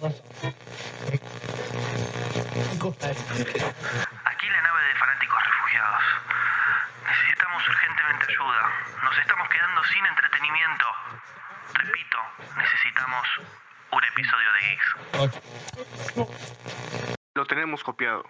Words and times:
Aquí 0.00 0.08
la 4.48 4.62
nave 4.62 4.82
de 4.84 4.94
fanáticos 4.94 5.44
refugiados. 5.44 6.02
Necesitamos 7.06 7.68
urgentemente 7.68 8.26
ayuda. 8.32 8.62
Nos 9.04 9.18
estamos 9.18 9.46
quedando 9.50 9.84
sin 9.84 10.06
entretenimiento. 10.06 10.86
Repito, 11.74 12.18
necesitamos 12.56 13.28
un 13.92 14.04
episodio 14.04 14.52
de 14.54 14.60
Geeks. 14.60 14.96
Lo 17.34 17.44
tenemos 17.44 17.84
copiado. 17.84 18.24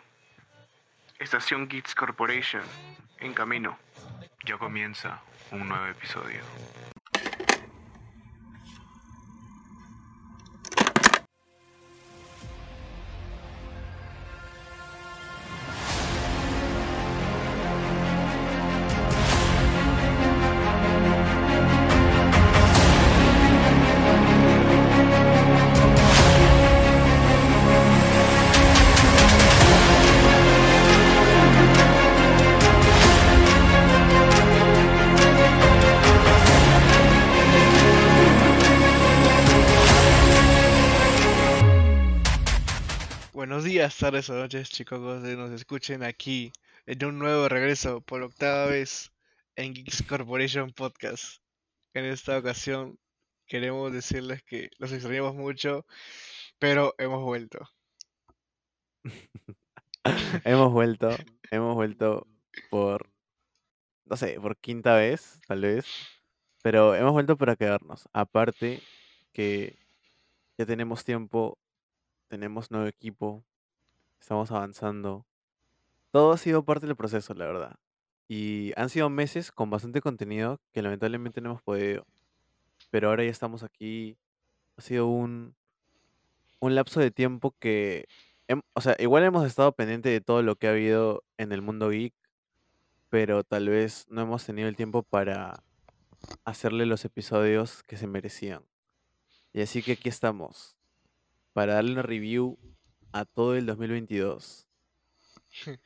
Estación 1.21 1.69
Geeks 1.69 1.95
Corporation, 1.95 2.65
en 3.19 3.33
camino. 3.33 3.79
Ya 4.45 4.59
comienza 4.59 5.21
un 5.53 5.69
nuevo 5.69 5.87
episodio. 5.87 6.43
Buenos 43.91 43.99
días, 43.99 44.13
tardes 44.13 44.31
o 44.31 44.35
noches, 44.35 44.71
chicos, 44.71 45.23
que 45.25 45.37
nos 45.37 45.51
escuchen 45.51 46.05
aquí 46.05 46.53
en 46.87 47.05
un 47.05 47.19
nuevo 47.19 47.49
regreso 47.49 48.01
por 48.01 48.23
octava 48.23 48.67
vez 48.67 49.11
en 49.57 49.75
Geeks 49.75 50.05
Corporation 50.05 50.71
Podcast. 50.71 51.43
En 51.93 52.05
esta 52.05 52.39
ocasión 52.39 53.01
queremos 53.47 53.93
decirles 53.93 54.45
que 54.45 54.71
los 54.79 54.93
extrañamos 54.93 55.35
mucho, 55.35 55.87
pero 56.61 56.95
hemos 56.99 57.25
vuelto. 57.25 57.69
hemos 60.45 60.73
vuelto, 60.73 61.09
hemos 61.51 61.75
vuelto 61.75 62.29
por, 62.71 63.11
no 64.05 64.17
sé, 64.17 64.39
por 64.41 64.57
quinta 64.59 64.95
vez, 64.95 65.41
tal 65.49 65.63
vez, 65.63 65.85
pero 66.63 66.95
hemos 66.95 67.13
vuelto 67.13 67.37
para 67.37 67.57
quedarnos. 67.57 68.09
Aparte 68.13 68.83
que 69.33 69.77
ya 70.59 70.65
tenemos 70.65 71.05
tiempo, 71.05 71.59
tenemos 72.29 72.71
nuevo 72.71 72.87
equipo, 72.87 73.45
estamos 74.21 74.51
avanzando. 74.51 75.27
Todo 76.11 76.33
ha 76.33 76.39
sido 76.39 76.65
parte 76.65 76.87
del 76.87 76.97
proceso, 76.97 77.35
la 77.35 77.47
verdad. 77.47 77.77
Y 78.29 78.73
han 78.77 78.89
sido 78.91 79.11
meses 79.11 79.51
con 79.51 79.71
bastante 79.71 80.01
contenido 80.01 80.61
que 80.73 80.83
lamentablemente 80.83 81.41
no 81.41 81.51
hemos 81.51 81.63
podido. 81.63 82.07
Pero 82.91 83.09
ahora 83.09 83.25
ya 83.25 83.31
estamos 83.31 83.63
aquí. 83.63 84.17
Ha 84.77 84.83
sido 84.83 85.09
un, 85.09 85.55
un 86.61 86.75
lapso 86.75 87.01
de 87.01 87.11
tiempo 87.11 87.55
que, 87.59 88.07
o 88.75 88.81
sea, 88.81 88.97
igual 88.99 89.25
hemos 89.25 89.47
estado 89.47 89.73
pendiente 89.73 90.09
de 90.09 90.21
todo 90.21 90.43
lo 90.43 90.57
que 90.57 90.69
ha 90.69 90.71
habido 90.71 91.25
en 91.39 91.53
el 91.53 91.63
mundo 91.63 91.91
geek, 91.91 92.15
pero 93.09 93.43
tal 93.45 93.69
vez 93.69 94.07
no 94.09 94.23
hemos 94.23 94.45
tenido 94.45 94.69
el 94.69 94.77
tiempo 94.77 95.03
para 95.03 95.63
hacerle 96.45 96.87
los 96.87 97.05
episodios 97.05 97.83
que 97.83 97.97
se 97.97 98.07
merecían. 98.07 98.63
Y 99.53 99.63
así 99.63 99.83
que 99.83 99.93
aquí 99.93 100.09
estamos, 100.09 100.77
para 101.53 101.75
darle 101.75 101.93
una 101.93 102.03
review 102.03 102.59
a 103.13 103.25
todo 103.25 103.57
el 103.57 103.67
2022. 103.67 104.67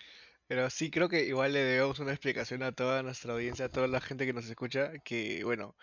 Pero 0.48 0.70
sí, 0.70 0.90
creo 0.90 1.08
que 1.08 1.24
igual 1.26 1.52
le 1.54 1.60
debemos 1.60 1.98
una 2.00 2.12
explicación 2.12 2.62
a 2.62 2.72
toda 2.72 3.02
nuestra 3.02 3.32
audiencia, 3.34 3.66
a 3.66 3.68
toda 3.70 3.88
la 3.88 4.00
gente 4.00 4.26
que 4.26 4.32
nos 4.34 4.46
escucha, 4.46 4.92
que 5.04 5.44
bueno, 5.44 5.76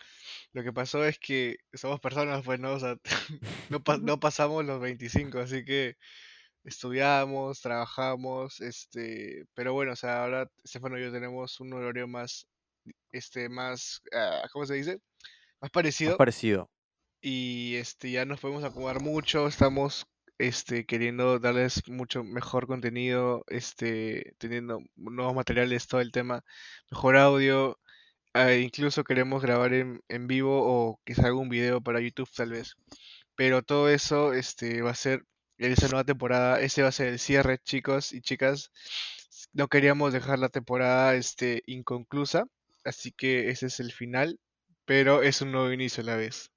lo 0.53 0.63
que 0.63 0.73
pasó 0.73 1.05
es 1.05 1.19
que 1.19 1.57
somos 1.73 1.99
personas, 2.01 2.43
pues 2.45 2.59
no, 2.59 2.73
o 2.73 2.79
sea, 2.79 2.97
no, 3.69 3.83
pa- 3.83 3.97
no 3.99 4.19
pasamos 4.19 4.65
los 4.65 4.81
25, 4.81 5.39
así 5.39 5.65
que 5.65 5.95
estudiamos, 6.65 7.61
trabajamos, 7.61 8.61
este, 8.61 9.45
pero 9.55 9.73
bueno, 9.73 9.93
o 9.93 9.95
sea, 9.97 10.23
ahora 10.23 10.47
Estefano 10.63 10.99
y 10.99 11.03
yo 11.03 11.11
tenemos 11.13 11.59
un 11.61 11.73
horario 11.73 12.07
más, 12.07 12.47
este, 13.11 13.49
más, 13.49 14.01
ah, 14.13 14.47
¿cómo 14.53 14.65
se 14.67 14.75
dice? 14.75 14.99
Más 15.61 15.71
Más 16.03 16.13
parecido 16.13 16.15
parecido. 16.15 16.69
y 17.21 17.75
este, 17.75 18.11
ya 18.11 18.25
nos 18.25 18.39
podemos 18.39 18.63
acomodar 18.63 19.01
mucho, 19.01 19.47
estamos, 19.47 20.05
este, 20.47 20.85
queriendo 20.85 21.39
darles 21.39 21.87
mucho 21.87 22.23
mejor 22.23 22.67
contenido, 22.67 23.43
este, 23.47 24.33
teniendo 24.37 24.81
nuevos 24.95 25.35
materiales, 25.35 25.87
todo 25.87 26.01
el 26.01 26.11
tema, 26.11 26.43
mejor 26.91 27.17
audio, 27.17 27.79
ah, 28.33 28.53
incluso 28.53 29.03
queremos 29.03 29.41
grabar 29.43 29.73
en, 29.73 30.01
en 30.09 30.27
vivo 30.27 30.61
o 30.63 30.99
quizá 31.05 31.27
algún 31.27 31.49
video 31.49 31.81
para 31.81 32.01
YouTube 32.01 32.29
tal 32.35 32.51
vez. 32.51 32.75
Pero 33.35 33.61
todo 33.63 33.89
eso 33.89 34.33
este, 34.33 34.81
va 34.81 34.91
a 34.91 34.95
ser 34.95 35.23
en 35.57 35.71
esa 35.73 35.87
nueva 35.87 36.03
temporada. 36.03 36.59
Este 36.61 36.81
va 36.81 36.89
a 36.89 36.91
ser 36.91 37.07
el 37.07 37.19
cierre, 37.19 37.59
chicos 37.59 38.13
y 38.13 38.21
chicas. 38.21 38.71
No 39.53 39.67
queríamos 39.67 40.13
dejar 40.13 40.39
la 40.39 40.49
temporada 40.49 41.15
este, 41.15 41.63
inconclusa, 41.65 42.45
así 42.85 43.11
que 43.11 43.49
ese 43.49 43.67
es 43.67 43.79
el 43.79 43.91
final, 43.91 44.39
pero 44.85 45.23
es 45.23 45.41
un 45.41 45.51
nuevo 45.51 45.71
inicio 45.71 46.03
a 46.03 46.07
la 46.07 46.15
vez. 46.15 46.51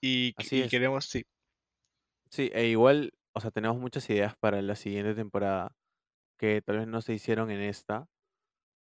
Y, 0.00 0.34
Así 0.36 0.62
y 0.62 0.68
queremos, 0.68 1.06
sí, 1.06 1.24
Sí, 2.34 2.50
e 2.52 2.66
igual, 2.66 3.13
o 3.34 3.40
sea, 3.40 3.50
tenemos 3.50 3.78
muchas 3.78 4.08
ideas 4.10 4.36
para 4.36 4.62
la 4.62 4.76
siguiente 4.76 5.14
temporada 5.14 5.76
que 6.38 6.62
tal 6.62 6.78
vez 6.78 6.88
no 6.88 7.02
se 7.02 7.14
hicieron 7.14 7.50
en 7.50 7.60
esta, 7.62 8.08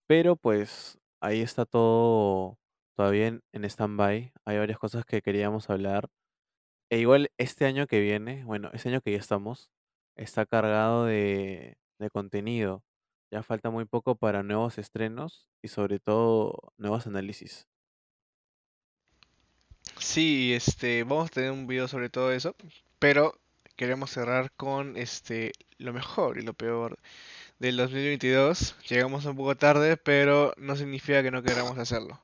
pero 0.07 0.35
pues 0.35 1.00
ahí 1.22 1.41
está 1.41 1.66
todo 1.66 2.59
todavía 2.95 3.28
en, 3.28 3.44
en 3.53 3.66
stand-by. 3.66 4.34
Hay 4.45 4.57
varias 4.57 4.79
cosas 4.79 5.06
que 5.06 5.22
queríamos 5.22 5.69
hablar. 5.69 6.09
E 6.91 7.00
igual 7.00 7.31
este 7.38 7.66
año 7.66 7.88
que 7.88 8.00
viene, 8.01 8.44
bueno, 8.45 8.69
este 8.73 8.89
año 8.89 9.01
que 9.01 9.12
ya 9.13 9.19
estamos, 9.19 9.72
está 10.16 10.45
cargado 10.45 11.06
de, 11.06 11.78
de 12.00 12.09
contenido. 12.09 12.83
Ya 13.31 13.44
falta 13.44 13.69
muy 13.69 13.85
poco 13.85 14.16
para 14.16 14.44
nuevos 14.44 14.78
estrenos 14.78 15.50
y 15.63 15.69
sobre 15.69 16.00
todo 16.00 16.73
nuevos 16.78 17.07
análisis. 17.07 17.68
sí, 19.97 20.53
este, 20.53 21.03
vamos 21.03 21.28
a 21.28 21.29
tener 21.29 21.51
un 21.51 21.68
video 21.68 21.88
sobre 21.88 22.09
todo 22.09 22.31
eso, 22.31 22.56
pero 23.00 23.41
queremos 23.81 24.12
cerrar 24.12 24.52
con 24.52 24.96
este, 24.96 25.53
lo 25.80 25.92
mejor 25.92 26.38
y 26.38 26.44
lo 26.44 26.53
peor 26.53 27.00
del 27.58 27.78
2022. 27.78 28.75
Llegamos 28.88 29.25
un 29.25 29.36
poco 29.36 29.58
tarde, 29.58 29.97
pero 29.97 30.53
no 30.58 30.75
significa 30.75 31.24
que 31.24 31.31
no 31.31 31.42
queramos 31.42 31.80
hacerlo. 31.80 32.24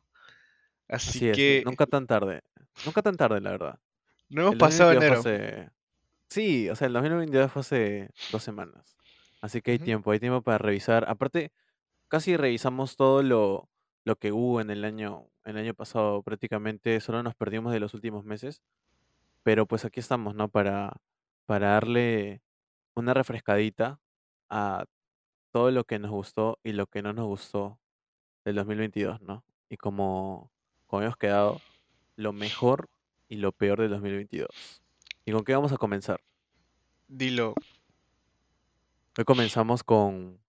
Así 0.88 1.10
Así 1.10 1.30
es, 1.30 1.36
que 1.36 1.64
nunca 1.66 1.88
tan 1.88 2.06
tarde. 2.06 2.44
Nunca 2.86 3.02
tan 3.02 3.18
tarde, 3.18 3.42
la 3.42 3.50
verdad. 3.50 3.80
no 4.30 4.42
hemos 4.42 4.54
El 4.54 4.60
pasado 4.60 4.94
2022 4.94 5.24
fue 5.24 5.36
enero. 5.36 5.56
hace... 5.56 5.72
Sí, 6.30 6.70
o 6.70 6.76
sea, 6.76 6.86
el 6.86 6.94
2022 6.94 7.52
fue 7.52 7.60
hace 7.62 8.10
dos 8.32 8.44
semanas. 8.44 8.96
Así 9.42 9.64
que 9.64 9.72
hay 9.72 9.80
tiempo, 9.80 10.12
hay 10.12 10.20
tiempo 10.20 10.44
para 10.44 10.60
revisar. 10.60 11.10
Aparte, 11.10 11.52
casi 12.08 12.38
revisamos 12.38 12.98
todo 12.98 13.24
lo, 13.24 13.68
lo 14.04 14.16
que 14.18 14.32
hubo 14.32 14.62
en 14.62 14.70
el 14.70 14.86
año, 14.86 15.26
en 15.44 15.58
el 15.58 15.64
año 15.64 15.74
pasado. 15.74 16.22
Prácticamente 16.22 17.00
solo 17.00 17.24
nos 17.24 17.34
perdimos 17.34 17.74
de 17.74 17.80
los 17.80 17.96
últimos 17.96 18.26
meses. 18.26 18.62
Pero 19.42 19.66
pues 19.66 19.86
aquí 19.86 20.00
estamos, 20.00 20.36
¿no? 20.36 20.50
Para, 20.50 20.94
para 21.48 21.70
darle 21.70 22.42
una 22.94 23.14
refrescadita 23.14 24.00
a 24.50 24.86
todo 25.52 25.72
lo 25.72 25.86
que 25.86 25.98
nos 25.98 26.12
gustó 26.12 26.60
y 26.64 26.74
lo 26.74 26.88
que 26.88 27.02
no 27.02 27.14
nos 27.14 27.26
gustó 27.26 27.80
del 28.46 28.56
2022, 28.58 29.22
¿no? 29.22 29.44
Y 29.70 29.78
como, 29.78 30.52
como 30.86 31.02
hemos 31.02 31.18
quedado, 31.18 31.62
lo 32.18 32.34
mejor 32.34 32.90
y 33.30 33.38
lo 33.38 33.54
peor 33.54 33.80
del 33.80 33.92
2022. 33.92 34.84
¿Y 35.26 35.32
con 35.32 35.44
qué 35.46 35.54
vamos 35.56 35.72
a 35.72 35.78
comenzar? 35.78 36.22
Dilo. 37.08 37.56
Hoy 39.18 39.24
comenzamos 39.24 39.84
con 39.84 40.40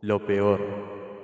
lo 0.00 0.26
peor. 0.26 0.60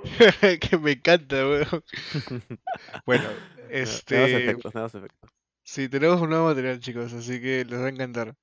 Que 0.60 0.76
me 0.76 0.92
encanta, 0.92 1.36
weón. 1.36 1.66
Bueno, 3.06 3.24
Nuevos 3.24 3.70
este, 3.70 4.44
efectos, 4.44 4.74
nuevos 4.74 4.94
efectos. 4.94 5.30
Sí, 5.64 5.88
tenemos 5.88 6.20
un 6.20 6.30
nuevo 6.30 6.46
material, 6.46 6.80
chicos, 6.80 7.12
así 7.12 7.40
que 7.40 7.64
les 7.64 7.80
va 7.80 7.86
a 7.86 7.88
encantar. 7.90 8.36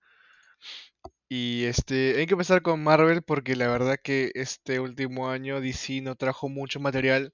Y 1.29 1.63
este, 1.65 2.17
hay 2.17 2.25
que 2.25 2.33
empezar 2.33 2.61
con 2.61 2.83
Marvel 2.83 3.23
porque 3.23 3.55
la 3.55 3.67
verdad 3.69 3.97
que 4.03 4.31
este 4.35 4.79
último 4.81 5.29
año 5.29 5.61
DC 5.61 6.01
no 6.01 6.15
trajo 6.15 6.49
mucho 6.49 6.79
material. 6.81 7.31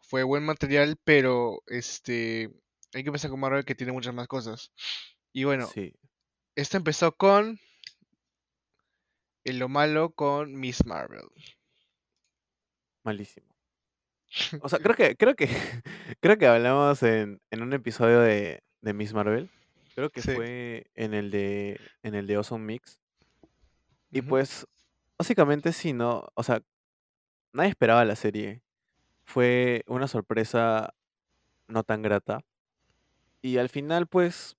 Fue 0.00 0.22
buen 0.22 0.44
material, 0.44 0.96
pero 1.04 1.62
este, 1.66 2.50
hay 2.94 3.02
que 3.02 3.08
empezar 3.08 3.30
con 3.30 3.40
Marvel 3.40 3.64
que 3.64 3.74
tiene 3.74 3.92
muchas 3.92 4.14
más 4.14 4.28
cosas. 4.28 4.72
Y 5.32 5.44
bueno, 5.44 5.74
Sí, 5.74 5.94
esto 6.56 6.76
empezó 6.76 7.12
con 7.16 7.58
en 9.44 9.58
lo 9.58 9.68
malo 9.68 10.12
con 10.12 10.54
Miss 10.54 10.84
Marvel. 10.86 11.26
malísimo. 13.04 13.46
O 14.62 14.68
sea, 14.68 14.78
creo 14.80 14.94
que, 14.96 15.16
creo 15.16 15.34
que, 15.34 15.46
creo 16.20 16.38
que 16.38 16.46
hablamos 16.46 17.02
en, 17.02 17.40
en 17.50 17.62
un 17.62 17.72
episodio 17.72 18.20
de, 18.20 18.62
de 18.80 18.92
Miss 18.92 19.12
Marvel. 19.14 19.50
Creo 19.94 20.10
que 20.10 20.22
Sí. 20.22 20.32
fue 20.34 20.86
en 20.94 21.14
el 21.14 21.30
de 21.30 21.80
en 22.02 22.14
el 22.14 22.26
de 22.26 22.36
Awesome 22.36 22.64
Mix. 22.64 23.00
Y 24.10 24.22
pues, 24.22 24.66
básicamente 25.18 25.72
sí, 25.72 25.92
¿no? 25.92 26.28
O 26.34 26.42
sea, 26.42 26.62
nadie 27.52 27.70
esperaba 27.70 28.04
la 28.04 28.16
serie. 28.16 28.62
Fue 29.24 29.82
una 29.86 30.08
sorpresa 30.08 30.94
no 31.66 31.82
tan 31.84 32.00
grata. 32.02 32.44
Y 33.42 33.58
al 33.58 33.68
final, 33.68 34.06
pues, 34.06 34.56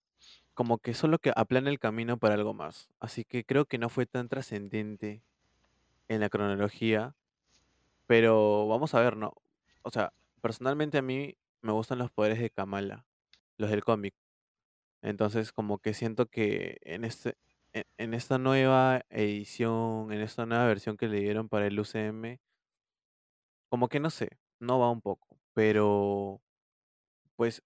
como 0.54 0.78
que 0.78 0.94
solo 0.94 1.18
que 1.20 1.32
aplana 1.36 1.70
el 1.70 1.80
camino 1.80 2.18
para 2.18 2.36
algo 2.36 2.54
más. 2.54 2.90
Así 3.00 3.24
que 3.24 3.44
creo 3.46 3.66
que 3.66 3.78
no 3.78 3.90
fue 3.90 4.06
tan 4.06 4.28
trascendente 4.30 5.24
en 6.10 6.20
la 6.20 6.30
cronología. 6.30 7.16
Pero 8.08 8.68
vamos 8.68 8.94
a 8.94 9.00
ver, 9.02 9.16
¿no? 9.18 9.34
O 9.84 9.90
sea, 9.90 10.14
personalmente 10.42 10.98
a 10.98 11.02
mí 11.02 11.36
me 11.62 11.72
gustan 11.72 11.98
los 11.98 12.12
poderes 12.12 12.40
de 12.40 12.50
Kamala, 12.50 13.06
los 13.60 13.72
del 13.72 13.86
cómic. 13.86 14.16
Entonces, 15.04 15.52
como 15.54 15.80
que 15.80 15.94
siento 15.94 16.28
que 16.28 16.78
en 16.84 17.06
este, 17.06 17.36
en, 17.74 17.86
en 17.98 18.14
esta 18.16 18.38
nueva 18.40 19.04
edición, 19.10 20.12
en 20.14 20.22
esta 20.22 20.46
nueva 20.46 20.68
versión 20.68 20.98
que 20.98 21.08
le 21.08 21.22
dieron 21.22 21.50
para 21.50 21.68
el 21.68 21.80
UCM, 21.80 22.40
como 23.70 23.90
que 23.90 24.00
no 24.00 24.10
sé, 24.10 24.40
no 24.60 24.80
va 24.80 24.90
un 24.92 25.02
poco. 25.02 25.40
Pero, 25.54 26.42
pues, 27.36 27.64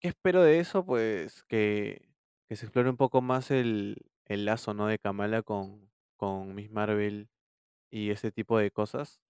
¿qué 0.00 0.08
espero 0.08 0.42
de 0.42 0.60
eso? 0.60 0.84
Pues 0.84 1.44
que, 1.44 2.08
que 2.48 2.56
se 2.56 2.66
explore 2.66 2.90
un 2.90 2.96
poco 2.96 3.22
más 3.22 3.50
el, 3.50 3.98
el 4.26 4.44
lazo, 4.44 4.74
¿no? 4.74 4.86
De 4.86 4.98
Kamala 4.98 5.42
con, 5.42 5.90
con 6.16 6.54
Miss 6.54 6.70
Marvel 6.70 7.28
y 7.90 8.10
ese 8.10 8.32
tipo 8.32 8.58
de 8.58 8.70
cosas. 8.70 9.20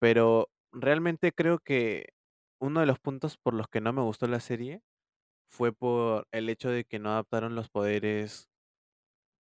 Pero 0.00 0.50
realmente 0.72 1.32
creo 1.32 1.58
que 1.60 2.14
uno 2.60 2.80
de 2.80 2.86
los 2.86 3.00
puntos 3.00 3.38
por 3.38 3.54
los 3.54 3.68
que 3.68 3.80
no 3.80 3.92
me 3.92 4.02
gustó 4.02 4.26
la 4.28 4.40
serie 4.40 4.82
fue 5.52 5.72
por 5.72 6.26
el 6.32 6.48
hecho 6.48 6.70
de 6.70 6.84
que 6.84 6.98
no 6.98 7.10
adaptaron 7.10 7.54
los 7.54 7.68
poderes 7.68 8.48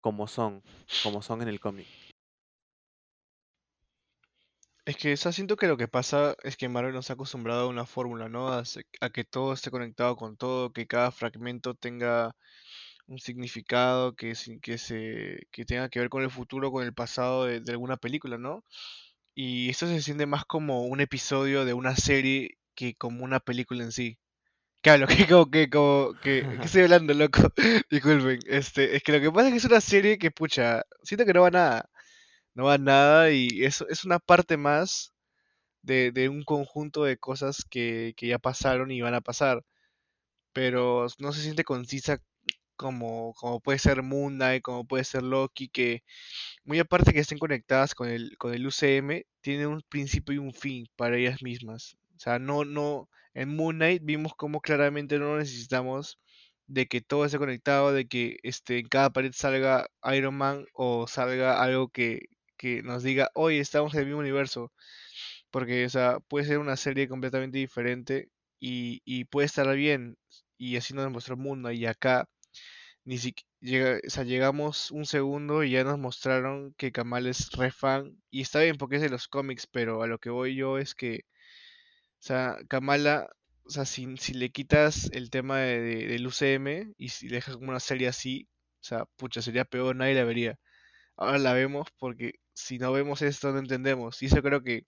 como 0.01 0.27
son, 0.27 0.61
como 1.03 1.21
son 1.21 1.41
en 1.41 1.47
el 1.47 1.59
cómic. 1.59 1.87
Es 4.83 4.97
que 4.97 5.15
siento 5.15 5.55
que 5.55 5.67
lo 5.67 5.77
que 5.77 5.87
pasa 5.87 6.35
es 6.43 6.57
que 6.57 6.67
Marvel 6.67 6.93
nos 6.93 7.09
ha 7.09 7.13
acostumbrado 7.13 7.61
a 7.61 7.69
una 7.69 7.85
fórmula, 7.85 8.27
¿no? 8.27 8.49
A, 8.49 8.63
que 9.13 9.23
todo 9.23 9.53
esté 9.53 9.71
conectado 9.71 10.15
con 10.17 10.35
todo, 10.35 10.73
que 10.73 10.87
cada 10.87 11.11
fragmento 11.11 11.75
tenga 11.75 12.35
un 13.07 13.19
significado, 13.19 14.15
que, 14.15 14.33
que, 14.61 14.77
se, 14.77 15.47
que 15.51 15.65
tenga 15.65 15.89
que 15.89 15.99
ver 15.99 16.09
con 16.09 16.23
el 16.23 16.31
futuro, 16.31 16.71
con 16.71 16.83
el 16.83 16.93
pasado 16.93 17.45
de, 17.45 17.61
de 17.61 17.71
alguna 17.71 17.97
película, 17.97 18.37
¿no? 18.37 18.65
Y 19.35 19.69
esto 19.69 19.87
se 19.87 20.01
siente 20.01 20.25
más 20.25 20.45
como 20.45 20.85
un 20.85 20.99
episodio 20.99 21.63
de 21.63 21.73
una 21.73 21.95
serie 21.95 22.57
que 22.75 22.95
como 22.95 23.23
una 23.23 23.39
película 23.39 23.83
en 23.83 23.91
sí. 23.91 24.17
Claro, 24.81 25.05
que 25.25 25.27
como 25.27 25.49
que 25.51 25.69
como 25.69 26.13
que, 26.21 26.43
que 26.59 26.65
estoy 26.65 26.83
hablando, 26.83 27.13
loco. 27.13 27.41
Disculpen. 27.89 28.39
Este, 28.47 28.95
es 28.95 29.03
que 29.03 29.11
lo 29.11 29.19
que 29.21 29.31
pasa 29.31 29.47
es 29.47 29.51
que 29.53 29.57
es 29.57 29.65
una 29.65 29.81
serie 29.81 30.17
que, 30.17 30.31
pucha, 30.31 30.83
siento 31.03 31.25
que 31.25 31.33
no 31.33 31.41
va 31.41 31.51
nada. 31.51 31.89
No 32.55 32.65
va 32.65 32.77
nada 32.77 33.31
y 33.31 33.63
es, 33.65 33.83
es 33.89 34.05
una 34.05 34.19
parte 34.19 34.57
más 34.57 35.13
de, 35.83 36.11
de 36.11 36.29
un 36.29 36.43
conjunto 36.43 37.03
de 37.05 37.17
cosas 37.17 37.65
que, 37.69 38.13
que 38.17 38.27
ya 38.27 38.39
pasaron 38.39 38.91
y 38.91 39.01
van 39.01 39.15
a 39.15 39.21
pasar. 39.21 39.63
Pero 40.53 41.07
no 41.19 41.33
se 41.33 41.41
siente 41.43 41.63
concisa 41.65 42.19
como, 42.77 43.33
como 43.35 43.59
puede 43.61 43.79
ser 43.79 44.03
Moon 44.03 44.35
Knight, 44.35 44.63
como 44.63 44.85
puede 44.87 45.03
ser 45.05 45.23
Loki, 45.23 45.69
que 45.69 46.03
muy 46.65 46.79
aparte 46.79 47.13
que 47.13 47.21
estén 47.21 47.39
conectadas 47.39 47.95
con 47.95 48.09
el, 48.09 48.37
con 48.37 48.53
el 48.55 48.67
UCM, 48.67 49.23
tienen 49.41 49.67
un 49.69 49.83
principio 49.89 50.35
y 50.35 50.39
un 50.39 50.53
fin 50.53 50.87
para 50.97 51.17
ellas 51.17 51.43
mismas. 51.43 51.97
O 52.21 52.23
sea, 52.23 52.37
no, 52.39 52.65
no, 52.65 53.09
en 53.33 53.55
Moon 53.55 53.77
Knight 53.77 54.03
vimos 54.05 54.35
como 54.35 54.61
claramente 54.61 55.17
no 55.17 55.37
necesitamos 55.37 56.19
de 56.67 56.85
que 56.87 57.01
todo 57.01 57.25
esté 57.25 57.39
conectado, 57.39 57.93
de 57.93 58.07
que 58.07 58.37
este, 58.43 58.77
en 58.79 58.87
cada 58.89 59.09
pared 59.09 59.31
salga 59.33 59.87
Iron 60.13 60.35
Man 60.35 60.65
o 60.73 61.07
salga 61.07 61.61
algo 61.63 61.89
que, 61.89 62.27
que 62.57 62.83
nos 62.83 63.01
diga, 63.03 63.31
hoy 63.33 63.57
estamos 63.57 63.95
en 63.95 64.01
el 64.01 64.05
mismo 64.07 64.19
universo. 64.19 64.71
Porque, 65.51 65.85
o 65.85 65.89
sea, 65.89 66.19
puede 66.29 66.45
ser 66.45 66.59
una 66.59 66.77
serie 66.77 67.07
completamente 67.09 67.57
diferente 67.57 68.29
y, 68.59 69.01
y 69.05 69.25
puede 69.25 69.47
estar 69.47 69.75
bien. 69.75 70.17
Y 70.57 70.77
así 70.77 70.93
nos 70.93 71.11
mostró 71.11 71.35
el 71.35 71.41
mundo. 71.41 71.71
Y 71.71 71.85
acá 71.87 72.29
ni 73.05 73.17
siquiera, 73.17 73.99
o 74.05 74.09
sea, 74.09 74.23
llegamos 74.23 74.91
un 74.91 75.05
segundo 75.05 75.63
y 75.63 75.71
ya 75.71 75.83
nos 75.83 75.99
mostraron 75.99 76.73
que 76.77 76.91
Kamal 76.91 77.27
es 77.27 77.51
re 77.53 77.71
fan. 77.71 78.17
Y 78.31 78.41
está 78.41 78.61
bien 78.61 78.77
porque 78.77 78.97
es 78.97 79.01
de 79.01 79.09
los 79.09 79.27
cómics, 79.27 79.67
pero 79.67 80.03
a 80.03 80.07
lo 80.07 80.19
que 80.19 80.29
voy 80.29 80.55
yo 80.55 80.77
es 80.77 80.95
que, 80.95 81.21
o 82.21 82.23
sea, 82.23 82.57
Kamala, 82.69 83.29
o 83.65 83.69
sea, 83.69 83.85
si, 83.85 84.17
si 84.17 84.33
le 84.33 84.51
quitas 84.51 85.09
el 85.13 85.29
tema 85.29 85.59
de, 85.59 85.79
de- 85.81 86.07
del 86.07 86.27
UCM 86.27 86.93
y 86.97 87.09
si 87.09 87.29
le 87.29 87.35
dejas 87.37 87.55
como 87.57 87.69
una 87.71 87.79
serie 87.79 88.07
así, 88.07 88.47
o 88.81 88.83
sea, 88.83 89.05
pucha, 89.17 89.41
sería 89.41 89.65
peor, 89.65 89.95
nadie 89.95 90.15
la 90.15 90.23
vería. 90.25 90.59
Ahora 91.17 91.39
la 91.39 91.53
vemos 91.53 91.87
porque 91.99 92.33
si 92.53 92.79
no 92.79 92.91
vemos 92.93 93.21
esto 93.23 93.51
no 93.53 93.59
entendemos. 93.59 94.21
Y 94.23 94.27
eso 94.27 94.41
creo 94.43 94.63
que 94.63 94.85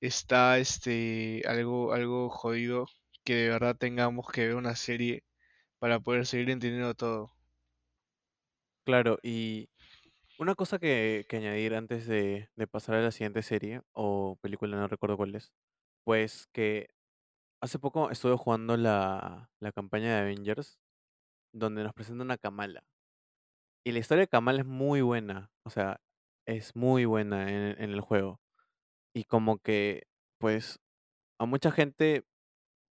está 0.00 0.58
este 0.58 1.42
algo, 1.48 1.92
algo 1.92 2.30
jodido 2.30 2.86
que 3.24 3.34
de 3.36 3.48
verdad 3.50 3.76
tengamos 3.76 4.26
que 4.32 4.46
ver 4.48 4.56
una 4.56 4.76
serie 4.76 5.24
para 5.80 6.00
poder 6.00 6.26
seguir 6.26 6.50
entendiendo 6.50 6.94
todo. 6.94 7.32
Claro, 8.84 9.18
y 9.22 9.68
una 10.38 10.54
cosa 10.56 10.78
que, 10.78 11.26
que 11.28 11.36
añadir 11.38 11.74
antes 11.74 12.06
de, 12.08 12.48
de 12.56 12.66
pasar 12.68 12.96
a 12.96 13.02
la 13.02 13.12
siguiente 13.12 13.42
serie 13.42 13.82
o 13.92 14.38
película, 14.42 14.76
no 14.78 14.88
recuerdo 14.88 15.16
cuál 15.18 15.34
es, 15.36 15.52
pues 16.06 16.46
que 16.52 16.88
hace 17.60 17.80
poco 17.80 18.10
estuve 18.12 18.36
jugando 18.36 18.76
la, 18.76 19.50
la 19.60 19.72
campaña 19.72 20.14
de 20.14 20.20
Avengers, 20.20 20.78
donde 21.52 21.82
nos 21.82 21.94
presentan 21.94 22.30
a 22.30 22.38
Kamala. 22.38 22.84
Y 23.84 23.90
la 23.90 23.98
historia 23.98 24.22
de 24.22 24.28
Kamala 24.28 24.60
es 24.60 24.66
muy 24.66 25.00
buena, 25.02 25.50
o 25.64 25.70
sea, 25.70 26.00
es 26.46 26.76
muy 26.76 27.06
buena 27.06 27.50
en, 27.50 27.90
el 27.90 28.00
juego. 28.00 28.40
Y 29.14 29.24
como 29.24 29.58
que, 29.58 30.06
pues, 30.38 30.78
a 31.40 31.46
mucha 31.46 31.72
gente 31.72 32.24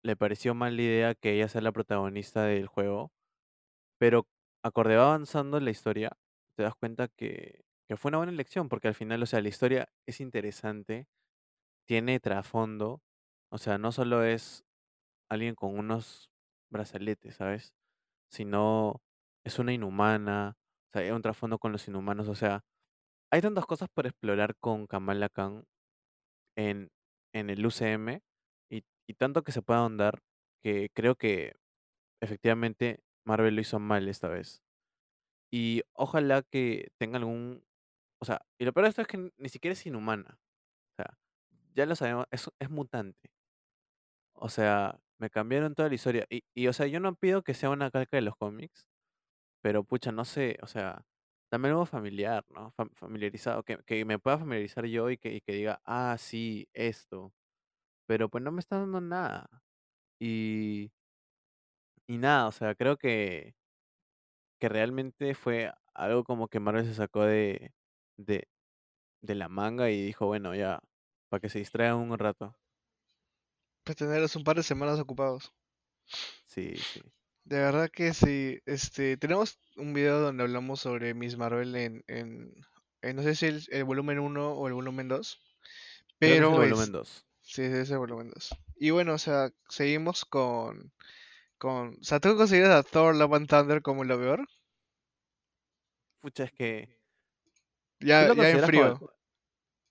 le 0.04 0.15
pareció 0.15 0.56
mal 0.56 0.75
la 0.75 0.81
idea 0.81 1.15
que 1.15 1.33
ella 1.33 1.50
sea 1.50 1.62
la 1.62 1.71
protagonista 1.71 2.45
del 2.45 2.68
juego, 2.68 3.12
pero 4.00 4.27
acorde 4.63 4.95
va 4.95 5.06
avanzando 5.06 5.60
la 5.60 5.69
historia, 5.69 6.18
te 6.57 6.63
das 6.63 6.75
cuenta 6.75 7.10
que, 7.10 7.63
que 7.88 7.95
fue 7.95 8.10
una 8.10 8.18
buena 8.18 8.33
elección, 8.33 8.69
porque 8.69 8.88
al 8.88 8.95
final, 8.95 9.21
o 9.21 9.27
sea, 9.27 9.42
la 9.42 9.50
historia 9.50 9.89
es 10.07 10.19
interesante, 10.19 11.07
tiene 11.88 12.20
trasfondo, 12.20 13.02
o 13.52 13.58
sea, 13.58 13.78
no 13.78 13.92
solo 13.92 14.24
es 14.24 14.66
alguien 15.30 15.56
con 15.56 15.78
unos 15.78 16.32
brazaletes, 16.72 17.36
¿sabes? 17.38 17.76
Sino 18.32 19.02
es 19.46 19.60
una 19.60 19.74
inhumana, 19.74 20.58
o 20.90 20.92
sea, 20.94 21.04
hay 21.04 21.12
un 21.12 21.22
trasfondo 21.24 21.60
con 21.60 21.72
los 21.74 21.88
inhumanos, 21.88 22.30
o 22.30 22.36
sea, 22.36 22.64
hay 23.32 23.42
tantas 23.42 23.66
cosas 23.66 23.90
por 23.94 24.08
explorar 24.08 24.56
con 24.60 24.88
Kamala 24.88 25.30
Khan 25.30 25.66
en, 26.58 26.92
en 27.34 27.50
el 27.50 27.66
UCM 27.66 28.22
y, 28.70 28.84
y 29.08 29.13
tanto 29.16 29.44
que 29.44 29.52
se 29.52 29.62
puede 29.62 29.80
ahondar 29.82 30.22
que 30.63 30.90
creo 30.94 31.16
que 31.16 31.56
efectivamente 32.22 33.02
Marvel 33.25 33.56
lo 33.56 33.62
hizo 33.62 33.80
mal 33.80 34.08
esta 34.10 34.30
vez. 34.30 34.63
Y 35.52 35.84
ojalá 35.94 36.44
que 36.44 36.92
tenga 37.00 37.18
algún... 37.18 37.63
O 38.22 38.25
sea, 38.25 38.42
y 38.60 38.66
lo 38.66 38.74
peor 38.74 38.86
de 38.86 38.90
esto 38.92 39.02
es 39.02 39.08
que 39.08 39.32
ni 39.38 39.50
siquiera 39.50 39.74
es 39.74 39.86
inhumana. 39.86 40.40
Ya 41.75 41.86
lo 41.86 41.96
sabemos, 41.96 42.25
es, 42.32 42.50
es 42.60 42.70
mutante. 42.70 43.30
O 44.34 44.50
sea, 44.50 45.00
me 45.20 45.30
cambiaron 45.30 45.75
toda 45.75 45.89
la 45.89 45.96
historia. 45.96 46.25
Y, 46.30 46.44
y, 46.53 46.68
o 46.68 46.74
sea, 46.74 46.88
yo 46.88 47.00
no 47.00 47.15
pido 47.15 47.44
que 47.44 47.53
sea 47.53 47.70
una 47.70 47.92
calca 47.92 48.18
de 48.18 48.22
los 48.22 48.36
cómics, 48.36 48.88
pero 49.62 49.84
pucha, 49.84 50.12
no 50.12 50.25
sé, 50.25 50.58
o 50.63 50.68
sea, 50.68 51.06
dame 51.51 51.70
algo 51.70 51.86
familiar, 51.86 52.46
¿no? 52.50 52.74
Fam- 52.77 52.92
familiarizado, 52.96 53.63
que, 53.63 53.80
que 53.86 54.06
me 54.06 54.20
pueda 54.20 54.39
familiarizar 54.39 54.86
yo 54.88 55.10
y 55.12 55.18
que, 55.18 55.34
y 55.36 55.42
que 55.42 55.53
diga, 55.53 55.82
ah, 55.86 56.18
sí, 56.20 56.68
esto. 56.74 57.34
Pero 58.08 58.30
pues 58.30 58.44
no 58.44 58.51
me 58.51 58.60
está 58.62 58.80
dando 58.80 59.01
nada. 59.01 59.50
Y, 60.20 60.92
y 62.08 62.18
nada, 62.18 62.48
o 62.48 62.51
sea, 62.51 62.75
creo 62.75 62.98
que, 62.98 63.56
que 64.60 64.70
realmente 64.70 65.36
fue 65.36 65.72
algo 65.94 66.24
como 66.24 66.48
que 66.48 66.60
Marvel 66.60 66.86
se 66.86 66.94
sacó 66.96 67.24
de, 67.24 67.72
de, 68.18 68.48
de 69.22 69.36
la 69.36 69.50
manga 69.50 69.92
y 69.92 70.01
dijo, 70.03 70.27
bueno, 70.27 70.56
ya, 70.56 70.82
para 71.34 71.42
que 71.42 71.50
se 71.50 71.58
distraigan 71.58 71.98
un 71.98 72.16
rato. 72.20 72.56
Pues 73.86 73.96
tenerlos 73.96 74.36
un 74.36 74.44
par 74.44 74.58
de 74.58 74.63
semanas 74.63 75.00
ocupados. 75.00 75.54
Sí, 76.46 76.86
sí. 76.86 77.02
De 77.46 77.58
verdad 77.60 77.90
que 77.90 78.13
sí. 78.13 78.60
Este, 78.66 79.18
tenemos 79.18 79.60
un 79.78 79.94
video 79.94 80.20
donde 80.20 80.44
hablamos 80.44 80.80
sobre 80.82 81.13
Miss 81.13 81.38
Marvel 81.38 81.75
en, 81.75 82.04
en, 82.08 82.54
en 83.02 83.16
no 83.16 83.24
sé 83.24 83.36
si 83.36 83.46
el, 83.48 83.63
el 83.70 83.84
volumen 83.86 84.20
1 84.20 84.54
o 84.54 84.68
el 84.68 84.74
volumen 84.74 85.08
2. 85.08 85.42
Creo 86.20 86.38
que 86.38 86.44
es 86.46 86.52
el 86.52 86.52
Pero 86.52 86.60
volumen 86.60 86.92
es, 86.92 86.92
2. 86.92 87.25
sí, 87.42 87.63
es 87.63 87.74
ese 87.74 87.98
volumen 87.98 88.30
2. 88.32 88.50
Y 88.78 88.92
bueno, 88.92 89.13
o 89.13 89.18
sea, 89.18 89.52
seguimos 89.70 90.25
con, 90.25 90.94
con, 91.58 91.98
o 92.02 92.04
sea, 92.04 92.20
¿tú 92.20 92.36
consideras 92.38 92.72
a 92.72 92.84
Thor 92.84 93.16
Love 93.16 93.34
and 93.36 93.50
Thunder 93.50 93.82
como 93.84 94.04
lo 94.06 94.20
peor? 94.20 94.48
Pucha, 96.22 96.46
es 96.46 96.52
que 96.54 96.98
Ya, 98.00 98.28
ya 98.36 98.50
en 98.50 98.60
como, 98.60 98.63
frío. 98.68 99.02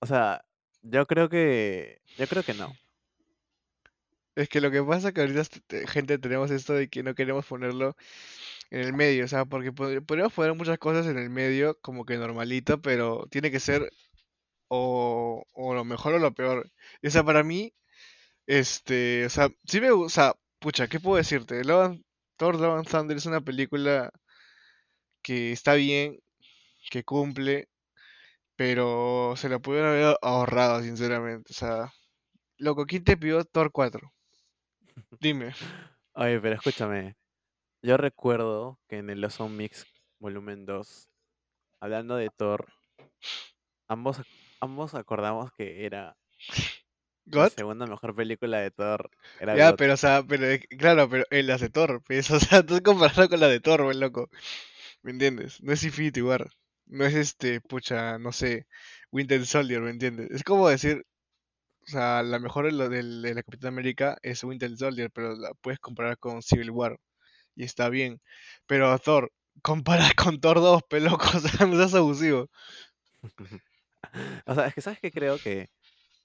o 0.01 0.07
sea, 0.07 0.45
yo 0.83 1.07
creo 1.07 1.29
que, 1.29 2.01
yo 2.17 2.29
creo 2.29 2.45
que 2.45 2.55
no. 2.55 2.73
Es 4.35 4.49
que 4.49 4.61
lo 4.63 4.71
que 4.71 4.83
pasa 4.83 5.13
que 5.13 5.21
ahorita 5.21 5.41
est- 5.43 5.59
te- 5.67 5.87
gente 5.87 6.19
tenemos 6.19 6.51
esto 6.51 6.73
de 6.75 6.89
que 6.89 7.03
no 7.03 7.15
queremos 7.15 7.45
ponerlo 7.47 7.97
en 8.71 8.81
el 8.81 8.93
medio, 8.95 9.25
o 9.27 9.29
sea, 9.29 9.45
porque 9.47 9.73
pod- 9.73 10.05
podríamos 10.07 10.33
poner 10.35 10.55
muchas 10.55 10.79
cosas 10.79 11.07
en 11.07 11.19
el 11.19 11.31
medio 11.31 11.79
como 11.83 12.05
que 12.07 12.17
normalito, 12.19 12.81
pero 12.83 13.27
tiene 13.31 13.51
que 13.51 13.61
ser 13.61 13.91
o, 14.69 15.45
o 15.55 15.75
lo 15.75 15.85
mejor 15.85 16.15
o 16.15 16.19
lo 16.21 16.35
peor. 16.35 16.71
O 17.05 17.11
sea, 17.11 17.25
para 17.25 17.45
mí, 17.45 17.75
este, 18.47 19.27
o 19.27 19.31
sea, 19.31 19.51
sí 19.67 19.81
me 19.81 19.93
gusta, 19.93 20.37
pucha, 20.61 20.89
¿qué 20.89 21.01
puedo 21.01 21.17
decirte? 21.19 21.65
Love 21.65 21.87
and- 21.87 22.05
Thor 22.39 22.57
Love 22.61 22.79
and 22.81 22.89
Thunder 22.89 23.17
es 23.19 23.27
una 23.27 23.41
película 23.43 24.13
que 25.23 25.53
está 25.53 25.75
bien, 25.75 26.19
que 26.91 27.05
cumple, 27.05 27.69
pero 28.57 29.35
se 29.37 29.49
la 29.49 29.59
pudieron 29.59 29.91
haber 29.91 30.17
ahorrado, 30.23 30.83
sinceramente. 30.83 31.53
O 31.53 31.55
sea, 31.55 31.93
loco, 32.59 32.87
¿quién 32.87 33.05
te 33.05 33.17
pidió 33.17 33.45
Thor 33.45 33.73
4? 33.73 34.13
Dime. 35.21 35.53
Oye, 36.15 36.41
pero 36.41 36.55
escúchame. 36.57 37.17
Yo 37.83 37.97
recuerdo 37.97 38.79
que 38.89 38.99
en 38.99 39.11
el 39.11 39.25
Awesome 39.25 39.57
Mix 39.57 39.87
Volumen 40.19 40.67
2, 40.67 41.09
hablando 41.81 42.17
de 42.17 42.31
Thor, 42.31 42.73
ambos, 43.89 44.23
ambos 44.61 44.95
acordamos 44.95 45.51
que 45.53 45.85
era 45.87 46.17
la 47.27 47.49
segunda 47.49 47.87
mejor 47.87 48.15
película 48.15 48.59
de 48.61 48.71
Thor. 48.71 49.11
Era 49.39 49.57
Ya, 49.57 49.71
God. 49.71 49.77
pero, 49.77 49.95
o 49.95 49.97
sea, 49.97 50.23
pero, 50.27 50.47
eh, 50.51 50.61
claro, 50.79 51.09
pero 51.09 51.25
en 51.31 51.47
las 51.47 51.61
de 51.61 51.71
Thor, 51.71 52.03
pues, 52.07 52.31
o 52.31 52.41
sea, 52.41 52.65
tú 52.65 52.83
comparado 52.83 53.29
con 53.29 53.41
la 53.41 53.49
de 53.49 53.61
Thor, 53.61 53.83
buen 53.83 54.01
loco. 54.01 54.29
¿Me 55.03 55.13
entiendes? 55.13 55.63
No 55.63 55.73
es 55.73 55.85
Infinity 55.85 56.23
War. 56.23 56.51
No 56.87 57.05
es 57.07 57.15
este, 57.15 57.61
pucha, 57.61 58.19
no 58.19 58.33
sé, 58.33 58.67
Winter 59.11 59.45
Soldier, 59.47 59.81
¿me 59.83 59.91
entiendes? 59.91 60.31
Es 60.31 60.43
como 60.45 60.69
decir, 60.69 61.05
o 61.87 61.91
sea, 61.91 62.23
la 62.23 62.39
mejor 62.39 62.73
de, 62.73 62.89
del- 62.89 63.23
de 63.23 63.35
la 63.35 63.43
Capitán 63.43 63.69
América 63.71 64.19
es 64.23 64.45
Winter 64.45 64.77
Soldier, 64.77 65.11
pero 65.13 65.35
la 65.37 65.53
puedes 65.63 65.81
comparar 65.81 66.19
con 66.19 66.43
Civil 66.43 66.71
War. 66.71 66.99
Y 67.57 67.65
está 67.65 67.89
bien. 67.91 68.21
Pero 68.67 68.99
Thor, 69.01 69.33
comparas 69.63 70.15
con 70.17 70.41
Thor 70.41 70.57
2, 70.61 70.83
peloco, 70.89 71.27
o 71.37 71.41
sea, 71.41 71.67
no 71.67 71.77
seas 71.77 71.95
abusivo. 71.95 72.51
O 74.47 74.55
sea, 74.55 74.67
es 74.67 74.75
que 74.75 74.81
sabes 74.81 75.01
que 75.01 75.13
creo 75.13 75.39
que, 75.39 75.69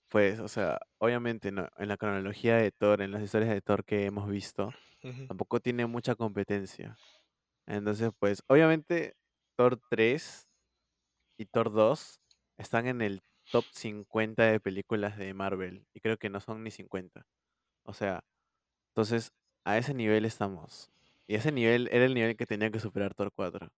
pues, 0.09 0.39
o 0.39 0.47
sea, 0.47 0.79
obviamente 0.99 1.51
no, 1.51 1.69
en 1.77 1.89
la 1.89 1.97
cronología 1.97 2.57
de 2.57 2.71
Thor, 2.71 3.01
en 3.01 3.11
las 3.11 3.23
historias 3.23 3.51
de 3.51 3.61
Thor 3.61 3.85
que 3.85 4.05
hemos 4.05 4.29
visto, 4.29 4.73
tampoco 5.27 5.59
tiene 5.59 5.85
mucha 5.87 6.15
competencia. 6.15 6.97
Entonces, 7.67 8.11
pues, 8.19 8.43
obviamente 8.47 9.15
Thor 9.57 9.79
3 9.89 10.46
y 11.37 11.45
Thor 11.45 11.71
2 11.71 12.19
están 12.57 12.87
en 12.87 13.01
el 13.01 13.21
top 13.51 13.65
50 13.71 14.43
de 14.43 14.59
películas 14.59 15.17
de 15.17 15.33
Marvel 15.33 15.85
y 15.93 15.99
creo 16.01 16.17
que 16.17 16.29
no 16.29 16.39
son 16.39 16.63
ni 16.63 16.71
50. 16.71 17.25
O 17.83 17.93
sea, 17.93 18.23
entonces 18.89 19.31
a 19.63 19.77
ese 19.77 19.93
nivel 19.93 20.25
estamos. 20.25 20.89
Y 21.27 21.35
ese 21.35 21.51
nivel 21.51 21.89
era 21.91 22.05
el 22.05 22.13
nivel 22.13 22.35
que 22.37 22.45
tenía 22.45 22.71
que 22.71 22.79
superar 22.79 23.13
Thor 23.13 23.31
4. 23.35 23.69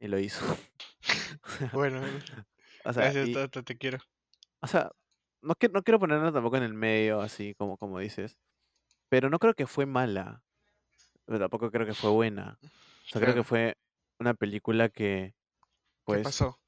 Y 0.00 0.08
lo 0.08 0.18
hizo. 0.18 0.44
Bueno, 1.72 2.00
o 2.84 2.92
sea, 2.92 3.04
gracias, 3.04 3.28
y- 3.28 3.34
Tata, 3.34 3.62
te 3.62 3.76
quiero. 3.76 3.98
o 4.60 4.66
sea, 4.66 4.90
no, 5.42 5.54
que- 5.54 5.68
no 5.68 5.82
quiero 5.82 5.98
ponerla 5.98 6.32
tampoco 6.32 6.56
en 6.56 6.62
el 6.64 6.74
medio, 6.74 7.20
así 7.20 7.54
como, 7.54 7.76
como 7.78 7.98
dices. 7.98 8.38
Pero 9.08 9.30
no 9.30 9.38
creo 9.38 9.54
que 9.54 9.66
fue 9.66 9.86
mala. 9.86 10.42
Pero 11.24 11.38
tampoco 11.38 11.70
creo 11.70 11.86
que 11.86 11.94
fue 11.94 12.10
buena. 12.10 12.58
O 12.62 13.08
sea, 13.08 13.20
creo 13.22 13.34
que 13.34 13.44
fue 13.44 13.76
una 14.18 14.34
película 14.34 14.88
que, 14.88 15.34
¿Qué 16.08 16.14
pues, 16.14 16.24
pasó? 16.24 16.58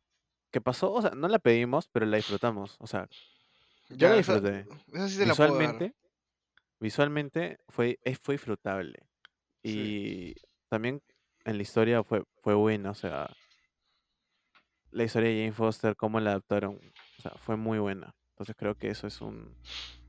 ¿qué 0.50 0.60
pasó? 0.60 0.92
O 0.92 1.02
sea, 1.02 1.10
no 1.12 1.28
la 1.28 1.38
pedimos, 1.38 1.88
pero 1.88 2.06
la 2.06 2.16
disfrutamos. 2.16 2.76
O 2.80 2.86
sea, 2.86 3.08
yo 3.88 4.08
la 4.08 4.16
esa- 4.16 4.40
disfruté. 4.40 4.66
esa 4.92 5.08
sí. 5.08 5.24
Visualmente, 5.24 5.94
visualmente 6.78 7.58
fue, 7.68 7.98
es- 8.04 8.18
fue 8.20 8.34
disfrutable. 8.34 8.98
Sí. 9.62 10.34
Y 10.34 10.34
también 10.68 11.02
en 11.44 11.56
la 11.56 11.62
historia 11.62 12.02
fue, 12.02 12.24
fue 12.42 12.54
buena. 12.54 12.90
O 12.90 12.94
sea, 12.94 13.28
la 14.90 15.04
historia 15.04 15.30
de 15.30 15.36
Jane 15.40 15.52
Foster, 15.52 15.96
cómo 15.96 16.20
la 16.20 16.30
adaptaron, 16.30 16.80
o 17.18 17.22
sea, 17.22 17.32
fue 17.32 17.56
muy 17.56 17.78
buena. 17.78 18.14
Entonces 18.30 18.56
creo 18.58 18.74
que 18.76 18.88
eso 18.88 19.06
es 19.06 19.20
un, 19.20 19.54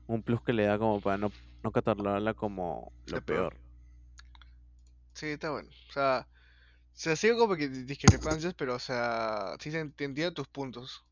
un 0.06 0.22
plus 0.22 0.42
que 0.42 0.52
le 0.52 0.64
da 0.64 0.78
como 0.78 1.00
para 1.00 1.18
no, 1.18 1.30
no 1.62 1.70
catalogarla 1.70 2.34
como 2.34 2.92
lo 3.06 3.22
peor. 3.22 3.56
Sí, 5.14 5.26
está 5.26 5.50
bueno. 5.50 5.68
O 5.88 5.92
sea, 5.92 6.26
se 6.94 7.16
sigo 7.16 7.38
como 7.38 7.56
que 7.56 7.68
di- 7.68 7.84
discrepancias, 7.84 8.54
pero 8.54 8.74
o 8.76 8.78
sea, 8.78 9.56
sí 9.60 9.70
te 9.70 9.84
te 9.90 10.04
entiendo 10.04 10.34
tus 10.34 10.48
puntos 10.48 11.04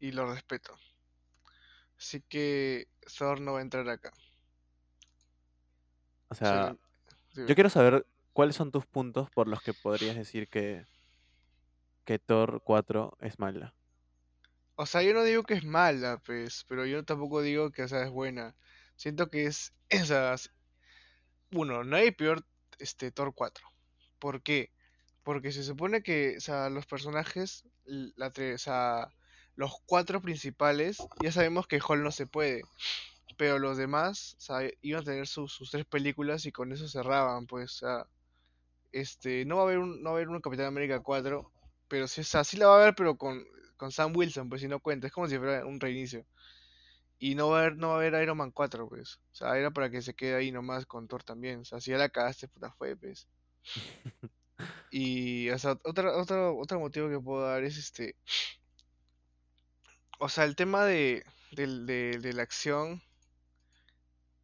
y 0.00 0.12
los 0.12 0.30
respeto. 0.30 0.76
Así 1.98 2.22
que 2.22 2.88
Thor 3.16 3.40
no 3.40 3.52
va 3.54 3.58
a 3.60 3.62
entrar 3.62 3.88
acá. 3.88 4.10
O 6.28 6.34
Sí, 6.42 6.54
sea, 6.54 6.78
yo 7.46 7.54
quiero 7.56 7.70
saber 7.70 8.06
cuáles 8.32 8.56
son 8.56 8.72
tus 8.72 8.86
puntos 8.86 9.30
por 9.30 9.48
los 9.48 9.62
que 9.62 9.74
podrías 9.74 10.16
decir 10.16 10.48
que, 10.48 10.86
que 12.04 12.18
Thor 12.18 12.60
4 12.62 13.16
es 13.20 13.38
mala. 13.38 13.74
O 14.74 14.86
sea, 14.86 15.02
yo 15.02 15.12
no 15.14 15.22
digo 15.24 15.42
que 15.44 15.54
es 15.54 15.64
mala, 15.64 16.18
pues, 16.24 16.64
pero 16.68 16.86
yo 16.86 17.04
tampoco 17.04 17.42
digo 17.42 17.70
que 17.70 17.82
o 17.84 17.88
sea, 17.88 18.02
es 18.04 18.10
buena. 18.10 18.56
Siento 18.96 19.30
que 19.30 19.44
es 19.46 19.74
esas. 19.88 20.50
Uno, 21.52 21.84
no 21.84 21.96
hay 21.96 22.10
peor 22.12 22.44
este 22.78 23.12
Thor 23.12 23.34
4. 23.34 23.66
¿Por 24.18 24.42
qué? 24.42 24.72
Porque 25.30 25.52
se 25.52 25.62
supone 25.62 26.02
que, 26.02 26.38
los 26.72 26.86
personajes, 26.86 27.64
la, 27.84 28.32
o 28.34 29.08
los 29.54 29.72
cuatro 29.86 30.20
principales, 30.20 30.98
ya 31.22 31.30
sabemos 31.30 31.68
que 31.68 31.78
Hall 31.78 32.02
no 32.02 32.10
se 32.10 32.26
puede. 32.26 32.62
Pero 33.36 33.60
los 33.60 33.76
demás, 33.76 34.36
iban 34.82 35.02
a 35.02 35.04
tener 35.04 35.28
sus, 35.28 35.56
tres 35.70 35.86
películas 35.86 36.46
y 36.46 36.50
con 36.50 36.72
eso 36.72 36.88
cerraban, 36.88 37.46
pues, 37.46 37.80
este, 38.90 39.44
no 39.44 39.54
va 39.54 39.62
a 39.62 39.64
haber 39.66 39.78
un, 39.78 40.02
no 40.02 40.10
va 40.10 40.16
a 40.16 40.18
haber 40.18 40.30
un 40.30 40.40
Capitán 40.40 40.66
América 40.66 40.98
4, 40.98 41.48
pero 41.86 42.08
sí, 42.08 42.24
sí 42.24 42.56
la 42.56 42.66
va 42.66 42.78
a 42.78 42.82
haber, 42.82 42.96
pero 42.96 43.16
con, 43.16 43.44
con 43.76 43.92
Sam 43.92 44.12
Wilson, 44.16 44.48
pues 44.48 44.62
si 44.62 44.66
no 44.66 44.80
cuenta, 44.80 45.06
es 45.06 45.12
como 45.12 45.28
si 45.28 45.38
fuera 45.38 45.64
un 45.64 45.78
reinicio. 45.78 46.26
Y 47.20 47.36
no 47.36 47.50
va 47.50 47.58
a 47.58 47.60
haber, 47.60 47.76
no 47.76 47.90
va 47.90 47.94
a 47.94 47.96
haber 47.98 48.20
Iron 48.20 48.36
Man 48.38 48.50
4, 48.50 48.88
pues. 48.88 49.20
O 49.30 49.34
sea, 49.36 49.56
era 49.56 49.70
para 49.70 49.90
que 49.90 50.02
se 50.02 50.14
quede 50.14 50.34
ahí 50.34 50.50
nomás 50.50 50.86
con 50.86 51.06
Thor 51.06 51.22
también. 51.22 51.60
O 51.60 51.64
sea, 51.64 51.80
si 51.80 51.92
ya 51.92 51.98
la 51.98 52.08
cagaste, 52.08 52.48
puta 52.48 52.72
fue, 52.72 52.96
pues. 52.96 53.28
Y, 54.90 55.50
o 55.50 55.58
sea, 55.58 55.72
otro, 55.84 56.18
otro, 56.20 56.58
otro 56.58 56.80
motivo 56.80 57.08
que 57.08 57.20
puedo 57.20 57.46
dar 57.46 57.62
es 57.64 57.76
este. 57.78 58.16
O 60.20 60.28
sea, 60.28 60.44
el 60.44 60.54
tema 60.54 60.84
de, 60.84 61.24
del- 61.50 61.84
de, 61.86 62.18
de 62.20 62.32
la 62.32 62.42
acción. 62.42 63.02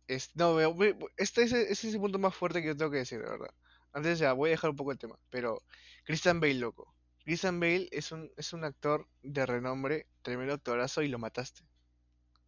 Es, 0.08 0.30
no, 0.36 0.54
voy- 0.74 0.96
este 1.16 1.42
es, 1.42 1.84
el 1.84 2.00
punto 2.00 2.18
más 2.18 2.34
fuerte 2.34 2.60
que 2.62 2.68
yo 2.68 2.76
tengo 2.76 2.90
que 2.90 2.98
decir, 2.98 3.20
de 3.20 3.28
verdad. 3.30 3.50
Antes 3.92 4.18
ya, 4.18 4.32
voy 4.32 4.50
a 4.50 4.52
dejar 4.52 4.70
un 4.70 4.76
poco 4.76 4.92
el 4.92 4.98
tema. 4.98 5.18
Pero, 5.30 5.62
Christian 6.04 6.40
Bale, 6.40 6.54
loco. 6.54 6.94
Christian 7.24 7.58
Bale 7.60 7.88
es 7.90 8.12
un, 8.12 8.30
es 8.36 8.52
un 8.52 8.64
actor 8.64 9.08
de 9.22 9.44
renombre, 9.46 10.06
tremendo 10.22 10.54
actorazo 10.54 11.02
y 11.02 11.08
lo 11.08 11.18
mataste. 11.18 11.62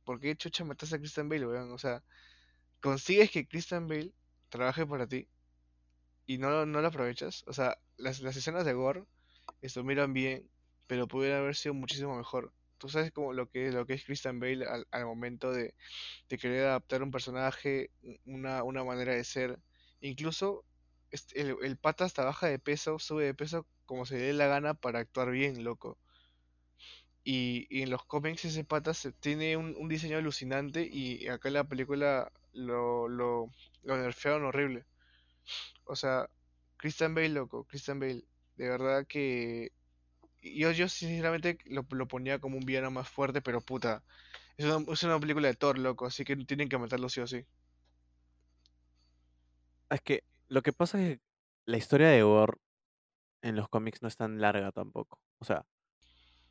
¿Por 0.04 0.20
qué 0.20 0.36
chucha 0.36 0.64
mataste 0.64 0.96
a 0.96 0.98
Christian 1.00 1.28
Bale, 1.30 1.46
weón? 1.48 1.72
O 1.72 1.78
sea, 1.78 2.04
consigues 2.80 3.30
que 3.30 3.48
Christian 3.48 3.88
Bale 3.88 4.12
trabaje 4.50 4.86
para 4.86 5.06
ti 5.08 5.28
y 6.26 6.38
no, 6.38 6.66
no 6.66 6.80
lo 6.80 6.88
aprovechas. 6.88 7.44
O 7.46 7.52
sea, 7.52 7.78
las, 7.98 8.20
las 8.20 8.36
escenas 8.36 8.64
de 8.64 8.74
Gore 8.74 9.04
estuvieron 9.62 10.12
bien, 10.12 10.50
pero 10.86 11.08
pudieran 11.08 11.40
haber 11.42 11.56
sido 11.56 11.74
muchísimo 11.74 12.16
mejor. 12.16 12.52
Tú 12.78 12.88
sabes 12.88 13.12
como 13.12 13.32
lo 13.32 13.50
que, 13.50 13.72
lo 13.72 13.86
que 13.86 13.94
es 13.94 14.04
Christian 14.04 14.40
Bale 14.40 14.66
al, 14.66 14.86
al 14.90 15.04
momento 15.06 15.52
de, 15.52 15.74
de 16.28 16.38
querer 16.38 16.66
adaptar 16.66 17.02
un 17.02 17.10
personaje, 17.10 17.90
una, 18.24 18.62
una 18.64 18.84
manera 18.84 19.14
de 19.14 19.24
ser. 19.24 19.58
Incluso 20.00 20.64
este, 21.10 21.40
el, 21.40 21.56
el 21.62 21.78
pata 21.78 22.04
hasta 22.04 22.24
baja 22.24 22.48
de 22.48 22.58
peso, 22.60 22.98
sube 22.98 23.24
de 23.24 23.34
peso 23.34 23.66
como 23.86 24.06
se 24.06 24.16
le 24.18 24.22
dé 24.24 24.32
la 24.34 24.46
gana 24.48 24.74
para 24.74 25.00
actuar 25.00 25.30
bien, 25.30 25.64
loco. 25.64 25.98
Y, 27.24 27.66
y 27.70 27.82
en 27.82 27.90
los 27.90 28.04
cómics 28.06 28.44
ese 28.46 28.64
pata 28.64 28.92
tiene 29.20 29.56
un, 29.56 29.74
un 29.78 29.88
diseño 29.88 30.16
alucinante 30.18 30.88
y 30.90 31.28
acá 31.28 31.48
en 31.48 31.54
la 31.54 31.64
película 31.64 32.32
lo, 32.52 33.08
lo, 33.08 33.50
lo 33.82 33.96
nerfearon 33.98 34.44
horrible. 34.44 34.86
O 35.84 35.96
sea, 35.96 36.28
Christian 36.78 37.14
Bale, 37.14 37.28
loco, 37.30 37.64
Christian 37.64 38.00
Bale. 38.00 38.24
De 38.56 38.68
verdad 38.68 39.06
que 39.06 39.72
yo, 40.42 40.70
yo 40.72 40.88
sinceramente 40.88 41.58
lo, 41.66 41.86
lo 41.90 42.08
ponía 42.08 42.38
como 42.38 42.56
un 42.56 42.64
villano 42.64 42.90
más 42.90 43.08
fuerte, 43.08 43.42
pero 43.42 43.60
puta. 43.60 44.02
Es 44.56 44.66
una, 44.66 44.92
es 44.92 45.02
una 45.02 45.20
película 45.20 45.48
de 45.48 45.54
Thor, 45.54 45.78
loco, 45.78 46.06
así 46.06 46.24
que 46.24 46.36
tienen 46.36 46.68
que 46.68 46.78
matarlo 46.78 47.08
sí 47.08 47.20
o 47.20 47.26
sí. 47.26 47.44
Es 49.90 50.00
que 50.02 50.24
lo 50.48 50.62
que 50.62 50.72
pasa 50.72 51.00
es 51.00 51.18
que 51.18 51.22
la 51.66 51.76
historia 51.76 52.08
de 52.08 52.22
Gore 52.22 52.58
en 53.42 53.56
los 53.56 53.68
cómics 53.68 54.02
no 54.02 54.08
es 54.08 54.16
tan 54.16 54.40
larga 54.40 54.72
tampoco. 54.72 55.20
O 55.38 55.44
sea, 55.44 55.64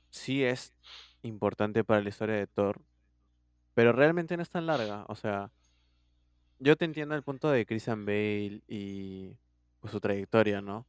sí 0.10 0.44
es 0.44 0.74
importante 1.22 1.84
para 1.84 2.02
la 2.02 2.10
historia 2.10 2.36
de 2.36 2.48
Thor, 2.48 2.82
pero 3.74 3.92
realmente 3.92 4.38
no 4.38 4.44
es 4.44 4.50
tan 4.50 4.66
larga. 4.66 5.06
O 5.08 5.16
sea, 5.16 5.52
yo 6.60 6.76
te 6.76 6.86
entiendo 6.86 7.16
el 7.16 7.24
punto 7.24 7.50
de 7.50 7.66
Christian 7.66 8.06
Bale 8.06 8.62
y 8.68 9.38
pues, 9.80 9.92
su 9.92 10.00
trayectoria, 10.00 10.62
¿no? 10.62 10.86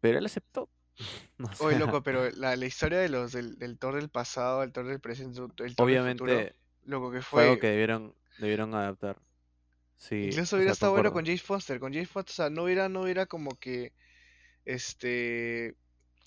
Pero 0.00 0.18
él 0.18 0.26
aceptó. 0.26 0.68
Oye, 1.60 1.78
loco, 1.78 2.02
pero 2.02 2.30
la, 2.30 2.56
la 2.56 2.66
historia 2.66 2.98
de 2.98 3.08
los 3.08 3.32
del, 3.32 3.58
del 3.58 3.78
Thor 3.78 3.96
del 3.96 4.08
pasado, 4.08 4.62
el 4.62 4.72
Thor 4.72 4.86
del 4.86 5.00
presente, 5.00 5.40
el 5.40 5.46
Thor 5.46 5.54
del 5.56 5.70
futuro, 5.70 5.84
obviamente 5.84 6.54
loco, 6.84 7.12
que 7.12 7.22
fue 7.22 7.44
algo 7.44 7.58
que 7.58 7.68
debieron, 7.68 8.14
debieron 8.38 8.74
adaptar. 8.74 9.20
Sí, 9.96 10.26
Incluso 10.26 10.56
o 10.56 10.58
hubiera 10.58 10.70
sea, 10.70 10.74
estado 10.74 10.92
bueno 10.92 11.12
con 11.12 11.24
Jake 11.24 11.42
Foster. 11.42 11.80
Con 11.80 11.92
Jake 11.92 12.06
Foster, 12.06 12.32
o 12.32 12.34
sea, 12.34 12.50
no 12.50 12.64
hubiera, 12.64 12.88
no 12.88 13.02
hubiera 13.02 13.26
como 13.26 13.58
que, 13.58 13.92
este, 14.64 15.76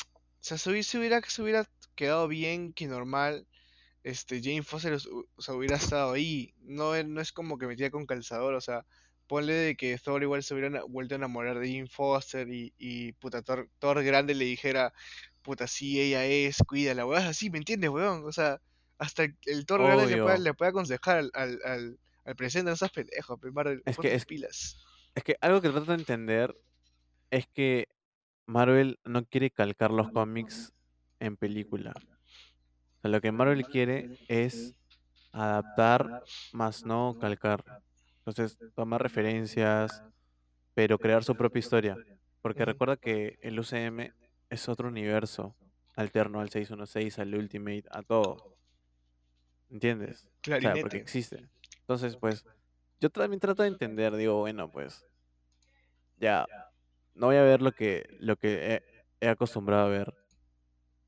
o 0.05 0.43
sea, 0.43 0.57
se 0.57 0.69
hubiera, 0.69 1.21
se 1.21 1.41
hubiera, 1.41 1.65
quedado 1.95 2.27
bien 2.27 2.73
que 2.73 2.87
normal, 2.87 3.47
este, 4.03 4.41
Jane 4.41 4.63
Foster, 4.63 4.93
o 4.93 5.41
sea, 5.41 5.55
hubiera 5.55 5.77
estado 5.77 6.13
ahí. 6.13 6.53
No, 6.61 7.01
no 7.03 7.21
es 7.21 7.31
como 7.31 7.57
que 7.57 7.67
metía 7.67 7.91
con 7.91 8.05
calzador, 8.05 8.53
o 8.53 8.61
sea, 8.61 8.85
ponle 9.31 9.53
de 9.53 9.75
que 9.77 9.97
Thor 9.97 10.21
igual 10.21 10.43
se 10.43 10.53
hubiera 10.53 10.83
vuelto 10.83 11.15
a 11.15 11.17
enamorar 11.17 11.57
de 11.57 11.65
Jane 11.71 11.87
Foster 11.87 12.49
y, 12.49 12.73
y 12.77 13.13
puta, 13.13 13.41
Thor, 13.41 13.69
Thor 13.79 14.03
grande 14.03 14.35
le 14.35 14.43
dijera, 14.43 14.91
puta, 15.41 15.67
sí, 15.67 16.01
ella 16.01 16.25
es, 16.25 16.57
cuídala, 16.67 17.05
weón, 17.05 17.23
así, 17.23 17.49
¿me 17.49 17.57
entiendes, 17.57 17.91
weón? 17.91 18.25
O 18.25 18.33
sea, 18.33 18.59
hasta 18.97 19.23
el, 19.23 19.37
el 19.45 19.65
Thor 19.65 19.83
grande 19.83 20.07
le 20.07 20.21
puede, 20.21 20.35
Obvio. 20.35 20.43
le 20.43 20.53
puede 20.53 20.71
aconsejar 20.71 21.17
al, 21.19 21.31
al, 21.33 21.59
al, 21.63 21.99
al 22.25 22.35
presente, 22.35 22.71
no 22.71 22.75
seas 22.75 22.91
pendejo, 22.91 23.37
pe, 23.37 23.51
Marvel, 23.51 23.81
Es 23.85 23.97
que, 23.97 24.13
es, 24.13 24.25
pilas. 24.25 24.83
es 25.15 25.23
que 25.23 25.37
algo 25.39 25.61
que 25.61 25.69
trato 25.69 25.85
de 25.93 25.97
entender 25.97 26.53
es 27.29 27.47
que 27.47 27.87
Marvel 28.47 28.99
no 29.05 29.23
quiere 29.23 29.49
calcar 29.49 29.91
los 29.91 30.11
cómics 30.11 30.73
en 31.21 31.37
película. 31.37 31.93
O 31.95 33.01
sea, 33.01 33.11
lo 33.11 33.21
que 33.21 33.31
Marvel 33.31 33.63
quiere 33.65 34.19
es 34.27 34.73
adaptar, 35.31 36.21
más 36.51 36.85
no 36.85 37.17
calcar. 37.17 37.81
Entonces, 38.25 38.59
tomar 38.75 39.01
referencias, 39.01 40.03
pero 40.73 40.99
crear 40.99 41.23
su 41.23 41.35
propia 41.35 41.59
historia. 41.59 41.97
Porque 42.41 42.65
recuerda 42.65 42.97
que 42.97 43.39
el 43.41 43.59
UCM 43.59 44.13
es 44.49 44.69
otro 44.69 44.87
universo 44.87 45.55
alterno 45.95 46.39
al 46.39 46.49
616, 46.49 47.19
al 47.19 47.33
Ultimate, 47.35 47.83
a 47.89 48.03
todo. 48.03 48.57
¿Entiendes? 49.69 50.29
O 50.47 50.59
sea, 50.59 50.73
porque 50.81 50.97
existe. 50.97 51.47
Entonces, 51.79 52.15
pues, 52.15 52.45
yo 52.99 53.09
también 53.09 53.39
trato 53.39 53.63
de 53.63 53.69
entender, 53.69 54.15
digo, 54.15 54.39
bueno, 54.39 54.69
pues, 54.69 55.05
ya, 56.17 56.45
no 57.15 57.27
voy 57.27 57.37
a 57.37 57.43
ver 57.43 57.61
lo 57.61 57.71
que, 57.71 58.05
lo 58.19 58.35
que 58.35 58.75
he, 58.75 58.83
he 59.19 59.29
acostumbrado 59.29 59.87
a 59.87 59.89
ver, 59.89 60.13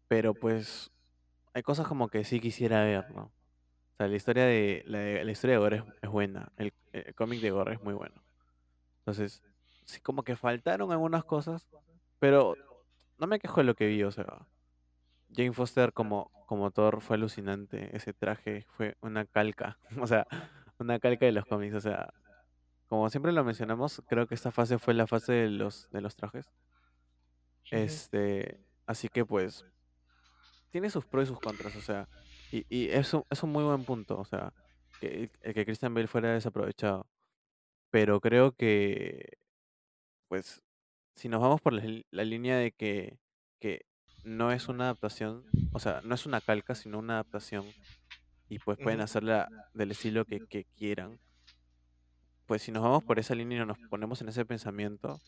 pero 0.08 0.34
pues, 0.34 0.91
hay 1.53 1.62
cosas 1.62 1.88
como 1.88 2.08
que 2.08 2.24
sí 2.24 2.39
quisiera 2.39 2.84
ver, 2.84 3.12
¿no? 3.12 3.32
O 3.93 3.95
sea, 3.97 4.07
la 4.07 4.15
historia 4.15 4.45
de, 4.45 4.83
la, 4.88 4.97
de- 5.00 5.23
la 5.23 5.31
historia 5.31 5.55
de 5.55 5.59
Gore 5.59 5.77
es, 5.77 5.83
es 6.01 6.09
buena, 6.09 6.51
el, 6.57 6.73
el 6.93 7.13
cómic 7.15 7.41
de 7.41 7.51
Gore 7.51 7.73
es 7.75 7.81
muy 7.83 7.93
bueno. 7.93 8.23
Entonces, 9.00 9.43
sí, 9.85 10.00
como 10.01 10.23
que 10.23 10.35
faltaron 10.35 10.91
algunas 10.91 11.23
cosas, 11.23 11.67
pero 12.19 12.55
no 13.17 13.27
me 13.27 13.39
quejo 13.39 13.57
de 13.62 13.65
lo 13.65 13.75
que 13.75 13.88
vi, 13.88 14.03
o 14.03 14.12
sea, 14.12 14.47
Jane 15.35 15.53
Foster 15.53 15.93
como, 15.93 16.31
como 16.47 16.71
Thor 16.71 17.01
fue 17.01 17.15
alucinante, 17.17 17.95
ese 17.95 18.13
traje 18.13 18.65
fue 18.77 18.95
una 19.01 19.25
calca, 19.25 19.77
o 20.01 20.07
sea, 20.07 20.25
una 20.79 21.00
calca 21.00 21.25
de 21.25 21.31
los 21.31 21.45
cómics, 21.45 21.75
o 21.75 21.81
sea, 21.81 22.13
como 22.88 23.09
siempre 23.09 23.31
lo 23.31 23.43
mencionamos, 23.43 24.01
creo 24.07 24.27
que 24.27 24.35
esta 24.35 24.51
fase 24.51 24.79
fue 24.79 24.93
la 24.93 25.07
fase 25.07 25.33
de 25.33 25.50
los, 25.50 25.89
de 25.91 26.01
los 26.01 26.15
trajes. 26.15 26.51
Este, 27.71 28.59
así 28.85 29.07
que 29.09 29.25
pues, 29.25 29.65
tiene 30.69 30.89
sus 30.89 31.05
pros 31.05 31.25
y 31.25 31.27
sus 31.27 31.39
contras, 31.39 31.75
o 31.75 31.81
sea, 31.81 32.07
y, 32.53 32.65
y 32.69 32.89
es 32.91 33.12
un, 33.15 33.24
es 33.31 33.41
un 33.41 33.51
muy 33.51 33.63
buen 33.63 33.83
punto, 33.83 34.19
o 34.19 34.25
sea, 34.25 34.53
que, 35.00 35.31
el 35.41 35.53
que 35.55 35.65
Christian 35.65 35.95
Bale 35.95 36.07
fuera 36.07 36.33
desaprovechado. 36.33 37.07
Pero 37.89 38.22
creo 38.22 38.51
que, 38.51 39.39
pues, 40.27 40.62
si 41.15 41.29
nos 41.29 41.41
vamos 41.41 41.62
por 41.62 41.74
la, 41.74 41.83
la 42.12 42.24
línea 42.24 42.57
de 42.57 42.72
que, 42.72 43.17
que 43.60 43.88
no 44.24 44.51
es 44.51 44.67
una 44.67 44.83
adaptación, 44.83 45.45
o 45.72 45.79
sea, 45.79 46.01
no 46.03 46.13
es 46.13 46.27
una 46.27 46.41
calca, 46.41 46.75
sino 46.75 47.00
una 47.00 47.15
adaptación, 47.15 47.65
y 48.50 48.60
pues 48.60 48.77
pueden 48.77 49.01
hacerla 49.01 49.48
del 49.74 49.89
estilo 49.89 50.25
que, 50.25 50.45
que 50.48 50.65
quieran, 50.77 51.19
pues 52.45 52.62
si 52.62 52.72
nos 52.72 52.83
vamos 52.83 53.03
por 53.03 53.17
esa 53.17 53.33
línea 53.33 53.63
y 53.63 53.65
nos 53.65 53.79
ponemos 53.89 54.22
en 54.22 54.29
ese 54.29 54.45
pensamiento, 54.45 55.19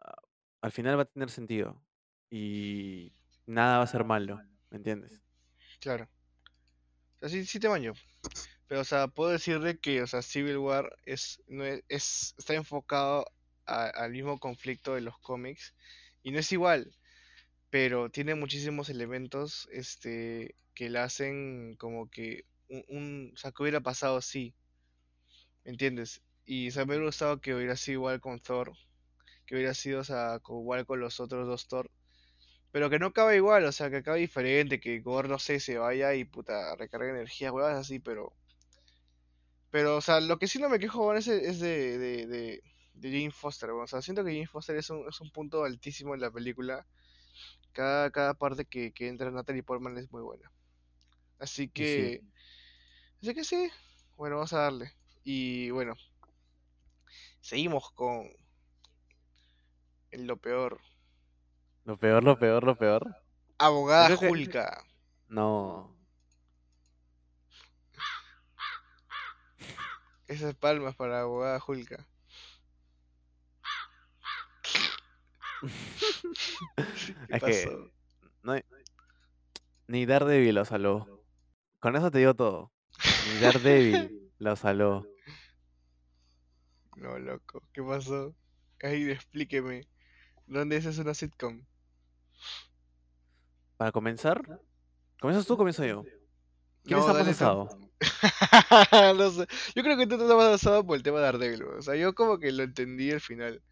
ah, 0.00 0.20
al 0.60 0.72
final 0.72 0.98
va 0.98 1.02
a 1.02 1.06
tener 1.06 1.30
sentido 1.30 1.80
y 2.28 3.14
nada 3.46 3.78
va 3.78 3.84
a 3.84 3.86
ser 3.86 4.04
malo, 4.04 4.42
¿me 4.68 4.76
entiendes? 4.76 5.22
Claro. 5.80 6.06
O 7.20 7.28
sea, 7.28 7.28
sí, 7.28 7.44
sí 7.46 7.60
te 7.60 7.68
baño. 7.68 7.94
Pero, 8.68 8.82
o 8.82 8.84
sea, 8.84 9.08
puedo 9.08 9.30
decirle 9.32 9.78
que, 9.80 10.02
o 10.02 10.06
sea, 10.06 10.22
Civil 10.22 10.58
War 10.58 10.96
es, 11.04 11.42
no 11.48 11.64
es, 11.66 11.84
es- 11.88 12.34
está 12.38 12.54
enfocado 12.54 13.26
a- 13.66 13.88
al 13.90 14.12
mismo 14.12 14.38
conflicto 14.40 14.94
de 14.94 15.02
los 15.02 15.18
cómics. 15.20 15.74
Y 16.22 16.32
no 16.32 16.38
es 16.40 16.52
igual, 16.52 16.94
pero 17.70 18.10
tiene 18.10 18.34
muchísimos 18.36 18.90
elementos, 18.90 19.68
este, 19.72 20.56
que 20.74 20.90
la 20.90 21.04
hacen 21.04 21.76
como 21.78 22.10
que 22.10 22.44
un, 22.68 23.32
o 23.34 23.38
sea, 23.38 23.52
que 23.52 23.62
hubiera 23.64 23.80
pasado 23.82 24.18
así, 24.18 24.54
¿me 25.64 25.70
entiendes? 25.72 26.20
Y, 26.44 26.68
o 26.68 26.70
sea, 26.72 26.84
me 26.84 26.90
hubiera 26.92 27.06
gustado 27.06 27.40
que 27.40 27.54
hubiera 27.54 27.76
sido 27.76 27.94
igual 28.00 28.20
con 28.20 28.40
Thor, 28.40 28.72
que 29.46 29.56
hubiera 29.56 29.74
sido, 29.74 30.00
o 30.00 30.04
sea, 30.04 30.40
igual 30.48 30.86
con 30.86 31.00
los 31.00 31.20
otros 31.20 31.46
dos 31.48 31.68
Thor. 31.68 31.90
Pero 32.78 32.90
que 32.90 32.98
no 32.98 33.06
acabe 33.08 33.36
igual, 33.36 33.64
o 33.66 33.72
sea, 33.72 33.90
que 33.90 33.96
acabe 33.98 34.20
diferente, 34.20 34.80
que 34.80 35.00
Gore, 35.00 35.28
no 35.28 35.38
sé, 35.38 35.60
se 35.60 35.78
vaya 35.78 36.14
y 36.14 36.24
puta, 36.24 36.76
recargue 36.76 37.10
energía, 37.10 37.52
huevas 37.52 37.76
así, 37.78 37.98
pero 37.98 38.34
Pero, 39.70 39.96
o 39.96 40.00
sea, 40.00 40.20
lo 40.20 40.38
que 40.38 40.46
sí 40.48 40.58
no 40.58 40.68
me 40.68 40.78
quejo, 40.78 41.04
weón, 41.06 41.18
es, 41.18 41.26
de- 41.26 41.46
es 41.48 41.60
de, 41.60 41.98
de, 41.98 42.26
de, 42.26 42.62
de 42.94 43.10
Jane 43.10 43.30
Foster, 43.30 43.70
weón. 43.70 43.84
O 43.84 43.86
sea, 43.86 44.02
siento 44.02 44.24
que 44.24 44.32
Jane 44.32 44.46
Foster 44.46 44.76
es 44.76 44.88
un, 44.90 45.06
es 45.08 45.20
un 45.20 45.30
punto 45.30 45.64
altísimo 45.64 46.14
en 46.14 46.20
la 46.22 46.30
película. 46.30 46.86
Cada, 47.72 48.10
cada 48.12 48.34
parte 48.34 48.66
que, 48.66 48.92
que 48.92 49.08
entra 49.08 49.30
Natalie 49.32 49.64
Portman 49.64 49.98
es 49.98 50.10
muy 50.12 50.22
buena. 50.22 50.52
Así 51.38 51.68
sí, 51.84 52.12
que, 52.12 52.22
así 53.22 53.34
que 53.34 53.44
sí. 53.44 53.70
Bueno, 54.16 54.36
vamos 54.36 54.52
a 54.52 54.60
darle. 54.62 54.92
Y 55.24 55.70
bueno, 55.70 55.94
seguimos 57.40 57.90
con 57.92 58.30
lo 60.12 60.36
peor. 60.36 60.80
Lo 61.88 61.96
peor, 61.96 62.22
lo 62.22 62.38
peor, 62.38 62.64
lo 62.64 62.76
peor. 62.76 63.16
Abogada 63.58 64.06
creo 64.06 64.18
que 64.20 64.28
Julka. 64.28 64.84
no. 65.28 65.96
Esas 70.26 70.54
palmas 70.54 70.94
para 70.94 71.22
abogada 71.22 71.58
Julka. 71.58 72.06
¿Qué 76.76 77.36
Es 77.36 77.42
que 77.42 77.64
pasó? 77.64 77.90
no 78.42 78.52
hay- 78.52 78.62
ni 79.86 80.04
Daredevil 80.06 80.54
lo 80.54 80.64
salvó. 80.64 81.24
Con 81.80 81.96
eso 81.96 82.10
te 82.10 82.18
digo 82.18 82.34
todo. 82.34 82.72
Ni 83.32 83.40
Daredevil 83.40 84.30
lo 84.38 84.56
salvó. 84.56 85.06
No, 86.96 87.18
loco. 87.18 87.62
¿Qué 87.72 87.82
pasó? 87.82 88.34
Ay, 88.82 89.10
explíqueme. 89.10 89.88
¿Dónde 90.46 90.76
esa 90.76 90.90
es 90.90 90.98
una 90.98 91.14
sitcom? 91.14 91.64
Para 93.78 93.92
comenzar, 93.92 94.42
¿comienzas 95.20 95.46
tú 95.46 95.54
o 95.54 95.56
comienzo 95.56 95.86
yo? 95.86 96.02
¿Quién 96.84 96.98
No, 96.98 97.00
está 97.00 97.12
más 97.14 97.28
asado? 97.28 97.68
No 99.16 99.30
sé. 99.30 99.46
Yo 99.74 99.82
creo 99.82 99.96
que 99.96 100.06
tú 100.06 100.16
estás 100.16 100.36
más 100.36 100.46
asado 100.52 100.84
por 100.84 100.96
el 100.96 101.02
tema 101.02 101.18
de 101.18 101.24
Daredevil. 101.24 101.62
O 101.64 101.82
sea, 101.82 101.94
yo 101.96 102.14
como 102.14 102.38
que 102.38 102.52
lo 102.52 102.64
entendí 102.64 103.10
al 103.12 103.20
final. 103.20 103.62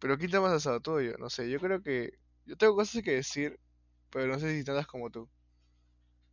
Pero 0.00 0.16
¿quién 0.16 0.26
está 0.26 0.40
más 0.40 0.52
asado? 0.52 0.80
Tú 0.80 0.92
o 0.94 1.00
yo. 1.00 1.12
No 1.18 1.30
sé. 1.30 1.48
Yo 1.50 1.60
creo 1.60 1.80
que. 1.82 2.14
Yo 2.46 2.56
tengo 2.56 2.74
cosas 2.74 3.02
que 3.02 3.12
decir, 3.12 3.58
pero 4.10 4.26
no 4.26 4.38
sé 4.40 4.58
si 4.58 4.64
tantas 4.64 4.86
como 4.86 5.10
tú. 5.10 5.28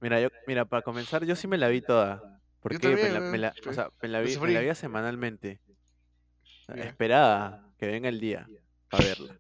Mira, 0.02 0.20
yo, 0.20 0.30
mira, 0.48 0.66
para 0.66 0.82
comenzar, 0.82 1.24
yo 1.26 1.36
sí 1.36 1.48
me 1.48 1.58
la 1.58 1.68
vi 1.68 1.82
toda. 1.82 2.42
¿Por 2.60 2.74
Yo 2.74 2.80
qué? 2.80 2.88
Me 2.90 2.96
también, 2.96 3.14
la, 3.14 3.20
me 3.32 3.38
la- 3.38 3.50
o 3.50 3.64
Pe- 3.64 3.74
sea, 3.74 3.90
me 4.02 4.10
la 4.10 4.22
Lo 4.22 4.28
vi, 4.28 4.38
me 4.38 4.52
la 4.66 4.76
semanalmente. 4.76 5.62
O 6.44 6.74
sea, 6.74 6.84
esperaba 6.84 7.72
que 7.78 7.88
venga 7.88 8.10
el 8.10 8.20
día 8.20 8.48
para 8.90 9.04
verla. 9.06 9.40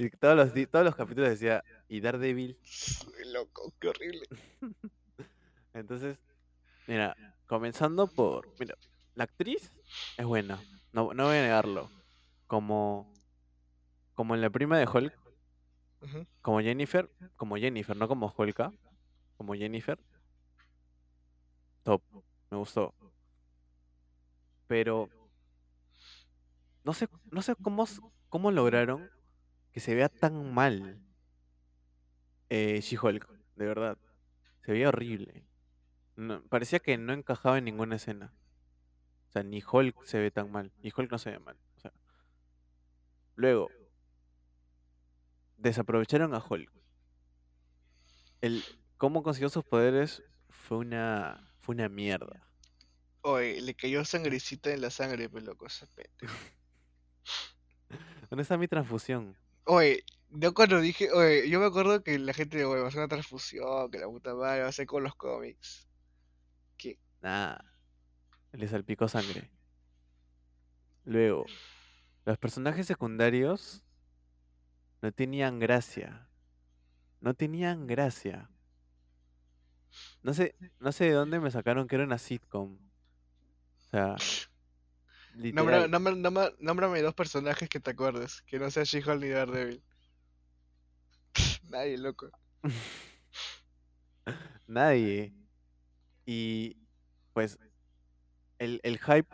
Y 0.00 0.10
todos 0.10 0.36
los, 0.36 0.70
todos 0.70 0.84
los 0.84 0.94
capítulos 0.94 1.28
decía, 1.28 1.64
y 1.88 2.00
Daredevil. 2.00 2.56
Loco, 3.32 3.74
qué 3.80 3.88
horrible. 3.88 4.28
Entonces, 5.74 6.16
mira, 6.86 7.16
comenzando 7.48 8.06
por, 8.06 8.48
mira, 8.60 8.76
la 9.16 9.24
actriz 9.24 9.72
es 10.16 10.24
buena, 10.24 10.62
no, 10.92 11.12
no 11.14 11.24
voy 11.24 11.38
a 11.38 11.42
negarlo. 11.42 11.90
Como, 12.46 13.12
como 14.14 14.36
en 14.36 14.40
la 14.40 14.50
prima 14.50 14.78
de 14.78 14.86
Hulk, 14.86 15.18
como 16.42 16.60
Jennifer, 16.60 17.10
como 17.34 17.56
Jennifer, 17.56 17.96
no 17.96 18.06
como 18.06 18.32
Hulka, 18.38 18.72
como 19.36 19.54
Jennifer, 19.54 19.98
top, 21.82 22.00
me 22.52 22.56
gustó. 22.56 22.94
Pero 24.68 25.08
no 26.84 26.94
sé, 26.94 27.08
no 27.32 27.42
sé 27.42 27.56
cómo, 27.56 27.84
cómo 28.28 28.52
lograron 28.52 29.17
que 29.72 29.80
se 29.80 29.94
vea 29.94 30.08
tan 30.08 30.52
mal 30.52 31.00
eh, 32.48 32.80
She-Hulk, 32.80 33.28
de 33.56 33.66
verdad. 33.66 33.98
Se 34.64 34.72
veía 34.72 34.88
horrible. 34.88 35.44
No- 36.16 36.42
parecía 36.48 36.78
que 36.80 36.96
no 36.98 37.12
encajaba 37.12 37.58
en 37.58 37.64
ninguna 37.64 37.96
escena. 37.96 38.32
O 39.28 39.32
sea, 39.32 39.42
ni 39.42 39.62
Hulk 39.62 40.04
se 40.04 40.18
ve 40.18 40.30
tan 40.30 40.50
mal. 40.50 40.72
Y 40.82 40.92
Hulk 40.96 41.10
no 41.10 41.18
se 41.18 41.30
ve 41.30 41.38
mal. 41.38 41.56
O 41.76 41.80
sea, 41.80 41.92
luego, 43.36 43.68
desaprovecharon 45.58 46.34
a 46.34 46.44
Hulk. 46.44 46.70
El 48.40 48.64
cómo 48.96 49.22
consiguió 49.22 49.48
sus 49.48 49.64
poderes 49.64 50.22
fue 50.48 50.78
una, 50.78 51.52
fue 51.60 51.74
una 51.74 51.88
mierda. 51.88 52.44
Oye, 53.22 53.60
le 53.60 53.74
cayó 53.74 54.04
sangrecita 54.04 54.72
en 54.72 54.80
la 54.80 54.90
sangre, 54.90 55.28
pues 55.28 55.44
loco. 55.44 55.66
¿Dónde 58.30 58.42
está 58.42 58.56
mi 58.56 58.68
transfusión? 58.68 59.36
Oye, 59.70 60.02
yo 60.30 60.54
cuando 60.54 60.80
dije, 60.80 61.12
oye, 61.12 61.50
yo 61.50 61.60
me 61.60 61.66
acuerdo 61.66 62.02
que 62.02 62.18
la 62.18 62.32
gente, 62.32 62.64
oye, 62.64 62.80
va 62.80 62.86
a 62.86 62.88
hacer 62.88 63.00
una 63.00 63.08
transfusión, 63.08 63.90
que 63.90 63.98
la 63.98 64.06
puta 64.06 64.34
madre 64.34 64.62
va 64.62 64.68
a 64.68 64.72
ser 64.72 64.86
con 64.86 65.02
los 65.02 65.14
cómics. 65.14 65.86
¿Qué? 66.78 66.98
Nada. 67.20 67.62
Le 68.52 68.66
salpicó 68.66 69.08
sangre. 69.08 69.50
Luego, 71.04 71.44
los 72.24 72.38
personajes 72.38 72.86
secundarios 72.86 73.84
no 75.02 75.12
tenían 75.12 75.58
gracia. 75.58 76.30
No 77.20 77.34
tenían 77.34 77.86
gracia. 77.86 78.50
No 80.22 80.32
sé, 80.32 80.54
no 80.80 80.92
sé 80.92 81.04
de 81.04 81.12
dónde 81.12 81.40
me 81.40 81.50
sacaron 81.50 81.88
que 81.88 81.96
era 81.96 82.04
una 82.04 82.16
sitcom. 82.16 82.78
O 83.76 83.90
sea, 83.90 84.16
literal. 85.38 85.90
nómbrame 85.90 87.02
dos 87.02 87.14
personajes 87.14 87.68
que 87.68 87.80
te 87.80 87.90
acuerdes, 87.90 88.42
que 88.42 88.58
no 88.58 88.70
sea 88.70 88.84
She-Hulk 88.84 89.20
ni 89.20 89.28
Daredevil. 89.28 89.82
Nadie, 91.70 91.98
loco. 91.98 92.30
Nadie. 94.66 95.34
Y 96.26 96.76
pues 97.32 97.58
el, 98.58 98.80
el 98.82 98.98
hype 98.98 99.28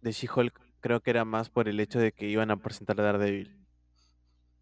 de 0.00 0.12
She-Hulk 0.12 0.58
creo 0.80 1.00
que 1.00 1.10
era 1.10 1.24
más 1.24 1.50
por 1.50 1.68
el 1.68 1.80
hecho 1.80 1.98
de 1.98 2.12
que 2.12 2.28
iban 2.28 2.50
a 2.50 2.56
presentar 2.56 3.00
a 3.00 3.04
Daredevil. 3.04 3.56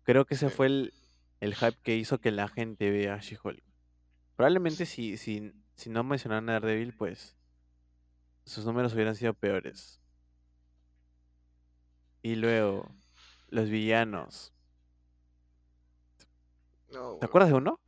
Creo 0.03 0.25
que 0.25 0.35
ese 0.35 0.51
fue 0.51 0.67
el, 0.67 0.95
el 1.41 1.55
hype 1.55 1.79
que 1.83 1.97
hizo 1.97 2.19
que 2.19 2.31
la 2.31 2.49
gente 2.49 2.91
vea 2.91 3.15
a 3.15 3.21
She-Hulk. 3.21 3.63
Probablemente 4.37 4.87
si, 4.87 5.17
si, 5.17 5.53
si 5.75 5.91
no 5.91 6.03
mencionaran 6.03 6.49
a 6.49 6.55
Daredevil, 6.55 6.95
pues 6.95 7.37
sus 8.45 8.65
números 8.65 8.95
hubieran 8.95 9.15
sido 9.15 9.35
peores. 9.35 10.00
Y 12.23 12.37
luego, 12.37 12.89
los 13.49 13.69
villanos. 13.71 14.53
No, 16.93 17.17
¿Te 17.19 17.27
acuerdas 17.27 17.51
de 17.51 17.57
uno? 17.57 17.81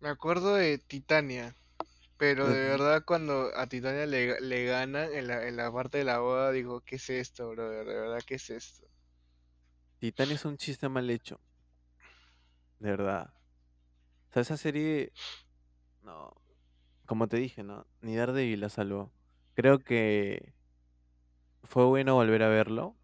Me 0.00 0.08
acuerdo 0.08 0.54
de 0.54 0.78
Titania, 0.78 1.54
pero 2.16 2.48
de 2.48 2.68
verdad 2.68 3.04
cuando 3.04 3.50
a 3.56 3.66
Titania 3.66 4.06
le, 4.06 4.40
le 4.40 4.64
ganan 4.64 5.12
en 5.12 5.26
la, 5.26 5.46
en 5.46 5.56
la 5.56 5.70
parte 5.72 5.98
de 5.98 6.04
la 6.04 6.18
boda, 6.18 6.50
digo, 6.52 6.80
¿qué 6.80 6.96
es 6.96 7.10
esto, 7.10 7.50
brother? 7.50 7.86
De 7.86 7.94
verdad, 7.94 8.20
¿qué 8.26 8.34
es 8.36 8.50
esto? 8.50 8.86
Titania 10.00 10.34
es 10.34 10.44
un 10.46 10.56
chiste 10.56 10.88
mal 10.88 11.08
hecho. 11.10 11.38
De 12.78 12.90
verdad. 12.90 13.32
O 14.30 14.32
sea, 14.32 14.42
esa 14.42 14.56
serie. 14.56 15.12
No. 16.02 16.34
Como 17.06 17.28
te 17.28 17.36
dije, 17.36 17.62
¿no? 17.62 17.86
Ni 18.00 18.16
Daredevil 18.16 18.60
la 18.60 18.70
salvó. 18.70 19.12
Creo 19.54 19.80
que 19.80 20.54
fue 21.64 21.84
bueno 21.84 22.14
volver 22.14 22.42
a 22.42 22.48
verlo. 22.48 22.96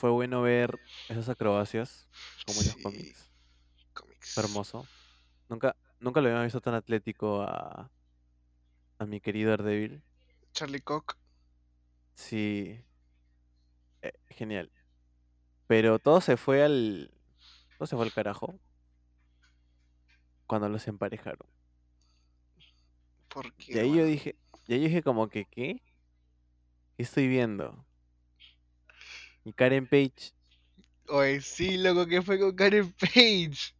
Fue 0.00 0.08
bueno 0.10 0.40
ver 0.40 0.80
esas 1.08 1.28
acrobacias 1.28 2.08
como 2.46 2.62
en 2.62 2.68
los 2.68 2.76
Sí, 2.76 2.82
cómics. 2.82 3.30
cómics. 3.92 4.30
Fue 4.34 4.42
hermoso. 4.44 4.88
Nunca, 5.48 5.76
nunca 6.00 6.22
lo 6.22 6.30
había 6.30 6.42
visto 6.44 6.62
tan 6.62 6.72
atlético 6.74 7.42
a, 7.42 7.90
a 8.98 9.06
mi 9.06 9.20
querido 9.20 9.50
Daredevil. 9.50 10.02
Charlie 10.52 10.80
Cox. 10.82 11.16
Sí. 12.14 12.84
eh, 14.02 14.12
genial. 14.28 14.70
Pero 15.66 15.98
todo 15.98 16.20
se 16.20 16.36
fue 16.36 16.62
al. 16.64 17.10
Todo 17.78 17.86
se 17.86 17.96
fue 17.96 18.04
al 18.04 18.12
carajo. 18.12 18.58
Cuando 20.46 20.68
los 20.68 20.86
emparejaron. 20.88 21.48
Porque, 23.28 23.72
Y 23.72 23.78
ahí 23.78 23.94
yo 23.96 24.04
dije, 24.04 24.36
y 24.66 24.74
ahí 24.74 24.80
yo 24.80 24.86
dije 24.88 25.02
como 25.02 25.28
que, 25.28 25.46
¿qué? 25.46 25.82
¿Qué 26.96 27.02
estoy 27.02 27.28
viendo? 27.28 27.86
Y 29.44 29.52
Karen 29.52 29.86
Page, 29.86 30.32
Oye, 31.08 31.40
sí, 31.40 31.76
loco, 31.76 32.06
¿qué 32.06 32.22
fue 32.22 32.38
con 32.38 32.54
Karen 32.54 32.92
Page? 32.92 33.74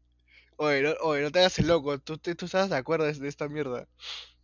Oye, 0.56 0.82
no, 0.82 0.90
oye, 1.02 1.22
no 1.22 1.30
te 1.30 1.38
hagas 1.38 1.58
el 1.60 1.68
loco, 1.68 1.98
tú, 1.98 2.18
te- 2.18 2.34
tú 2.34 2.46
estabas 2.46 2.70
de 2.70 2.76
acuerdo 2.76 3.04
de, 3.06 3.12
de 3.14 3.28
esta 3.28 3.48
mierda. 3.48 3.86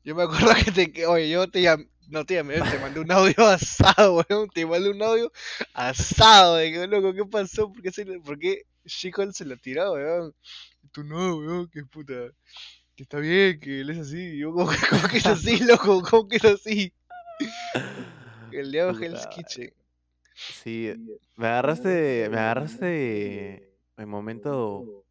Yo 0.04 0.14
me 0.14 0.22
acuerdo 0.22 0.54
que 0.64 0.70
te, 0.70 0.92
que- 0.92 1.06
oye, 1.06 1.28
yo 1.28 1.48
te 1.50 1.62
llamé, 1.62 1.88
no 2.08 2.24
te 2.24 2.34
llamé, 2.34 2.54
te 2.60 2.78
mandé 2.78 3.00
un 3.00 3.10
audio 3.10 3.34
asado, 3.46 4.22
weón, 4.28 4.48
te 4.50 4.64
mandé 4.64 4.90
un 4.90 5.02
audio 5.02 5.32
asado, 5.74 6.56
de 6.56 6.70
que, 6.72 6.86
loco, 6.86 7.12
¿qué 7.12 7.24
pasó? 7.24 7.72
¿Por 7.72 7.82
qué, 7.82 7.90
se, 7.90 8.04
por 8.20 8.38
qué 8.38 8.62
She-Hulk 8.84 9.32
se 9.32 9.44
lo 9.46 9.56
tiró, 9.56 9.94
weón? 9.94 10.32
Tú 10.92 11.02
no, 11.02 11.36
weón, 11.38 11.68
qué 11.72 11.84
puta, 11.84 12.14
que 12.94 13.02
está 13.02 13.18
bien, 13.18 13.58
que 13.58 13.80
él 13.80 13.90
es 13.90 13.98
así, 13.98 14.38
yo, 14.38 14.52
¿cómo, 14.52 14.70
que- 14.70 14.76
cómo 14.90 15.08
que 15.08 15.16
es 15.18 15.26
así, 15.26 15.58
loco? 15.64 16.02
¿Cómo 16.08 16.28
que 16.28 16.36
es 16.36 16.44
así? 16.44 16.92
El 18.52 18.70
de 18.70 18.78
Hell's 18.78 19.26
Kitchen. 19.34 19.72
Sí, 20.36 20.92
me 21.36 21.46
agarraste, 21.46 22.28
me 22.30 22.38
agarraste 22.38 23.76
en 23.96 24.08
momento, 24.08 25.04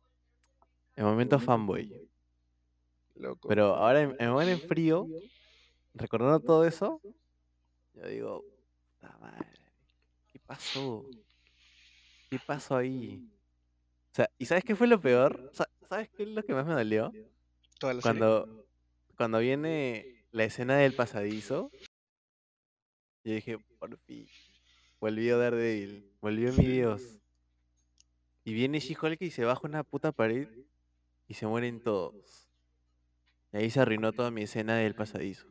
en 0.95 1.05
momento 1.05 1.39
fanboy. 1.39 2.09
Loco. 3.15 3.47
Pero 3.47 3.75
ahora 3.75 4.01
en, 4.01 4.15
en 4.19 4.49
en 4.49 4.59
frío, 4.59 5.07
recordando 5.93 6.39
todo 6.39 6.65
eso, 6.65 7.01
yo 7.93 8.07
digo, 8.07 8.43
puta 8.99 9.17
madre, 9.19 9.47
¿qué 10.31 10.39
pasó? 10.39 11.05
¿Qué 12.29 12.39
pasó 12.39 12.75
ahí? 12.77 13.21
O 14.11 14.15
sea, 14.15 14.29
¿y 14.37 14.45
sabes 14.45 14.63
qué 14.63 14.75
fue 14.75 14.87
lo 14.87 14.99
peor? 14.99 15.49
Sa- 15.53 15.69
¿Sabes 15.89 16.09
qué 16.09 16.23
es 16.23 16.29
lo 16.29 16.43
que 16.43 16.53
más 16.53 16.65
me 16.65 16.73
dolió? 16.73 17.11
Toda 17.79 17.93
la 17.93 18.01
serie. 18.01 18.19
Cuando, 18.19 18.65
cuando 19.17 19.39
viene 19.39 20.25
la 20.31 20.43
escena 20.45 20.77
del 20.77 20.93
pasadizo, 20.95 21.71
yo 23.23 23.33
dije, 23.33 23.57
por 23.79 23.97
fin, 23.99 24.27
volvió 25.05 25.37
Daredevil, 25.37 26.11
volvió 26.19 26.51
mi 26.51 26.65
Dios. 26.65 27.19
Y 28.43 28.53
viene 28.53 28.79
She-Hulk 28.79 29.21
y 29.21 29.29
se 29.29 29.45
baja 29.45 29.61
una 29.67 29.83
puta 29.83 30.11
pared 30.11 30.47
y 31.27 31.35
se 31.35 31.45
mueren 31.45 31.79
todos. 31.83 32.49
Y 33.51 33.57
ahí 33.57 33.69
se 33.69 33.79
arruinó 33.81 34.13
toda 34.13 34.31
mi 34.31 34.43
escena 34.43 34.77
del 34.77 34.95
pasadizo. 34.95 35.47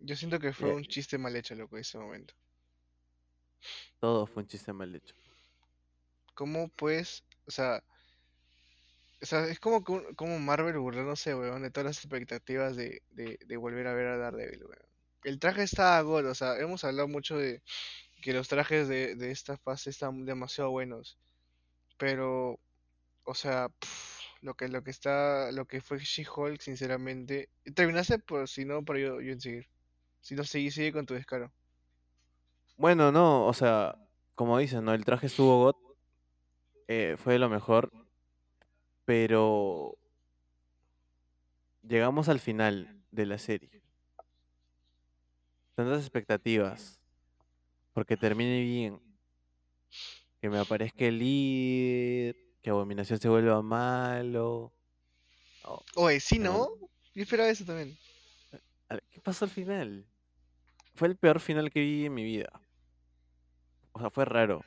Yo 0.00 0.16
siento 0.16 0.40
que 0.40 0.54
fue 0.54 0.70
Ya. 0.70 0.74
un 0.74 0.84
chiste 0.86 1.18
mal 1.18 1.36
hecho, 1.36 1.54
loco, 1.54 1.76
ese 1.76 1.98
momento. 1.98 2.34
Todo 4.00 4.26
fue 4.26 4.42
un 4.42 4.48
chiste 4.48 4.72
mal 4.72 4.94
hecho. 4.94 5.14
¿Cómo 6.34 6.68
pues, 6.68 7.24
o 7.46 7.50
sea, 7.50 7.82
o 9.22 9.26
sea, 9.26 9.46
es 9.46 9.58
como, 9.60 9.82
como 9.84 10.38
Marvel 10.38 10.78
burlándose, 10.78 11.34
weón, 11.34 11.62
de 11.62 11.70
todas 11.70 11.86
las 11.86 11.98
expectativas 11.98 12.76
de, 12.76 13.02
de, 13.10 13.38
de 13.44 13.56
volver 13.56 13.86
a 13.88 13.94
ver 13.94 14.06
a 14.08 14.16
Daredevil, 14.18 14.64
weón. 14.64 14.86
El 15.26 15.40
traje 15.40 15.64
está 15.64 16.00
God, 16.02 16.26
o 16.26 16.34
sea, 16.36 16.56
hemos 16.60 16.84
hablado 16.84 17.08
mucho 17.08 17.36
de 17.36 17.60
que 18.22 18.32
los 18.32 18.46
trajes 18.46 18.86
de, 18.86 19.16
de 19.16 19.32
esta 19.32 19.56
fase 19.56 19.90
están 19.90 20.24
demasiado 20.24 20.70
buenos, 20.70 21.18
pero, 21.98 22.60
o 23.24 23.34
sea, 23.34 23.68
lo 24.40 24.54
que, 24.54 24.68
lo 24.68 24.84
que 24.84 24.92
está, 24.92 25.50
lo 25.50 25.64
que 25.64 25.80
fue 25.80 25.98
She-Hulk, 25.98 26.60
sinceramente, 26.60 27.48
terminaste 27.74 28.20
por, 28.20 28.48
si 28.48 28.64
no, 28.64 28.84
para 28.84 29.00
yo, 29.00 29.20
yo 29.20 29.32
en 29.32 29.40
seguir. 29.40 29.68
Si 30.20 30.36
no, 30.36 30.44
sigue, 30.44 30.70
sigue 30.70 30.92
con 30.92 31.06
tu 31.06 31.14
descaro. 31.14 31.52
Bueno, 32.76 33.10
no, 33.10 33.46
o 33.46 33.52
sea, 33.52 33.98
como 34.36 34.58
dices, 34.58 34.80
¿no? 34.80 34.94
El 34.94 35.04
traje 35.04 35.26
estuvo 35.26 35.64
got, 35.64 35.76
eh, 36.86 37.16
fue 37.18 37.40
lo 37.40 37.48
mejor, 37.48 37.90
pero 39.04 39.98
llegamos 41.82 42.28
al 42.28 42.38
final 42.38 43.02
de 43.10 43.26
la 43.26 43.38
serie. 43.38 43.75
Tantas 45.76 46.00
expectativas, 46.00 46.98
porque 47.92 48.16
termine 48.16 48.62
bien, 48.62 48.98
que 50.40 50.48
me 50.48 50.58
aparezca 50.58 51.04
el 51.04 51.18
líder, 51.18 52.34
que 52.62 52.70
Abominación 52.70 53.20
se 53.20 53.28
vuelva 53.28 53.60
malo. 53.60 54.72
Oye, 55.96 56.18
sí, 56.18 56.38
¿no? 56.38 56.68
Yo 57.14 57.22
esperaba 57.22 57.50
eso 57.50 57.64
también. 57.66 57.96
a- 58.88 58.98
¿Qué 59.10 59.20
pasó 59.20 59.44
al 59.44 59.50
final? 59.50 60.06
Fue 60.94 61.08
el 61.08 61.16
peor 61.16 61.40
final 61.40 61.70
que 61.70 61.80
vi 61.80 62.06
en 62.06 62.14
mi 62.14 62.24
vida. 62.24 62.48
O 63.92 64.00
sea, 64.00 64.08
fue 64.08 64.24
raro. 64.24 64.64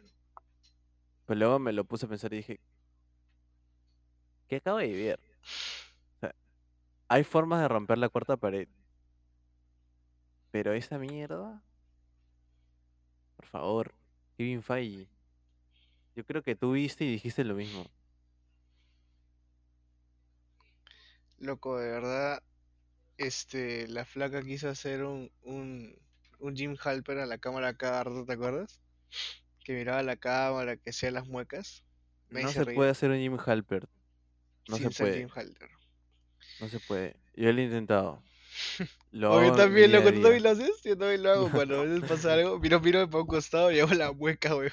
Pero 1.26 1.40
luego 1.40 1.58
me 1.60 1.74
lo 1.74 1.86
puse 1.86 2.06
a 2.06 2.10
pensar 2.10 2.32
y 2.34 2.38
dije, 2.38 2.60
¿qué 4.48 4.58
acabo 4.58 4.78
de 4.78 4.94
ver? 4.94 5.20
O 6.18 6.20
sea, 6.20 6.36
hay 7.08 7.24
formas 7.24 7.62
de 7.62 7.68
romper 7.68 7.98
la 7.98 8.10
cuarta 8.10 8.38
pared. 8.38 8.68
Pero 10.52 10.74
esa 10.74 10.98
mierda, 10.98 11.62
por 13.36 13.46
favor, 13.46 13.94
Kevin 14.38 14.64
Feige. 14.64 15.08
Yo 16.16 16.26
creo 16.26 16.44
que 16.44 16.56
tú 16.56 16.74
viste 16.74 17.06
y 17.06 17.12
dijiste 17.12 17.44
lo 17.44 17.56
mismo. 17.56 17.86
Loco, 21.38 21.78
de 21.78 21.90
verdad, 21.90 22.44
este, 23.18 23.88
la 23.88 24.06
flaca 24.06 24.42
quiso 24.42 24.70
hacer 24.70 25.04
un, 25.04 25.32
un, 25.44 25.96
un 26.40 26.56
Jim 26.56 26.76
Halper 26.84 27.20
a 27.20 27.26
la 27.26 27.38
cámara 27.38 27.76
cada 27.76 28.04
rato, 28.04 28.26
¿te 28.26 28.34
acuerdas? 28.34 28.82
Que 29.64 29.74
miraba 29.74 30.04
la 30.04 30.18
cámara, 30.18 30.76
que 30.78 30.90
hacía 30.90 31.12
las 31.12 31.28
muecas. 31.28 31.84
No 32.30 32.50
se 32.50 32.66
puede 32.66 32.90
hacer 32.90 33.12
un 33.12 33.18
Jim 33.18 33.38
Halpert. 33.44 33.90
No 34.68 34.78
sin 34.78 34.92
se 34.92 35.04
puede. 35.04 35.18
Jim 35.20 35.30
Halper. 35.34 35.70
No 36.60 36.70
se 36.70 36.80
puede. 36.80 37.16
Yo 37.36 37.52
lo 37.52 37.60
he 37.60 37.64
intentado. 37.64 38.22
Lo 39.12 39.42
yo 39.44 39.52
también, 39.54 39.92
loco, 39.92 40.10
a 40.10 40.14
¿tú 40.14 40.22
también 40.22 40.44
día. 40.44 40.44
lo 40.44 40.50
haces? 40.52 40.82
Yo 40.84 40.98
también 40.98 41.24
lo 41.24 41.32
hago 41.32 41.52
cuando 41.52 41.80
a 41.80 41.84
veces 41.84 42.04
pasa 42.04 42.34
algo. 42.34 42.60
Miro, 42.60 42.80
miro, 42.82 43.00
me 43.00 43.08
pongo 43.08 43.24
un 43.24 43.28
costado 43.28 43.72
y 43.72 43.80
hago 43.80 43.94
la 43.94 44.12
mueca, 44.14 44.56
weón. 44.56 44.72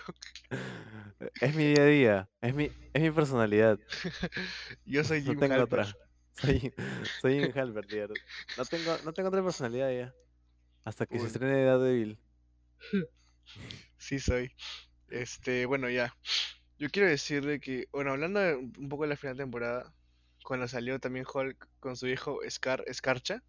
Es 1.41 1.55
mi 1.55 1.65
día 1.65 1.83
a 1.83 1.87
día, 1.87 2.31
es 2.43 2.55
mi, 2.55 2.71
es 2.93 3.03
mi 3.03 3.11
personalidad. 3.11 3.79
Yo 4.85 5.05
soy 5.05 5.23
No 5.25 5.35
Jim 5.35 5.39
tengo 5.39 5.61
Halpert. 5.61 5.89
otra. 5.89 5.99
Soy, 6.35 6.75
soy 7.21 7.41
un 7.41 7.59
Halbert, 7.59 7.89
tío. 7.89 8.09
No 8.57 8.67
tengo, 8.67 8.99
no 9.05 9.13
tengo 9.15 9.29
otra 9.31 9.43
personalidad 9.43 9.91
ya. 9.91 10.17
Hasta 10.85 11.07
que 11.07 11.19
se 11.19 11.27
estrene 11.27 11.65
Daredevil. 11.65 12.21
Sí 13.99 14.19
soy. 14.19 14.53
Este, 15.09 15.67
bueno, 15.67 15.91
ya. 15.91 16.17
Yo 16.79 16.91
quiero 16.91 17.09
decirle 17.09 17.61
que, 17.61 17.89
bueno, 17.93 18.13
hablando 18.13 18.41
de 18.41 18.57
un 18.57 18.73
un 18.79 18.89
poco 18.89 19.05
de 19.05 19.11
la 19.11 19.17
final 19.17 19.37
de 19.37 19.45
temporada, 19.45 19.95
cuando 20.45 20.69
salió 20.69 21.01
también 21.01 21.27
Hulk 21.33 21.69
con 21.81 21.97
su 21.97 22.07
hijo 22.09 22.41
Scar, 22.49 22.85
Scarcha, 22.93 23.43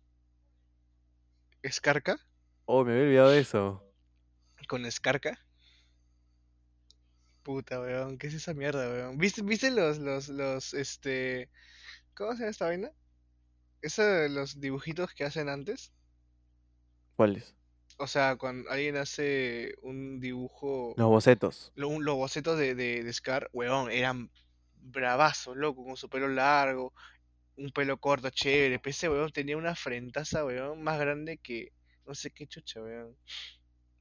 Scarca, 1.70 2.18
Oh, 2.66 2.84
me 2.84 2.92
había 2.92 3.04
olvidado 3.04 3.30
de 3.32 3.40
eso. 3.40 3.84
con 4.68 4.90
Scarca. 4.92 5.40
Puta, 7.44 7.80
weón, 7.80 8.18
¿qué 8.18 8.28
es 8.28 8.34
esa 8.34 8.54
mierda, 8.54 8.90
weón? 8.90 9.18
¿Viste, 9.18 9.42
viste 9.42 9.72
los, 9.72 10.00
los, 10.00 10.28
los, 10.28 10.74
este, 10.74 11.50
¿cómo 12.14 12.34
se 12.34 12.40
llama 12.40 12.50
esta 12.52 12.66
vaina? 12.66 12.92
Eso 13.82 14.04
de 14.04 14.28
los 14.30 14.60
dibujitos 14.60 15.14
que 15.14 15.24
hacen 15.24 15.48
antes. 15.48 15.94
¿Cuáles? 17.16 17.56
O 18.00 18.06
sea, 18.08 18.36
cuando 18.36 18.70
alguien 18.70 18.98
hace 18.98 19.76
un 19.82 20.20
dibujo, 20.20 20.94
Los 20.98 21.08
bocetos. 21.08 21.72
lo- 21.76 22.00
los 22.02 22.16
bocetos 22.16 22.60
de, 22.60 22.76
de, 22.76 23.04
de 23.04 23.14
Scar, 23.14 23.50
weón, 23.54 23.90
eran 23.92 24.30
bravazos, 24.76 25.56
loco, 25.56 25.86
con 25.86 25.96
su 25.96 26.10
pelo 26.10 26.28
largo, 26.28 26.94
un 27.58 27.72
pelo 27.72 27.98
corto, 27.98 28.30
chévere. 28.30 28.80
Pero 28.80 28.92
ese 28.92 29.10
weón 29.10 29.32
tenía 29.32 29.58
una 29.58 29.76
frentaza, 29.76 30.46
weón, 30.46 30.82
más 30.84 31.00
grande 31.00 31.38
que, 31.38 31.74
no 32.06 32.16
sé 32.16 32.32
qué 32.32 32.48
chucha, 32.48 32.82
weón. 32.82 33.18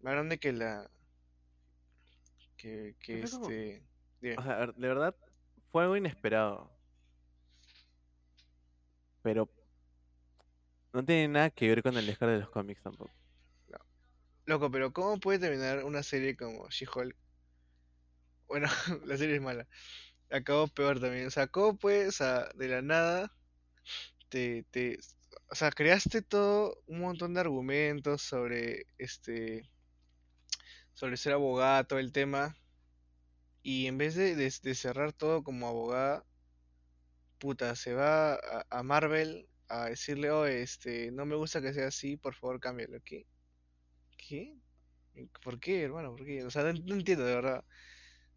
Más 0.01 0.13
grande 0.15 0.39
que 0.39 0.53
la, 0.53 0.91
que, 2.57 2.95
que 3.01 3.25
como- 3.31 3.51
este. 3.51 3.83
O 4.39 4.43
sea, 4.43 4.57
ver, 4.57 4.75
de 4.75 4.89
verdad, 4.89 5.15
fue 5.71 5.83
algo 5.83 5.97
inesperado. 5.97 6.71
Pero 9.23 9.51
no 10.93 11.05
tiene 11.05 11.29
nada 11.29 11.51
que 11.51 11.69
ver 11.69 11.83
con 11.83 11.97
el 11.97 12.15
Scar 12.15 12.31
de 12.31 12.39
los 12.39 12.51
cómics 12.51 12.83
tampoco. 12.83 13.13
Loco, 14.47 14.71
pero 14.71 14.93
¿cómo 14.93 15.19
puede 15.19 15.41
terminar 15.41 15.83
una 15.85 16.05
serie 16.05 16.37
como 16.37 16.69
She-Hulk? 16.71 17.17
Bueno, 18.47 18.69
la 19.05 19.17
serie 19.17 19.37
es 19.37 19.43
mala. 19.43 19.67
Acabó 20.31 20.69
peor 20.69 21.01
también. 21.01 21.27
O 21.27 21.31
sea, 21.31 21.49
¿cómo 21.49 21.77
puedes, 21.77 22.09
o 22.09 22.13
sea, 22.13 22.49
de 22.55 22.69
la 22.69 22.81
nada, 22.81 23.36
te, 24.29 24.65
te, 24.71 24.99
o 25.51 25.55
sea, 25.55 25.71
creaste 25.71 26.23
todo 26.23 26.83
un 26.87 27.01
montón 27.01 27.35
de 27.35 27.41
argumentos 27.41 28.23
sobre 28.23 28.87
este, 28.99 29.65
sobre 30.95 31.17
ser 31.17 31.33
abogada, 31.35 31.85
todo 31.85 31.99
el 32.01 32.11
tema, 32.13 32.57
y 33.63 33.87
en 33.87 33.99
vez 33.99 34.15
de, 34.15 34.35
de- 34.35 34.75
cerrar 34.75 35.13
todo 35.13 35.43
como 35.45 35.69
abogada, 35.69 36.25
puta, 37.39 37.75
se 37.77 37.95
va 37.95 38.35
a, 38.35 38.67
a 38.71 38.83
Marvel 38.83 39.49
a 39.69 39.87
decirle, 39.87 40.31
oh, 40.31 40.47
este, 40.47 41.11
no 41.13 41.27
me 41.27 41.37
gusta 41.37 41.61
que 41.61 41.73
sea 41.73 41.89
así, 41.89 42.17
por 42.17 42.35
favor, 42.35 42.61
cámbialo, 42.61 42.99
¿qué? 43.05 43.27
¿Qué? 44.17 44.57
¿Por 45.43 45.61
qué, 45.61 45.83
hermano? 45.85 46.17
¿Por 46.17 46.27
qué? 46.27 46.45
O 46.45 46.51
sea, 46.51 46.65
no, 46.65 46.75
no 46.85 46.95
entiendo 46.97 47.25
de 47.27 47.35
verdad. 47.37 47.65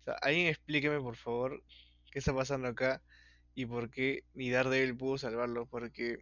O 0.02 0.04
sea, 0.06 0.14
alguien 0.22 0.48
explíqueme, 0.48 1.02
por 1.02 1.18
favor, 1.18 1.64
qué 2.12 2.20
está 2.20 2.36
pasando 2.36 2.68
acá 2.70 3.04
y 3.60 3.66
por 3.66 3.90
qué 3.90 4.24
ni 4.36 4.50
Daredevil 4.50 4.96
pudo 4.96 5.18
salvarlo. 5.18 5.66
Porque, 5.66 6.18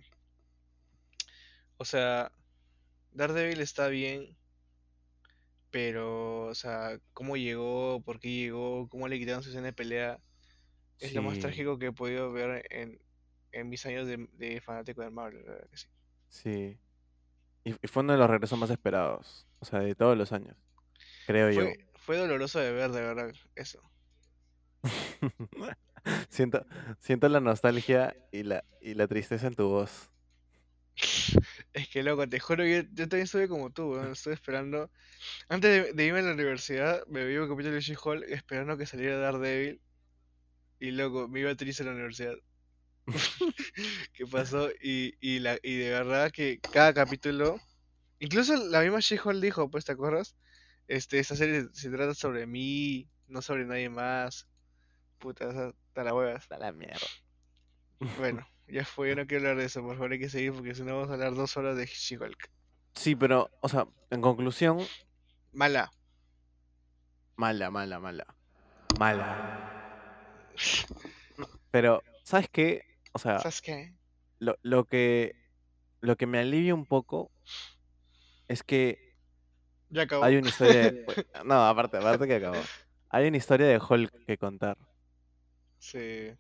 o 1.78 1.86
sea, 1.86 2.32
Daredevil 3.12 3.62
está 3.62 3.90
bien, 3.90 4.36
pero, 5.70 6.48
o 6.48 6.56
sea, 6.56 7.00
cómo 7.14 7.38
llegó, 7.38 8.02
por 8.02 8.20
qué 8.20 8.32
llegó, 8.32 8.90
cómo 8.90 9.08
le 9.08 9.20
quitaron 9.20 9.44
su 9.44 9.50
escena 9.50 9.68
de 9.68 9.74
pelea, 9.74 10.20
es 11.00 11.14
lo 11.14 11.22
más 11.22 11.38
trágico 11.38 11.78
que 11.78 11.88
he 11.88 11.92
podido 11.92 12.32
ver 12.32 12.66
en, 12.72 13.00
en 13.52 13.70
mis 13.70 13.86
años 13.86 14.08
de, 14.08 14.28
de 14.34 14.60
fanático 14.60 15.04
de 15.04 15.12
Marvel, 15.12 15.46
la 15.46 15.52
verdad 15.52 15.70
que 15.70 15.78
sí. 15.78 15.88
sí. 16.30 16.80
Y, 17.66 17.72
y 17.84 17.88
fue 17.88 18.02
uno 18.02 18.14
de 18.14 18.20
los 18.20 18.32
regresos 18.32 18.58
más 18.58 18.72
esperados. 18.72 19.46
O 19.60 19.66
sea, 19.66 19.82
de 19.82 19.94
todos 19.94 20.18
los 20.18 20.32
años. 20.32 20.58
Creo 21.28 21.52
yo. 21.52 21.70
Fue 21.98 22.18
doloroso 22.18 22.58
de 22.58 22.72
ver, 22.72 22.90
de 22.90 23.02
verdad, 23.02 23.32
eso. 23.54 23.80
Siento, 26.30 26.66
siento 27.00 27.30
la 27.30 27.40
nostalgia 27.40 28.16
y 28.32 28.44
la, 28.44 28.64
y 28.82 28.94
la 28.94 29.08
tristeza 29.08 29.48
en 29.48 29.56
tu 29.56 29.68
voz. 29.68 30.10
Es 31.74 31.90
que 31.90 32.02
loco, 32.02 32.28
te 32.28 32.40
juro 32.40 32.64
que 32.64 32.84
yo, 32.84 32.90
yo 32.94 33.08
también 33.08 33.26
estuve 33.26 33.48
como 33.48 33.70
tú, 33.72 33.96
Estuve 34.00 34.34
esperando. 34.34 34.90
Antes 35.48 35.96
de, 35.96 36.06
irme 36.06 36.20
a 36.20 36.24
la 36.24 36.34
universidad, 36.34 37.06
me 37.08 37.26
vi 37.26 37.38
un 37.38 37.50
capítulo 37.50 37.76
de 37.76 37.82
She-Hulk 37.82 38.24
esperando 38.30 38.78
que 38.78 38.86
saliera 38.86 39.18
Daredevil. 39.18 39.82
Y 40.80 40.92
loco, 40.92 41.28
me 41.28 41.42
iba 41.42 41.56
triste 41.56 41.84
a 41.84 41.88
la 41.88 41.94
universidad. 41.94 42.36
¿Qué 44.14 44.26
pasó? 44.26 44.70
Y, 44.82 45.16
y, 45.22 45.40
la, 45.40 45.58
y 45.62 45.78
de 45.78 45.92
verdad 45.92 46.32
que 46.32 46.60
cada 46.60 46.94
capítulo. 46.94 47.60
Incluso 48.20 48.56
la 48.56 48.82
misma 48.82 49.00
She-Hulk 49.00 49.42
dijo, 49.42 49.70
pues, 49.70 49.86
¿te 49.86 49.92
acuerdas? 49.92 50.36
Este, 50.88 51.20
esta 51.20 51.36
serie 51.36 51.68
se 51.74 51.90
trata 51.90 52.16
sobre 52.16 52.48
mí, 52.48 53.08
no 53.28 53.42
sobre 53.42 53.66
nadie 53.66 53.90
más. 53.90 54.48
Puta, 55.20 55.50
esa, 55.50 55.74
te 55.98 56.04
la 56.04 56.14
huevas. 56.14 56.48
Da 56.48 56.58
la 56.60 56.72
mierda. 56.72 57.08
Bueno, 58.20 58.48
ya 58.68 58.86
fue, 58.86 59.10
yo 59.10 59.16
no 59.16 59.26
quiero 59.26 59.44
hablar 59.50 59.58
de 59.58 59.66
eso, 59.66 59.82
por 59.82 59.96
favor 59.96 60.12
hay 60.12 60.20
que 60.20 60.30
seguir 60.30 60.54
porque 60.54 60.76
si 60.76 60.84
no 60.84 60.94
vamos 60.96 61.10
a 61.10 61.14
hablar 61.14 61.34
dos 61.34 61.58
horas 61.58 61.76
de 61.76 61.86
She-Hulk. 61.88 62.50
Sí, 62.94 63.16
pero, 63.16 63.50
o 63.62 63.70
sea, 63.70 63.88
en 64.12 64.22
conclusión, 64.22 64.80
Mala. 65.54 65.92
mala, 67.36 67.72
mala, 67.72 68.00
mala. 68.00 68.26
Mala. 69.00 70.50
Pero, 71.72 72.02
¿sabes 72.24 72.50
qué? 72.52 72.84
O 73.14 73.20
sea, 73.20 73.40
¿Sabes 73.40 73.62
qué? 73.62 73.94
lo, 74.40 74.56
lo 74.62 74.86
que 74.86 75.34
lo 76.02 76.16
que 76.16 76.28
me 76.28 76.38
alivia 76.40 76.76
un 76.76 76.86
poco 76.86 77.32
es 78.48 78.62
que 78.64 79.16
Ya 79.90 80.04
acabó. 80.04 80.24
hay 80.24 80.36
una 80.38 80.50
historia 80.50 80.92
de... 80.92 81.06
No, 81.46 81.68
aparte, 81.68 81.98
aparte 81.98 82.28
que 82.28 82.36
acabó. 82.36 82.62
Hay 83.10 83.28
una 83.28 83.38
historia 83.38 83.66
de 83.68 83.80
Hulk 83.80 84.26
que 84.26 84.38
contar. 84.38 84.78
Sí. 85.80 86.32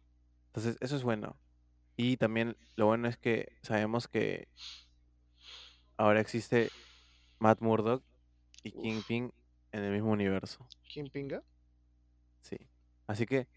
Entonces, 0.48 0.78
eso 0.80 0.96
es 0.96 1.04
bueno. 1.04 1.38
Y 1.96 2.18
también 2.18 2.56
lo 2.76 2.86
bueno 2.86 3.08
es 3.08 3.18
que 3.18 3.58
sabemos 3.62 4.08
que 4.08 4.48
ahora 5.98 6.20
existe 6.20 6.70
Matt 7.40 7.62
Murdock 7.62 8.04
y 8.64 8.76
Uf. 8.76 8.84
Kingpin 8.84 9.34
en 9.72 9.84
el 9.84 9.94
mismo 9.94 10.12
universo. 10.12 10.68
¿Quién 10.92 11.10
pinga? 11.10 11.44
Sí. 12.42 12.58
Así 13.08 13.26
que, 13.26 13.48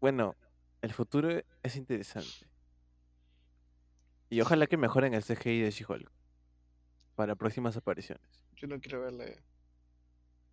bueno, 0.00 0.34
el 0.82 0.92
futuro 0.92 1.30
es 1.62 1.76
interesante. 1.76 2.48
Y 4.28 4.40
ojalá 4.40 4.66
que 4.66 4.76
mejoren 4.76 5.14
el 5.14 5.22
CGI 5.22 5.60
de 5.60 5.70
She-Hulk 5.70 6.10
para 7.14 7.36
próximas 7.36 7.76
apariciones. 7.76 8.26
Yo 8.56 8.66
no 8.66 8.80
quiero 8.80 9.00
verla. 9.02 9.26
ya. 9.26 9.42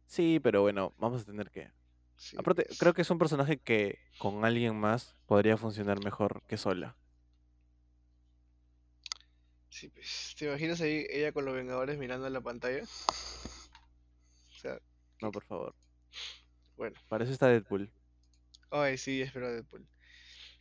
Sí, 0.06 0.40
pero 0.42 0.62
bueno, 0.62 0.94
vamos 0.98 1.24
a 1.24 1.26
tener 1.26 1.50
que. 1.50 1.72
Sí, 2.18 2.38
Aparte, 2.40 2.66
creo 2.80 2.94
que 2.94 3.02
es 3.02 3.10
un 3.10 3.20
personaje 3.20 3.60
que 3.60 4.00
con 4.18 4.46
alguien 4.46 4.76
más 4.80 5.16
podría 5.26 5.58
funcionar 5.58 6.04
mejor 6.04 6.42
que 6.48 6.58
sola. 6.58 6.96
Sí, 9.70 9.90
pues. 9.90 10.36
¿Te 10.38 10.46
imaginas 10.46 10.82
ahí 10.82 11.06
ella 11.10 11.32
con 11.32 11.46
los 11.46 11.56
Vengadores 11.56 11.98
mirando 11.98 12.28
en 12.28 12.34
la 12.34 12.42
pantalla? 12.42 12.84
O 12.84 14.56
sea, 14.56 14.80
No, 15.22 15.32
por 15.32 15.44
favor. 15.46 15.76
bueno. 16.78 16.96
Para 17.08 17.24
eso 17.24 17.34
está 17.34 17.48
Deadpool. 17.48 17.92
Ay, 18.72 18.98
sí, 18.98 19.22
espero 19.22 19.52
Deadpool. 19.52 19.88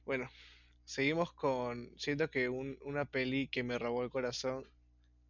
Bueno, 0.04 0.30
seguimos 0.84 1.32
con. 1.32 1.90
Siento 1.98 2.30
que 2.30 2.48
un- 2.48 2.78
una 2.82 3.04
peli 3.06 3.48
que 3.48 3.62
me 3.64 3.78
robó 3.78 4.04
el 4.04 4.10
corazón, 4.10 4.68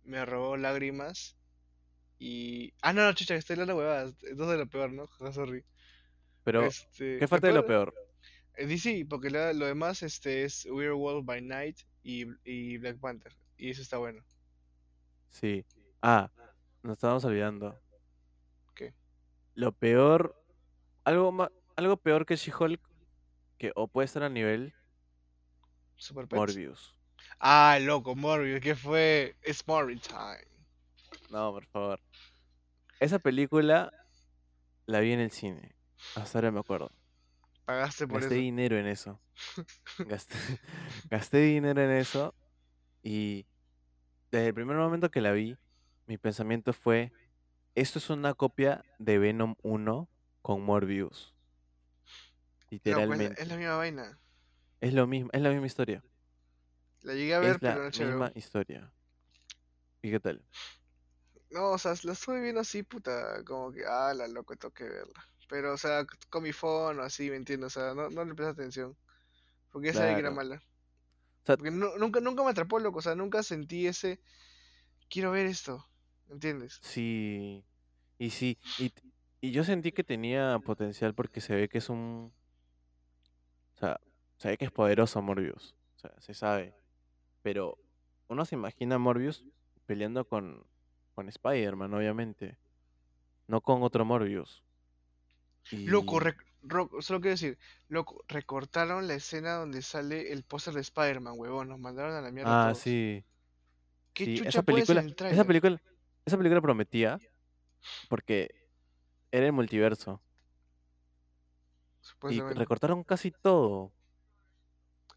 me 0.04 0.24
robó 0.26 0.56
lágrimas. 0.56 1.36
Y. 2.18 2.74
Ah, 2.82 2.92
no, 2.92 3.04
no, 3.04 3.14
chucha, 3.14 3.34
que 3.34 3.38
estoy 3.40 3.54
hablando 3.54 3.76
huevadas. 3.76 4.16
Entonces 4.24 4.58
lo 4.58 4.68
peor, 4.68 4.92
¿no? 4.92 5.08
Sorry. 5.34 5.64
Pero, 6.44 6.62
Este, 6.64 7.18
¿qué 7.18 7.28
falta 7.28 7.46
de 7.48 7.52
lo 7.54 7.64
peor? 7.66 7.94
Eh, 8.54 8.66
DC, 8.66 9.06
porque 9.08 9.30
la- 9.30 9.52
lo 9.52 9.66
demás 9.66 10.02
este, 10.02 10.44
es 10.44 10.66
Weird 10.66 10.94
World 10.94 11.24
by 11.24 11.40
Night 11.42 11.78
y, 12.02 12.26
y 12.44 12.78
Black 12.78 12.98
Panther. 12.98 13.32
Y 13.56 13.70
eso 13.70 13.80
está 13.82 13.98
bueno. 13.98 14.22
Sí. 15.30 15.64
Ah, 16.02 16.30
nos 16.82 16.94
estábamos 16.98 17.24
olvidando. 17.24 17.78
¿Qué? 18.74 18.92
Lo 19.54 19.72
peor. 19.72 20.36
Algo 21.04 21.32
ma- 21.32 21.52
algo 21.76 21.96
peor 21.96 22.26
que 22.26 22.36
She-Hulk. 22.36 22.80
Que 23.58 23.72
o 23.76 23.86
puede 23.86 24.06
estar 24.06 24.24
a 24.24 24.28
nivel 24.28 24.74
Super 25.96 26.26
Pets. 26.26 26.36
Morbius. 26.38 26.94
Ah, 27.38 27.78
loco, 27.80 28.16
Morbius, 28.16 28.60
¿qué 28.60 28.74
fue? 28.74 29.36
It's 29.46 29.66
Morbius 29.66 30.02
time. 30.02 30.44
No, 31.30 31.52
por 31.52 31.64
favor. 31.66 32.00
Esa 32.98 33.18
película 33.20 33.92
la 34.86 34.98
vi 35.00 35.12
en 35.12 35.20
el 35.20 35.30
cine. 35.30 35.74
Hasta 36.14 36.38
ahora 36.38 36.50
me 36.50 36.60
acuerdo. 36.60 36.90
Pagaste 37.64 38.06
por 38.08 38.20
Gasté 38.20 38.34
eso. 38.34 38.34
dinero 38.36 38.78
en 38.78 38.86
eso. 38.86 39.20
Gasté, 39.98 40.36
gasté 41.10 41.38
dinero 41.38 41.82
en 41.82 41.90
eso. 41.90 42.34
Y 43.02 43.46
desde 44.32 44.48
el 44.48 44.54
primer 44.54 44.76
momento 44.76 45.10
que 45.10 45.20
la 45.20 45.32
vi, 45.32 45.58
mi 46.06 46.18
pensamiento 46.18 46.72
fue, 46.72 47.12
esto 47.74 47.98
es 47.98 48.10
una 48.10 48.34
copia 48.34 48.84
de 48.98 49.18
Venom 49.18 49.56
1 49.62 50.08
con 50.42 50.62
Morbius. 50.62 51.34
No, 52.84 53.04
pues, 53.04 53.20
Literalmente. 53.20 53.42
es 53.42 53.48
la 53.48 53.56
misma 53.56 53.76
vaina. 53.76 54.20
Es 54.82 54.92
lo 54.92 55.06
mismo, 55.06 55.30
es 55.32 55.40
la 55.40 55.48
misma 55.50 55.66
historia. 55.66 56.04
La 57.02 57.14
llegué 57.14 57.34
a 57.34 57.40
ver, 57.40 57.56
Es 57.56 57.62
la 57.62 57.74
pero 57.74 57.90
no 57.90 57.90
HBO. 57.90 58.04
misma 58.04 58.32
historia. 58.34 58.92
¿Y 60.02 60.10
qué 60.10 60.20
tal? 60.20 60.44
No, 61.50 61.70
o 61.72 61.78
sea, 61.78 61.94
la 62.02 62.12
estuve 62.12 62.40
viendo 62.40 62.60
así, 62.60 62.82
puta, 62.82 63.44
como 63.44 63.72
que, 63.72 63.84
ah, 63.86 64.12
la 64.14 64.26
loco, 64.28 64.56
tengo 64.56 64.72
que 64.74 64.84
verla. 64.84 65.28
Pero, 65.52 65.74
o 65.74 65.76
sea, 65.76 66.06
con 66.30 66.42
mi 66.44 66.52
phone 66.54 66.98
o 66.98 67.02
así, 67.02 67.28
¿me 67.28 67.36
entiendes? 67.36 67.76
O 67.76 67.80
sea, 67.80 67.92
no, 67.92 68.08
no 68.08 68.24
le 68.24 68.34
presté 68.34 68.52
atención. 68.52 68.96
Porque 69.70 69.88
ya 69.88 69.92
sabía 69.92 70.14
que 70.14 70.20
era 70.20 70.30
mala. 70.30 70.56
O 70.56 71.44
sea, 71.44 71.58
Porque 71.58 71.70
nu- 71.70 71.98
nunca, 71.98 72.20
nunca 72.20 72.42
me 72.42 72.48
atrapó, 72.50 72.78
loco. 72.78 73.00
O 73.00 73.02
sea, 73.02 73.14
nunca 73.14 73.42
sentí 73.42 73.86
ese, 73.86 74.18
quiero 75.10 75.30
ver 75.30 75.44
esto. 75.44 75.86
¿Entiendes? 76.30 76.78
sí. 76.80 77.62
Y 78.18 78.30
sí. 78.30 78.56
Y, 78.78 78.94
y 79.42 79.50
yo 79.50 79.62
sentí 79.62 79.92
que 79.92 80.04
tenía 80.04 80.58
potencial 80.64 81.12
porque 81.12 81.42
se 81.42 81.54
ve 81.54 81.68
que 81.68 81.76
es 81.78 81.90
un. 81.90 82.32
O 83.74 83.78
sea, 83.78 84.00
se 84.38 84.48
ve 84.48 84.56
que 84.56 84.64
es 84.64 84.70
poderoso 84.70 85.20
Morbius. 85.20 85.74
O 85.96 85.98
sea, 85.98 86.12
se 86.18 86.32
sabe. 86.32 86.74
Pero 87.42 87.76
uno 88.28 88.46
se 88.46 88.54
imagina 88.54 88.94
a 88.94 88.98
Morbius 88.98 89.44
peleando 89.84 90.26
con, 90.26 90.64
con 91.14 91.28
Spider-Man, 91.28 91.92
obviamente. 91.92 92.56
No 93.48 93.60
con 93.60 93.82
otro 93.82 94.06
Morbius. 94.06 94.62
Loco, 95.70 96.16
Y. 96.16 96.20
rec- 96.24 96.44
ro- 96.62 96.90
solo 97.00 97.20
quiero 97.20 97.32
decir, 97.32 97.58
loco, 97.88 98.24
recortaron 98.28 99.06
la 99.06 99.14
escena 99.14 99.54
donde 99.54 99.80
sale 99.82 100.32
el 100.32 100.42
póster 100.42 100.74
de 100.74 100.80
Spider-Man, 100.80 101.34
huevón. 101.36 101.68
Nos 101.68 101.78
mandaron 101.78 102.14
a 102.14 102.20
la 102.20 102.30
mierda 102.30 102.62
Ah, 102.62 102.72
todos. 102.72 102.78
sí. 102.82 103.24
¿Qué 104.12 104.24
Sí, 104.26 104.36
chucha 104.36 104.48
esa 104.50 104.62
película, 104.62 105.00
en 105.00 105.06
el 105.08 105.26
esa 105.32 105.44
película, 105.44 105.80
esa 106.26 106.36
película 106.36 106.60
prometía 106.60 107.18
porque 108.08 108.50
era 109.30 109.46
el 109.46 109.52
multiverso 109.52 110.20
y 112.30 112.40
recortaron 112.40 113.04
casi 113.04 113.30
todo. 113.30 113.92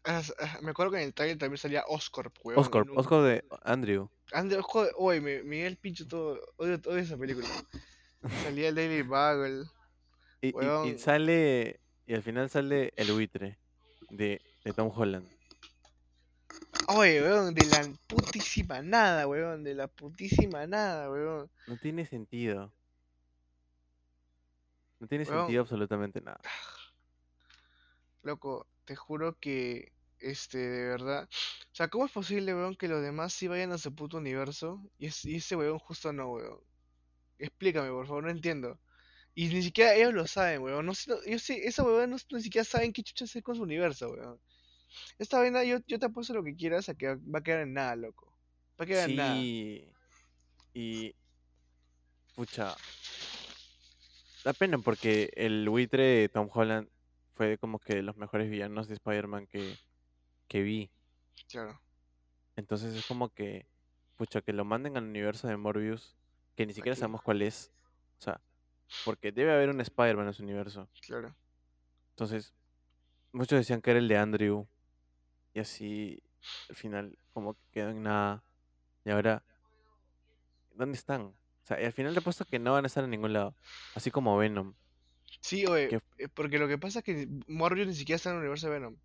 Ah, 0.04 0.22
me 0.62 0.70
acuerdo 0.70 0.92
que 0.92 0.98
en 0.98 1.04
el 1.08 1.14
tráiler 1.14 1.36
también 1.36 1.58
salía 1.58 1.84
Oscorp, 1.88 2.34
Oscar, 2.56 2.86
nunca- 2.86 3.00
Oscar 3.00 3.22
de 3.22 3.44
Andrew. 3.64 4.08
Ande, 4.32 4.60
joder, 4.62 4.92
oye, 4.96 5.20
Miguel 5.20 5.76
Pincho 5.76 6.06
todo, 6.06 6.40
odio, 6.56 6.76
odio 6.86 6.98
esa 6.98 7.16
película. 7.16 7.46
Salía 8.56 8.68
el 8.68 8.74
Daily 8.76 9.02
Bugle. 9.02 9.66
Y, 10.46 10.50
y- 10.50 10.52
y 10.52 10.56
Huevón. 10.56 10.98
sale, 10.98 11.80
y 12.06 12.14
al 12.14 12.22
final 12.22 12.48
sale 12.50 12.92
el 12.96 13.12
buitre 13.12 13.58
de, 14.10 14.40
de 14.64 14.72
Tom 14.72 14.90
Holland. 14.94 15.26
Oye, 16.88 17.20
weón, 17.20 17.54
de 17.54 17.64
la 17.66 17.92
putísima 18.06 18.80
nada, 18.82 19.26
weón, 19.26 19.64
de 19.64 19.74
la 19.74 19.88
putísima 19.88 20.66
nada, 20.66 21.10
weón. 21.10 21.50
No 21.66 21.76
tiene 21.76 22.06
sentido. 22.06 22.72
No 25.00 25.06
tiene 25.06 25.24
Weón. 25.24 25.38
sentido 25.40 25.62
absolutamente 25.62 26.20
nada. 26.20 26.40
Loco, 28.22 28.66
te 28.84 28.96
juro 28.96 29.38
que, 29.38 29.92
este, 30.18 30.58
de 30.58 30.88
verdad. 30.88 31.28
O 31.72 31.74
sea, 31.74 31.88
¿cómo 31.88 32.06
es 32.06 32.12
posible, 32.12 32.54
weón, 32.54 32.74
que 32.76 32.88
los 32.88 33.02
demás 33.02 33.32
sí 33.32 33.48
vayan 33.48 33.72
a 33.72 33.78
su 33.78 33.94
puto 33.94 34.16
universo 34.18 34.82
y, 34.98 35.06
es- 35.06 35.24
y 35.24 35.36
ese 35.36 35.56
weón 35.56 35.78
justo 35.78 36.12
no, 36.12 36.32
weón? 36.32 36.60
Explícame, 37.38 37.90
por 37.90 38.06
favor, 38.06 38.24
no 38.24 38.30
entiendo. 38.30 38.80
Y 39.38 39.48
ni 39.48 39.62
siquiera 39.62 39.94
ellos 39.94 40.14
lo 40.14 40.26
saben, 40.26 40.62
weón. 40.62 40.86
No 40.86 40.92
ellos 41.26 41.42
sí, 41.42 41.60
esa 41.62 41.84
weón 41.84 42.10
no, 42.10 42.16
ni 42.30 42.42
siquiera 42.42 42.64
saben 42.64 42.90
qué 42.90 43.02
chucha 43.02 43.26
hacer 43.26 43.42
con 43.42 43.54
su 43.54 43.62
universo, 43.62 44.10
weón. 44.10 44.40
Esta 45.18 45.38
vaina, 45.38 45.62
yo, 45.62 45.76
yo 45.86 45.98
te 45.98 46.06
apuesto 46.06 46.32
lo 46.32 46.42
que 46.42 46.56
quieras 46.56 46.88
a 46.88 46.94
que 46.94 47.16
va 47.16 47.40
a 47.40 47.42
quedar 47.42 47.60
en 47.60 47.74
nada, 47.74 47.96
loco. 47.96 48.34
Va 48.80 48.84
a 48.84 48.86
quedar 48.86 49.10
en 49.10 49.16
nada. 49.16 49.34
Sí. 49.36 49.86
Y. 50.72 51.14
Pucha. 52.34 52.74
Da 54.42 54.54
pena 54.54 54.78
porque 54.78 55.30
el 55.36 55.68
buitre 55.68 56.02
de 56.02 56.28
Tom 56.30 56.48
Holland 56.50 56.88
fue 57.34 57.58
como 57.58 57.78
que 57.78 57.96
de 57.96 58.02
los 58.02 58.16
mejores 58.16 58.48
villanos 58.48 58.88
de 58.88 58.94
Spider-Man 58.94 59.48
que, 59.48 59.76
que 60.48 60.62
vi. 60.62 60.90
Claro, 61.50 61.78
Entonces 62.56 62.94
es 62.94 63.04
como 63.04 63.28
que. 63.28 63.66
Pucha, 64.16 64.40
que 64.40 64.54
lo 64.54 64.64
manden 64.64 64.96
al 64.96 65.04
universo 65.04 65.46
de 65.46 65.58
Morbius. 65.58 66.16
Que 66.56 66.64
ni 66.64 66.72
siquiera 66.72 66.94
Aquí. 66.94 67.00
sabemos 67.00 67.20
cuál 67.20 67.42
es. 67.42 67.70
O 68.18 68.22
sea, 68.22 68.40
porque 69.04 69.32
debe 69.32 69.52
haber 69.52 69.70
un 69.70 69.80
Spider-Man 69.80 70.28
en 70.28 70.34
su 70.34 70.42
universo. 70.42 70.88
claro. 71.00 71.34
Entonces, 72.10 72.54
muchos 73.32 73.58
decían 73.58 73.82
que 73.82 73.90
era 73.90 73.98
el 74.00 74.08
de 74.08 74.16
Andrew. 74.16 74.66
Y 75.52 75.60
así, 75.60 76.22
al 76.70 76.76
final, 76.76 77.18
como 77.34 77.54
que 77.54 77.60
quedó 77.72 77.90
en 77.90 78.02
nada. 78.02 78.42
Y 79.04 79.10
ahora, 79.10 79.42
¿dónde 80.74 80.96
están? 80.96 81.22
O 81.22 81.34
sea, 81.64 81.80
y 81.80 81.84
al 81.84 81.92
final 81.92 82.14
te 82.14 82.20
he 82.20 82.22
puesto 82.22 82.44
que 82.46 82.58
no 82.58 82.72
van 82.72 82.84
a 82.84 82.86
estar 82.86 83.04
en 83.04 83.10
ningún 83.10 83.32
lado. 83.34 83.54
Así 83.94 84.10
como 84.10 84.36
Venom. 84.38 84.74
Sí, 85.40 85.66
oye, 85.66 85.88
Que- 85.88 86.00
eh, 86.18 86.28
porque 86.32 86.58
lo 86.58 86.68
que 86.68 86.78
pasa 86.78 87.00
es 87.00 87.04
que 87.04 87.28
Morbius 87.48 87.86
ni 87.88 87.94
siquiera 87.94 88.16
está 88.16 88.30
en 88.30 88.36
el 88.36 88.40
universo 88.40 88.66
de 88.68 88.72
Venom. 88.74 88.96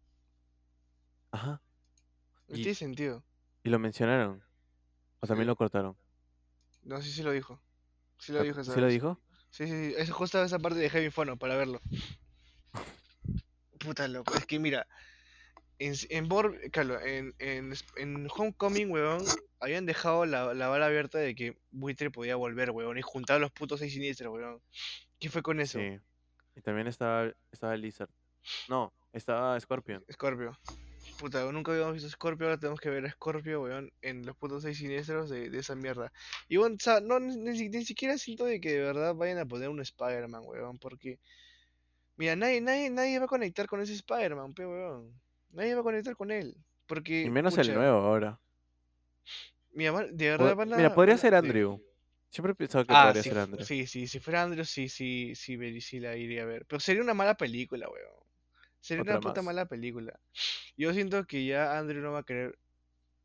Ajá. 1.32 1.62
No 2.48 2.56
Y- 2.56 2.62
tiene 2.64 2.76
sentido. 2.76 3.24
Y 3.64 3.70
lo 3.70 3.80
mencionaron. 3.80 4.44
O 5.20 5.28
también 5.28 5.46
Sí. 5.46 5.48
lo 5.48 5.56
cortaron. 5.56 5.98
No, 6.84 7.02
sí, 7.02 7.12
sí 7.12 7.24
lo 7.24 7.32
dijo. 7.32 7.62
Sí 8.18 8.32
lo 8.32 8.40
¿Lo- 8.40 8.44
dijo 8.46 8.62
esa 8.62 8.74
¿Sí 8.74 8.80
lo 8.80 8.88
dijo? 8.88 9.20
Sí, 9.52 9.68
sí, 9.68 9.90
sí. 9.90 9.96
Es 9.98 10.10
justo 10.10 10.44
esa 10.44 10.60
parte 10.60 10.80
de 10.80 10.90
Heavy 10.90 11.12
Fono 11.12 11.38
para 11.38 11.56
verlo. 11.56 11.82
Puta 13.80 14.08
loco. 14.08 14.36
Es 14.36 14.46
que 14.46 14.60
mira, 14.60 14.88
en, 15.80 15.94
en, 16.10 16.30
claro, 16.72 17.00
en, 17.02 17.34
en, 17.40 17.74
en 17.98 18.28
Homecoming, 18.36 18.92
weón, 18.92 19.24
habían 19.60 19.86
dejado 19.86 20.26
la, 20.26 20.54
la 20.54 20.68
bala 20.68 20.86
abierta 20.86 21.18
de 21.18 21.36
que 21.36 21.58
Buitre 21.72 22.12
podía 22.12 22.36
volver, 22.36 22.72
weón, 22.72 22.98
y 22.98 23.02
juntar 23.02 23.38
a 23.38 23.40
los 23.40 23.52
putos 23.52 23.80
seis 23.80 23.94
siniestros, 23.94 24.34
weón. 24.34 24.62
¿Qué 25.20 25.30
fue 25.30 25.42
con 25.42 25.60
eso? 25.60 25.80
Sí. 25.80 26.00
Y 26.56 26.62
también 26.62 26.88
estaba, 26.88 27.32
estaba 27.52 27.76
Lizard. 27.78 28.10
No, 28.70 28.94
estaba 29.14 29.60
Scorpion. 29.60 30.04
Scorpio. 30.12 30.58
Puta, 31.22 31.52
nunca 31.52 31.72
habíamos 31.72 31.94
visto 31.94 32.10
Scorpio, 32.10 32.48
ahora 32.48 32.60
tenemos 32.60 32.80
que 32.82 32.90
ver 32.90 33.06
a 33.06 33.12
Scorpio, 33.12 33.62
weón, 33.62 33.92
en 34.02 34.26
los 34.26 34.36
putos 34.36 34.64
seis 34.64 34.80
siniestros 34.80 35.30
de, 35.30 35.52
de 35.52 35.60
esa 35.60 35.76
mierda. 35.76 36.12
Y 36.48 36.58
bueno, 36.58 36.78
o 36.80 36.84
sea, 36.84 37.00
no, 37.00 37.20
ni, 37.20 37.38
ni 37.38 37.70
ni 37.70 37.86
siquiera 37.86 38.18
siento 38.18 38.46
de 38.46 38.60
que 38.60 38.72
de 38.72 38.82
verdad 38.82 39.14
vayan 39.14 39.38
a 39.38 39.46
poner 39.46 39.70
un 39.70 39.80
Spider-Man, 39.82 40.42
weón, 40.46 40.80
porque... 40.80 41.20
Mira, 42.18 42.36
nadie, 42.36 42.60
nadie, 42.60 42.90
nadie 42.90 43.20
va 43.20 43.26
a 43.26 43.28
conectar 43.28 43.68
con 43.68 43.82
ese 43.82 43.94
Spider-Man, 43.94 44.56
pe, 44.56 44.66
weón. 44.66 45.14
Nadie 45.52 45.76
va 45.76 45.82
a 45.82 45.84
conectar 45.84 46.16
con 46.16 46.32
él. 46.32 46.56
Porque, 46.88 47.26
Y 47.28 47.30
menos 47.30 47.56
el 47.56 47.72
nuevo 47.76 47.98
ahora. 48.00 48.40
Mira, 49.74 49.92
de 50.08 50.30
verdad 50.32 50.56
van 50.56 50.74
a... 50.74 50.78
Mira, 50.78 50.96
podría 50.96 51.18
ser 51.18 51.34
de- 51.34 51.38
Andrew. 51.38 51.80
Siempre 52.32 52.54
he 52.54 52.56
pensado 52.56 52.84
que 52.86 52.94
Ah, 52.94 53.06
podría 53.06 53.22
sí, 53.22 53.30
ser 53.30 53.38
Andrew. 53.38 53.66
sí, 53.66 53.86
sí, 53.86 54.08
si 54.08 54.20
fuera 54.20 54.42
Andrew, 54.42 54.66
sí, 54.66 54.90
sí, 54.90 55.36
sí, 55.36 55.56
ver- 55.56 55.82
sí 55.82 56.00
la 56.00 56.16
iría 56.18 56.42
a 56.44 56.46
ver. 56.46 56.66
Pero 56.66 56.80
sería 56.80 57.04
una 57.04 57.14
mala 57.14 57.36
película, 57.36 57.88
weón. 57.88 58.21
Sería 58.82 59.04
una 59.04 59.20
puta 59.20 59.36
más. 59.42 59.46
mala 59.46 59.66
película. 59.68 60.20
Yo 60.76 60.94
siento 60.94 61.26
que 61.26 61.46
ya 61.46 61.78
Andrew 61.78 62.02
no 62.02 62.12
va 62.12 62.20
a 62.20 62.24
querer. 62.24 62.58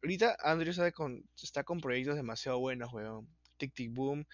Ahorita 0.02 0.36
Andrew 0.42 0.72
sabe 0.72 0.92
con, 0.92 1.24
está 1.42 1.64
con 1.64 1.80
proyectos 1.80 2.14
demasiado 2.16 2.58
buenos, 2.58 2.92
weón. 2.92 3.26
Tic 3.56 3.72
Tic 3.72 3.92
Boom. 3.92 4.26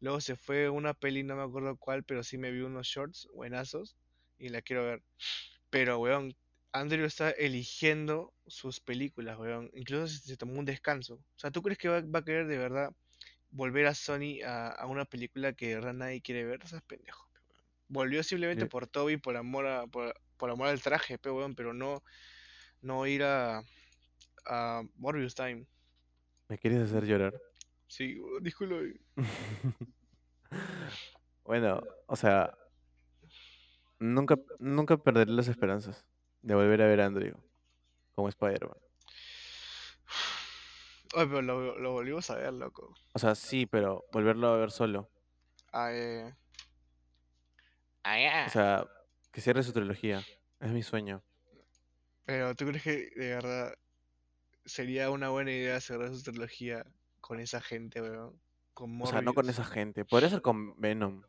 Luego 0.00 0.20
se 0.20 0.36
fue 0.36 0.68
una 0.70 0.94
peli, 0.94 1.24
no 1.24 1.34
me 1.36 1.42
acuerdo 1.42 1.76
cuál, 1.76 2.04
pero 2.04 2.22
sí 2.22 2.38
me 2.38 2.52
vi 2.52 2.60
unos 2.60 2.86
shorts 2.86 3.28
buenazos 3.34 3.96
y 4.38 4.48
la 4.50 4.62
quiero 4.62 4.84
ver. 4.84 5.02
Pero, 5.68 5.98
weón, 5.98 6.34
Andrew 6.72 7.04
está 7.04 7.30
eligiendo 7.30 8.32
sus 8.46 8.78
películas, 8.80 9.36
weón. 9.38 9.70
Incluso 9.74 10.06
se, 10.06 10.18
se 10.20 10.36
tomó 10.36 10.58
un 10.58 10.64
descanso. 10.64 11.14
O 11.14 11.38
sea, 11.38 11.50
¿tú 11.50 11.60
crees 11.60 11.76
que 11.78 11.88
va, 11.88 12.00
va 12.02 12.20
a 12.20 12.24
querer 12.24 12.46
de 12.46 12.56
verdad 12.56 12.92
volver 13.50 13.86
a 13.86 13.94
Sony 13.94 14.42
a, 14.46 14.68
a 14.68 14.86
una 14.86 15.04
película 15.06 15.52
que 15.54 15.68
de 15.68 15.74
verdad 15.74 15.94
nadie 15.94 16.20
quiere 16.22 16.44
ver? 16.44 16.62
O 16.62 16.68
sea, 16.68 16.78
es 16.78 16.84
pendejo. 16.84 17.28
pe, 17.32 17.40
weón. 17.50 17.62
Volvió 17.88 18.22
simplemente 18.22 18.64
Yo- 18.66 18.68
por 18.68 18.86
Toby, 18.86 19.16
por 19.16 19.36
amor 19.36 19.66
a, 19.66 19.86
por, 19.88 20.14
por 20.38 20.50
amor 20.50 20.68
al 20.68 20.80
traje, 20.80 21.18
pe, 21.18 21.30
weón, 21.30 21.54
pero 21.54 21.74
no, 21.74 22.02
no 22.80 23.06
ir 23.06 23.24
a, 23.24 23.62
a 24.46 24.82
Morbius 24.96 25.34
Time. 25.34 25.66
¿Me 26.48 26.58
quieres 26.58 26.88
hacer 26.88 27.04
llorar? 27.04 27.38
Sí, 27.86 28.18
disculpe. 28.40 29.00
Bueno, 31.44 31.82
o 32.06 32.14
sea, 32.14 32.54
nunca, 33.98 34.36
nunca 34.58 34.98
perderé 34.98 35.30
las 35.30 35.48
esperanzas 35.48 36.06
de 36.42 36.54
volver 36.54 36.82
a 36.82 36.86
ver 36.86 37.00
a 37.00 37.06
Andrew 37.06 37.34
como 38.14 38.28
Spider-Man. 38.28 38.76
Oye, 41.14 41.26
pero 41.26 41.40
lo, 41.40 41.78
lo 41.78 41.92
volvimos 41.92 42.28
a 42.28 42.36
ver, 42.36 42.52
loco. 42.52 42.94
O 43.14 43.18
sea, 43.18 43.34
sí, 43.34 43.64
pero 43.64 44.04
volverlo 44.12 44.48
a 44.48 44.58
ver 44.58 44.70
solo. 44.70 45.10
Ah, 45.72 45.90
eh. 45.92 46.34
Ah. 48.04 48.44
O 48.46 48.50
sea, 48.50 48.86
que 49.32 49.40
cierre 49.40 49.62
su 49.62 49.72
trilogía. 49.72 50.22
Es 50.60 50.70
mi 50.70 50.82
sueño. 50.82 51.22
Pero 52.24 52.54
¿tú 52.54 52.66
crees 52.66 52.82
que 52.82 53.10
de 53.16 53.28
verdad 53.28 53.74
sería 54.64 55.10
una 55.10 55.30
buena 55.30 55.50
idea 55.50 55.80
cerrar 55.80 56.14
su 56.14 56.22
trilogía 56.22 56.84
con 57.20 57.40
esa 57.40 57.60
gente, 57.60 58.02
weón? 58.02 58.38
Con 58.74 59.00
O 59.00 59.06
sea, 59.06 59.22
no 59.22 59.34
con 59.34 59.48
esa 59.48 59.64
gente. 59.64 60.04
Podría 60.04 60.30
ser 60.30 60.42
con 60.42 60.78
Venom. 60.80 61.22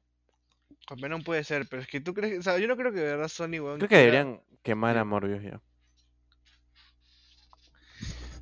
Con 0.86 1.00
Venom 1.00 1.24
puede 1.24 1.44
ser, 1.44 1.68
pero 1.70 1.82
es 1.82 1.88
que 1.88 2.02
tú 2.02 2.14
crees, 2.14 2.40
o 2.40 2.42
sea, 2.42 2.58
yo 2.58 2.68
no 2.68 2.76
creo 2.76 2.92
que 2.92 3.00
de 3.00 3.06
verdad 3.06 3.28
Sony, 3.28 3.60
weón, 3.62 3.78
Creo 3.78 3.90
que 3.90 3.98
deberían 3.98 4.42
quemar 4.62 4.98
a. 4.98 5.06
Morbius 5.06 5.44
ya. 5.44 5.62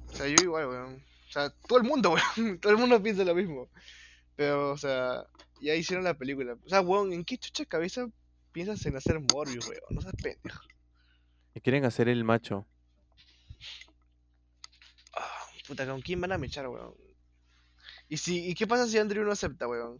O 0.09 0.15
sea, 0.15 0.27
yo 0.27 0.35
igual, 0.41 0.67
weón. 0.67 1.03
O 1.27 1.31
sea, 1.31 1.49
todo 1.67 1.77
el 1.77 1.83
mundo, 1.83 2.15
weón. 2.37 2.59
Todo 2.59 2.71
el 2.71 2.79
mundo 2.79 3.01
piensa 3.01 3.23
lo 3.23 3.35
mismo. 3.35 3.69
Pero, 4.35 4.71
o 4.71 4.77
sea, 4.77 5.25
ya 5.61 5.75
hicieron 5.75 6.03
la 6.03 6.17
película. 6.17 6.57
O 6.65 6.69
sea, 6.69 6.81
weón, 6.81 7.13
¿en 7.13 7.23
qué 7.23 7.37
chucha 7.37 7.65
cabeza 7.65 8.07
piensas 8.51 8.85
en 8.85 8.95
hacer 8.95 9.19
Morbius, 9.19 9.67
weón? 9.67 9.81
No 9.91 10.01
seas 10.01 10.15
pendejo. 10.21 10.63
Y 11.57 11.61
quieren 11.61 11.85
hacer 11.85 12.07
el 12.07 12.23
macho. 12.23 12.67
Ah, 15.15 15.47
puta, 15.67 15.87
¿con 15.87 16.01
quién 16.01 16.21
van 16.21 16.31
a 16.31 16.37
mechar, 16.37 16.67
weón? 16.67 16.93
¿Y, 18.07 18.17
si, 18.17 18.47
¿Y 18.47 18.53
qué 18.53 18.67
pasa 18.67 18.85
si 18.85 18.99
Andrew 18.99 19.25
no 19.25 19.31
acepta, 19.31 19.67
weón? 19.67 19.97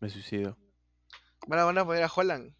Me 0.00 0.10
suicido. 0.10 0.58
Van 1.46 1.60
a, 1.60 1.64
van 1.66 1.78
a 1.78 1.84
poner 1.84 2.02
a 2.02 2.10
Holland. 2.12 2.52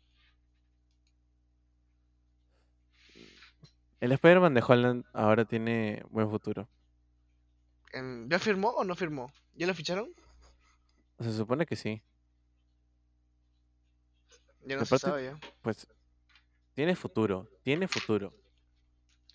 El 3.99 4.12
Spider-Man 4.12 4.55
de 4.55 4.62
Holland 4.64 5.05
ahora 5.12 5.45
tiene 5.47 6.05
buen 6.11 6.31
futuro. 6.31 6.68
En- 7.93 8.31
¿Ya 8.31 8.39
firmó 8.39 8.68
o 8.68 8.85
no 8.85 8.95
firmó? 8.95 9.33
¿Ya 9.55 9.66
lo 9.66 9.74
ficharon? 9.74 10.14
Se 11.18 11.33
supone 11.37 11.66
que 11.66 11.74
sí. 11.74 12.01
Ya 14.64 14.76
no 14.76 14.83
Y 14.83 14.87
se 14.87 14.95
aparte- 14.95 15.07
sabe 15.09 15.24
ya. 15.24 15.39
Pues 15.62 15.89
tiene 16.79 16.95
futuro. 16.95 17.51
Tiene 17.64 17.89
futuro. 17.89 18.33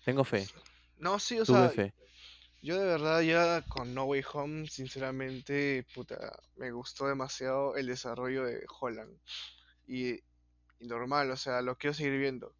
Tengo 0.02 0.24
fe. 0.24 0.46
No, 0.96 1.18
sí, 1.18 1.38
o 1.38 1.44
Tuve 1.44 1.58
sea, 1.58 1.68
fe. 1.68 1.94
yo 2.62 2.80
de 2.80 2.86
verdad 2.86 3.20
ya 3.20 3.60
con 3.68 3.92
No 3.92 4.04
Way 4.04 4.24
Home, 4.32 4.66
sinceramente, 4.66 5.84
puta, 5.94 6.40
me 6.56 6.70
gustó 6.70 7.06
demasiado 7.06 7.76
el 7.76 7.86
desarrollo 7.88 8.46
de 8.46 8.64
Holland. 8.80 9.14
Y, 9.86 10.12
y 10.14 10.86
normal, 10.86 11.30
o 11.32 11.36
sea, 11.36 11.60
lo 11.60 11.76
quiero 11.76 11.92
seguir 11.92 12.18
viendo. 12.18 12.54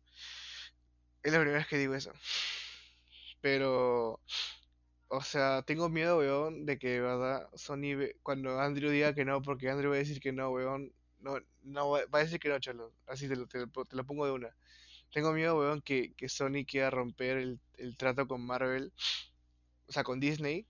Es 1.22 1.32
la 1.32 1.38
primera 1.38 1.60
vez 1.60 1.66
que 1.66 1.78
digo 1.78 1.94
eso. 1.94 2.12
Pero, 3.40 4.20
o 5.08 5.22
sea, 5.22 5.62
tengo 5.62 5.88
miedo, 5.88 6.18
weón, 6.18 6.66
de 6.66 6.78
que 6.78 6.90
de 6.90 7.00
verdad 7.00 7.48
Sony, 7.54 7.96
ve- 7.96 8.18
cuando 8.22 8.60
Andrew 8.60 8.90
diga 8.90 9.14
que 9.14 9.24
no, 9.24 9.40
porque 9.40 9.70
Andrew 9.70 9.88
va 9.92 9.96
a 9.96 10.00
decir 10.00 10.20
que 10.20 10.32
no, 10.32 10.50
weón, 10.50 10.92
no, 11.24 11.40
no 11.62 11.90
va 11.90 12.00
a 12.12 12.18
decir 12.24 12.38
que 12.40 12.48
no, 12.50 12.60
chalo. 12.60 12.92
Así 13.08 13.28
te 13.28 13.36
lo, 13.36 13.46
te 13.48 13.58
lo 13.60 13.68
po- 13.68 13.84
te 13.86 13.96
lo 13.96 14.04
pongo 14.06 14.26
de 14.26 14.32
una. 14.32 14.56
Tengo 15.12 15.32
miedo, 15.32 15.58
weón, 15.58 15.82
que, 15.82 16.14
que 16.14 16.28
Sony 16.28 16.64
quiera 16.68 16.90
romper 16.90 17.38
el, 17.38 17.60
el 17.78 17.96
trato 17.96 18.28
con 18.28 18.44
Marvel, 18.46 18.92
o 19.88 19.92
sea, 19.92 20.04
con 20.04 20.20
Disney, 20.20 20.66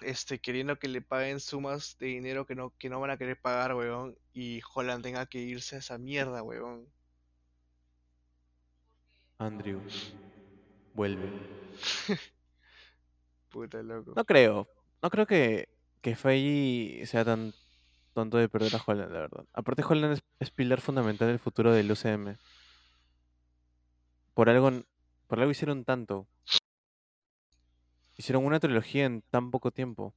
este, 0.00 0.38
queriendo 0.40 0.78
que 0.78 0.88
le 0.88 1.00
paguen 1.02 1.40
sumas 1.40 1.96
de 1.98 2.06
dinero 2.06 2.46
que 2.46 2.54
no, 2.54 2.72
que 2.78 2.88
no 2.90 3.00
van 3.00 3.10
a 3.10 3.16
querer 3.16 3.40
pagar, 3.40 3.74
weón, 3.74 4.16
y 4.32 4.60
Holland 4.74 5.02
tenga 5.02 5.26
que 5.26 5.38
irse 5.38 5.76
a 5.76 5.78
esa 5.78 5.98
mierda, 5.98 6.42
weón. 6.42 6.86
Andrew. 9.38 9.80
Vuelve. 10.94 11.28
Puta 13.50 13.82
loco. 13.82 14.12
No 14.16 14.24
creo. 14.24 14.68
No 15.02 15.10
creo 15.10 15.26
que, 15.26 15.68
que 16.00 16.16
Feige 16.16 17.06
sea 17.06 17.24
tan 17.24 17.52
tonto 18.12 18.38
de 18.38 18.48
perder 18.48 18.74
a 18.76 18.82
Holland, 18.84 19.12
la 19.12 19.20
verdad. 19.20 19.44
Aparte, 19.52 19.82
Holland 19.86 20.14
es, 20.14 20.22
es 20.38 20.50
pilar 20.50 20.80
fundamental 20.80 21.28
del 21.28 21.38
futuro 21.38 21.72
del 21.72 21.90
UCM. 21.90 22.36
Por 24.34 24.48
algo, 24.48 24.70
por 25.26 25.38
algo 25.38 25.50
hicieron 25.50 25.84
tanto. 25.84 26.26
Hicieron 28.16 28.44
una 28.44 28.60
trilogía 28.60 29.04
en 29.04 29.22
tan 29.22 29.50
poco 29.50 29.70
tiempo. 29.70 30.14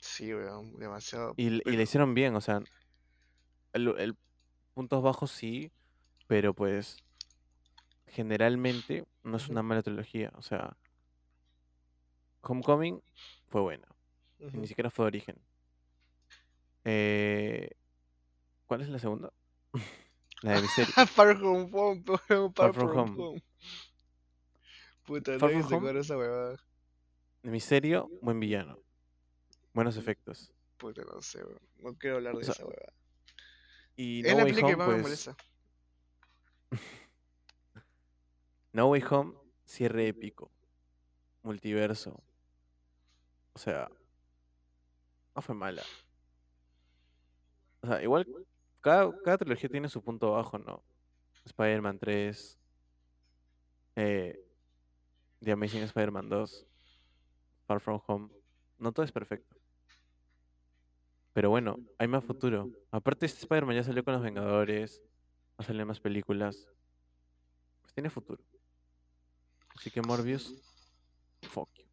Sí, 0.00 0.34
weón, 0.34 0.76
demasiado. 0.78 1.34
Y, 1.36 1.46
y 1.68 1.76
la 1.76 1.82
hicieron 1.82 2.14
bien, 2.14 2.34
o 2.34 2.40
sea. 2.40 2.60
El, 3.72 3.88
el 3.98 4.16
puntos 4.74 5.02
bajos 5.02 5.30
sí, 5.30 5.70
pero 6.26 6.54
pues. 6.54 6.98
Generalmente 8.06 9.06
no 9.22 9.36
es 9.38 9.48
una 9.48 9.62
mala 9.62 9.82
trilogía. 9.82 10.32
O 10.34 10.42
sea. 10.42 10.76
Homecoming 12.42 13.00
fue 13.48 13.60
buena. 13.60 13.86
Ni 14.38 14.66
siquiera 14.66 14.90
fue 14.90 15.04
de 15.04 15.08
origen. 15.08 15.36
Eh, 16.84 17.70
¿Cuál 18.66 18.80
es 18.82 18.88
la 18.88 18.98
segunda? 18.98 19.32
la 20.42 20.54
de 20.54 20.62
Misterio. 20.62 20.92
Far 21.06 21.36
From 21.36 21.74
Home, 21.74 22.02
Far, 22.02 22.18
Far 22.54 22.74
From 22.74 22.74
From 22.74 22.98
Home. 22.98 23.22
Home. 23.22 23.42
Puta, 25.04 25.38
Far 25.38 25.50
From 25.62 25.84
se 25.92 25.98
esa. 25.98 26.16
De 27.42 27.50
Misterio, 27.50 28.08
buen 28.20 28.38
villano. 28.40 28.78
Buenos 29.72 29.96
efectos. 29.96 30.52
Puta, 30.76 31.02
no 31.04 31.20
sé, 31.22 31.44
weón. 31.44 31.60
No 31.78 31.94
quiero 31.98 32.16
hablar 32.16 32.34
de 32.34 32.40
O 32.40 32.44
sea, 32.44 32.52
esa 32.52 32.64
weón. 32.64 32.78
Y 33.96 34.26
Es 34.26 34.32
No 34.32 34.38
la 34.38 34.44
Way 34.44 34.62
Home, 34.62 34.76
más 34.76 34.88
me 34.88 34.94
pues. 34.94 35.02
molesta. 35.02 35.36
No 38.72 38.86
Way 38.86 39.04
Home, 39.10 39.34
cierre 39.66 40.08
épico. 40.08 40.50
Multiverso. 41.42 42.22
O 43.52 43.58
sea. 43.58 43.90
No 45.34 45.42
fue 45.42 45.54
mala. 45.54 45.82
O 47.82 47.86
sea, 47.86 48.02
igual. 48.02 48.26
Cada, 48.80 49.12
cada 49.22 49.38
trilogía 49.38 49.68
tiene 49.68 49.88
su 49.88 50.02
punto 50.02 50.32
bajo, 50.32 50.58
¿no? 50.58 50.82
Spider-Man 51.44 51.98
3. 51.98 52.58
Eh, 53.96 54.44
The 55.40 55.52
Amazing 55.52 55.82
Spider-Man 55.82 56.28
2. 56.28 56.66
Far 57.66 57.80
From 57.80 58.00
Home. 58.06 58.30
No 58.78 58.92
todo 58.92 59.04
es 59.04 59.12
perfecto. 59.12 59.56
Pero 61.32 61.50
bueno, 61.50 61.78
hay 61.98 62.08
más 62.08 62.24
futuro. 62.24 62.70
Aparte, 62.90 63.26
este 63.26 63.40
Spider-Man 63.40 63.76
ya 63.76 63.84
salió 63.84 64.04
con 64.04 64.14
los 64.14 64.22
Vengadores. 64.22 65.02
Va 65.52 65.58
a 65.58 65.62
salir 65.64 65.86
más 65.86 66.00
películas. 66.00 66.68
Pues 67.82 67.94
tiene 67.94 68.10
futuro. 68.10 68.42
Así 69.76 69.90
que 69.90 70.02
Morbius. 70.02 70.54
Fuck 71.42 71.70
you. 71.74 71.84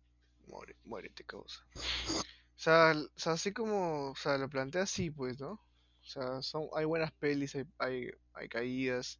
Muere, 0.47 0.75
muérete, 0.83 1.23
causa. 1.23 1.63
O 1.75 2.61
sea, 2.61 2.93
o 2.93 3.19
sea, 3.19 3.33
así 3.33 3.53
como, 3.53 4.11
o 4.11 4.15
sea, 4.15 4.37
lo 4.37 4.49
plantea 4.49 4.83
así, 4.83 5.11
pues, 5.11 5.39
¿no? 5.39 5.61
O 6.09 6.11
sea, 6.11 6.41
son, 6.41 6.67
hay 6.75 6.85
buenas 6.85 7.11
pelis, 7.11 7.55
hay, 7.77 8.09
hay, 8.33 8.49
caídas, 8.49 9.19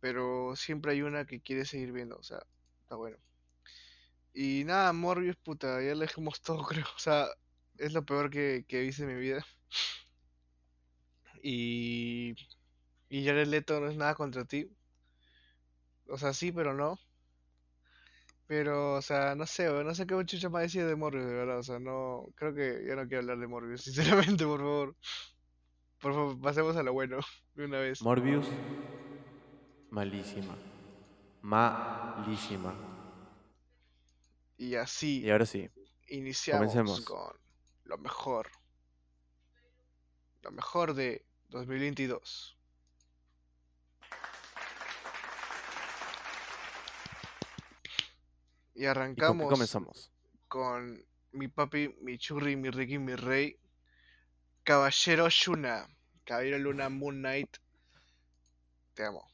pero 0.00 0.54
siempre 0.54 0.92
hay 0.92 1.02
una 1.02 1.26
que 1.26 1.40
quiere 1.40 1.64
seguir 1.64 1.90
viendo, 1.90 2.16
o 2.16 2.22
sea, 2.22 2.38
está 2.82 2.94
bueno. 2.94 3.16
Y 4.32 4.62
nada, 4.64 4.92
Morbius, 4.92 5.36
puta, 5.36 5.82
ya 5.82 5.94
le 5.94 6.06
dejamos 6.06 6.40
todo, 6.42 6.62
creo. 6.64 6.86
O 6.96 6.98
sea, 7.00 7.26
es 7.78 7.92
lo 7.92 8.04
peor 8.04 8.30
que, 8.30 8.64
que 8.68 8.84
hice 8.84 9.02
en 9.02 9.08
mi 9.08 9.20
vida. 9.20 9.44
Y, 11.42 12.34
y 13.08 13.24
Jared 13.26 13.48
Leto 13.48 13.80
no 13.80 13.88
es 13.88 13.96
nada 13.96 14.14
contra 14.14 14.44
ti. 14.44 14.70
O 16.08 16.16
sea, 16.18 16.32
sí, 16.32 16.52
pero 16.52 16.74
no. 16.74 16.98
Pero, 18.46 18.94
o 18.94 19.02
sea, 19.02 19.34
no 19.34 19.46
sé, 19.46 19.68
no 19.84 19.94
sé 19.94 20.06
qué 20.06 20.24
chucha 20.26 20.48
más 20.48 20.62
decir 20.62 20.86
de 20.86 20.96
Morbius, 20.96 21.26
de 21.26 21.34
verdad. 21.34 21.58
O 21.58 21.62
sea, 21.62 21.78
no, 21.78 22.26
creo 22.36 22.54
que 22.54 22.84
ya 22.86 22.94
no 22.96 23.06
quiero 23.08 23.20
hablar 23.20 23.38
de 23.38 23.46
Morbius, 23.46 23.82
sinceramente, 23.84 24.44
por 24.44 24.60
favor. 24.60 24.96
Por 26.04 26.12
favor, 26.12 26.40
pasemos 26.40 26.76
a 26.76 26.82
lo 26.82 26.92
bueno, 26.92 27.18
de 27.54 27.64
una 27.64 27.78
vez. 27.78 28.02
Morbius. 28.02 28.46
Malísima. 29.90 30.56
Malísima. 31.40 32.74
Y 34.56 34.74
así 34.76 35.22
Y 35.22 35.30
ahora 35.30 35.46
sí. 35.46 35.70
iniciamos 36.08 36.76
comencemos. 36.76 37.00
con 37.00 37.36
lo 37.84 37.98
mejor. 37.98 38.50
Lo 40.42 40.50
mejor 40.52 40.94
de 40.94 41.24
2022. 41.48 42.58
Y 48.74 48.86
¿Y 49.16 49.22
con 49.22 49.38
qué 49.40 49.48
arrancamos 49.48 49.48
comenzamos? 49.48 50.12
con 50.48 51.04
mi 51.32 51.48
papi, 51.48 51.96
mi 52.00 52.18
churri, 52.18 52.56
mi 52.56 52.70
Ricky, 52.70 52.98
mi 52.98 53.14
rey, 53.14 53.58
Caballero 54.64 55.28
Shuna, 55.30 55.88
Caballero 56.24 56.58
Luna 56.58 56.88
Moon 56.88 57.16
Knight. 57.16 57.56
Te 58.94 59.04
amo. 59.04 59.28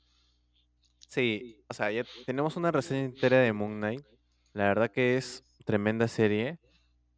Sí, 1.09 1.65
o 1.69 1.75
sea, 1.75 1.91
ya 1.91 2.05
tenemos 2.27 2.57
una 2.57 2.71
reseña 2.71 3.05
entera 3.05 3.39
de 3.39 3.53
Moon 3.53 3.79
Knight. 3.79 4.05
La 4.53 4.65
verdad 4.65 4.91
que 4.91 5.17
es 5.17 5.45
tremenda 5.65 6.09
serie. 6.09 6.59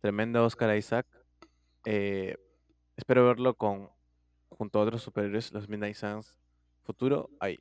Tremenda 0.00 0.42
Oscar 0.42 0.76
Isaac. 0.76 1.06
Eh, 1.84 2.36
espero 2.96 3.26
verlo 3.26 3.54
con 3.54 3.90
junto 4.48 4.78
a 4.78 4.82
otros 4.82 5.02
superhéroes, 5.02 5.52
los 5.52 5.68
Midnight 5.68 5.96
Suns. 5.96 6.38
Futuro, 6.84 7.30
ahí. 7.40 7.58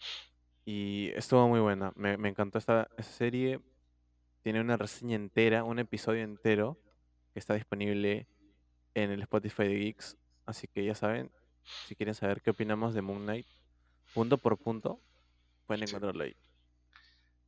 Y 0.65 1.11
estuvo 1.15 1.47
muy 1.47 1.59
buena. 1.59 1.91
Me, 1.95 2.17
me 2.17 2.29
encantó 2.29 2.57
esta, 2.57 2.87
esta 2.97 3.11
serie. 3.11 3.59
Tiene 4.41 4.61
una 4.61 4.77
reseña 4.77 5.15
entera, 5.15 5.63
un 5.63 5.79
episodio 5.79 6.23
entero 6.23 6.77
que 7.33 7.39
está 7.39 7.53
disponible 7.53 8.27
en 8.93 9.11
el 9.11 9.21
Spotify 9.21 9.63
de 9.63 9.75
Geeks. 9.75 10.17
Así 10.45 10.67
que 10.67 10.83
ya 10.83 10.95
saben, 10.95 11.31
si 11.87 11.95
quieren 11.95 12.15
saber 12.15 12.41
qué 12.41 12.51
opinamos 12.51 12.93
de 12.93 13.01
Moon 13.01 13.23
Knight, 13.23 13.47
punto 14.13 14.37
por 14.37 14.57
punto, 14.57 14.99
pueden 15.67 15.83
encontrarlo 15.83 16.23
ahí. 16.23 16.35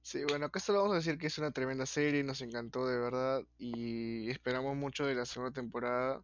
Sí, 0.01 0.21
bueno, 0.27 0.47
acá 0.47 0.59
solo 0.59 0.79
vamos 0.79 0.93
a 0.93 0.97
decir 0.97 1.17
que 1.17 1.27
es 1.27 1.37
una 1.37 1.51
tremenda 1.51 1.85
serie, 1.85 2.23
nos 2.23 2.41
encantó 2.41 2.85
de 2.85 2.99
verdad 2.99 3.41
y 3.57 4.29
esperamos 4.29 4.75
mucho 4.75 5.05
de 5.05 5.15
la 5.15 5.25
segunda 5.25 5.53
temporada. 5.53 6.21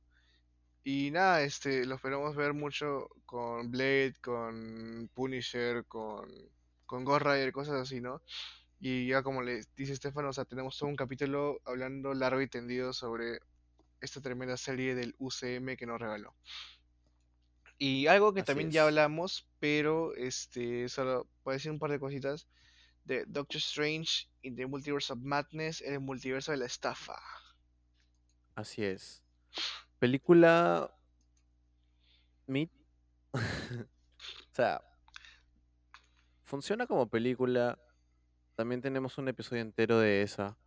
Y 0.83 1.11
nada, 1.11 1.43
este, 1.43 1.85
lo 1.85 1.95
esperamos 1.95 2.35
ver 2.35 2.53
mucho 2.53 3.09
con 3.25 3.71
Blade, 3.71 4.15
con 4.21 5.09
Punisher, 5.13 5.85
con, 5.85 6.29
con 6.85 7.05
Ghost 7.05 7.25
Rider, 7.25 7.51
cosas 7.53 7.75
así, 7.75 8.01
¿no? 8.01 8.21
Y 8.79 9.07
ya 9.07 9.23
como 9.23 9.41
le 9.43 9.61
dice 9.75 9.93
Estefano, 9.93 10.29
o 10.29 10.33
sea, 10.33 10.45
tenemos 10.45 10.77
todo 10.77 10.89
un 10.89 10.95
capítulo 10.95 11.61
hablando 11.65 12.13
largo 12.13 12.41
y 12.41 12.47
tendido 12.47 12.93
sobre 12.93 13.39
esta 14.01 14.21
tremenda 14.21 14.57
serie 14.57 14.95
del 14.95 15.15
UCM 15.19 15.75
que 15.77 15.85
nos 15.85 15.99
regaló. 15.99 16.33
Y 17.81 18.07
algo 18.07 18.33
que 18.33 18.41
Así 18.41 18.47
también 18.47 18.71
ya 18.71 18.83
hablamos, 18.83 19.47
pero 19.59 20.13
este, 20.15 20.89
solo 20.89 21.27
puedo 21.43 21.55
decir 21.55 21.71
un 21.71 21.79
par 21.79 21.89
de 21.89 21.99
cositas, 21.99 22.45
de 23.05 23.23
Doctor 23.25 23.57
Strange 23.57 24.27
in 24.41 24.57
the 24.57 24.65
Multiverse 24.65 25.13
of 25.13 25.19
Madness, 25.19 25.81
el 25.81 26.01
multiverso 26.01 26.51
de 26.51 26.57
la 26.57 26.65
estafa. 26.65 27.17
Así 28.53 28.83
es. 28.83 29.23
Película. 29.97 30.93
Mid. 32.47 32.67
o 33.33 33.39
sea. 34.51 34.81
Funciona 36.43 36.85
como 36.85 37.09
película. 37.09 37.79
También 38.55 38.81
tenemos 38.81 39.17
un 39.17 39.29
episodio 39.29 39.61
entero 39.61 39.99
de 39.99 40.21
esa. 40.21 40.57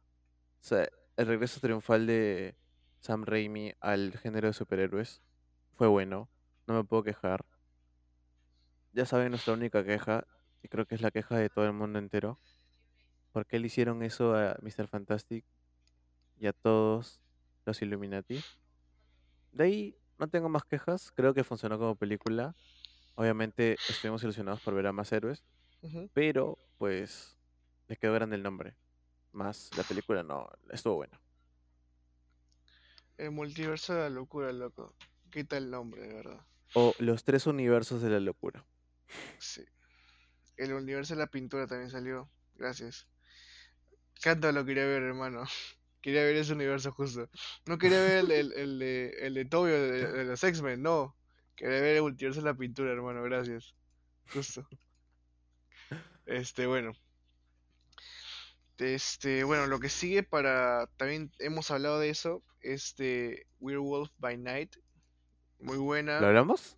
O 0.62 0.64
sea, 0.64 0.88
el 1.18 1.26
regreso 1.26 1.60
triunfal 1.60 2.06
de 2.06 2.56
Sam 3.00 3.24
Raimi 3.26 3.74
al 3.80 4.16
género 4.16 4.48
de 4.48 4.54
superhéroes. 4.54 5.20
Fue 5.74 5.88
bueno. 5.88 6.31
No 6.66 6.74
me 6.74 6.84
puedo 6.84 7.02
quejar. 7.02 7.44
Ya 8.92 9.06
saben 9.06 9.30
nuestra 9.30 9.54
única 9.54 9.84
queja. 9.84 10.26
Y 10.62 10.68
creo 10.68 10.86
que 10.86 10.94
es 10.94 11.00
la 11.00 11.10
queja 11.10 11.36
de 11.36 11.48
todo 11.48 11.64
el 11.64 11.72
mundo 11.72 11.98
entero. 11.98 12.38
¿Por 13.32 13.46
qué 13.46 13.58
le 13.58 13.66
hicieron 13.66 14.02
eso 14.02 14.34
a 14.36 14.56
Mr. 14.62 14.86
Fantastic 14.86 15.44
y 16.38 16.46
a 16.46 16.52
todos 16.52 17.20
los 17.64 17.82
Illuminati? 17.82 18.40
De 19.52 19.64
ahí 19.64 19.96
no 20.18 20.28
tengo 20.28 20.48
más 20.48 20.64
quejas. 20.64 21.10
Creo 21.12 21.34
que 21.34 21.42
funcionó 21.42 21.78
como 21.78 21.96
película. 21.96 22.54
Obviamente 23.14 23.76
estuvimos 23.88 24.22
ilusionados 24.22 24.60
por 24.60 24.74
ver 24.74 24.86
a 24.86 24.92
más 24.92 25.10
héroes. 25.12 25.44
Pero, 26.12 26.58
pues, 26.78 27.36
le 27.88 27.96
quedó 27.96 28.14
grande 28.14 28.36
el 28.36 28.42
nombre. 28.42 28.76
Más 29.32 29.70
la 29.76 29.82
película 29.82 30.22
no, 30.22 30.48
estuvo 30.70 30.96
buena. 30.96 31.20
El 33.16 33.32
multiverso 33.32 33.94
de 33.94 34.00
la 34.00 34.10
locura, 34.10 34.52
loco. 34.52 34.94
Quita 35.30 35.56
el 35.56 35.70
nombre, 35.70 36.02
de 36.02 36.14
verdad. 36.14 36.46
O 36.74 36.94
Los 36.98 37.24
tres 37.24 37.46
universos 37.46 38.02
de 38.02 38.10
la 38.10 38.20
locura. 38.20 38.64
Sí. 39.38 39.64
El 40.56 40.72
universo 40.72 41.14
de 41.14 41.20
la 41.20 41.26
pintura 41.26 41.66
también 41.66 41.90
salió. 41.90 42.30
Gracias. 42.54 43.06
Canto 44.22 44.50
lo 44.52 44.64
quería 44.64 44.86
ver, 44.86 45.02
hermano. 45.02 45.44
Quería 46.02 46.24
ver 46.24 46.34
ese 46.36 46.52
universo 46.52 46.90
justo. 46.90 47.30
No 47.64 47.78
quería 47.78 48.00
ver 48.00 48.24
el, 48.24 48.30
el, 48.32 48.52
el 48.54 48.78
de, 48.80 49.10
el 49.20 49.48
Tobio 49.48 49.80
de, 49.80 50.10
de 50.10 50.24
los 50.24 50.42
X-Men, 50.42 50.82
no. 50.82 51.16
Quería 51.54 51.80
ver 51.80 51.96
el 51.96 52.02
multiverso 52.02 52.40
de 52.40 52.46
la 52.46 52.56
pintura, 52.56 52.90
hermano. 52.90 53.22
Gracias. 53.22 53.76
Justo. 54.32 54.66
Este, 56.26 56.66
bueno. 56.66 56.92
Este, 58.78 59.44
bueno, 59.44 59.66
lo 59.66 59.78
que 59.78 59.88
sigue 59.88 60.22
para. 60.22 60.88
También 60.96 61.30
hemos 61.38 61.70
hablado 61.70 62.00
de 62.00 62.10
eso. 62.10 62.42
Este, 62.60 63.46
Werewolf 63.60 64.10
by 64.18 64.38
Night. 64.38 64.74
Muy 65.62 65.78
buena. 65.78 66.20
¿Lo 66.20 66.26
hablamos? 66.26 66.76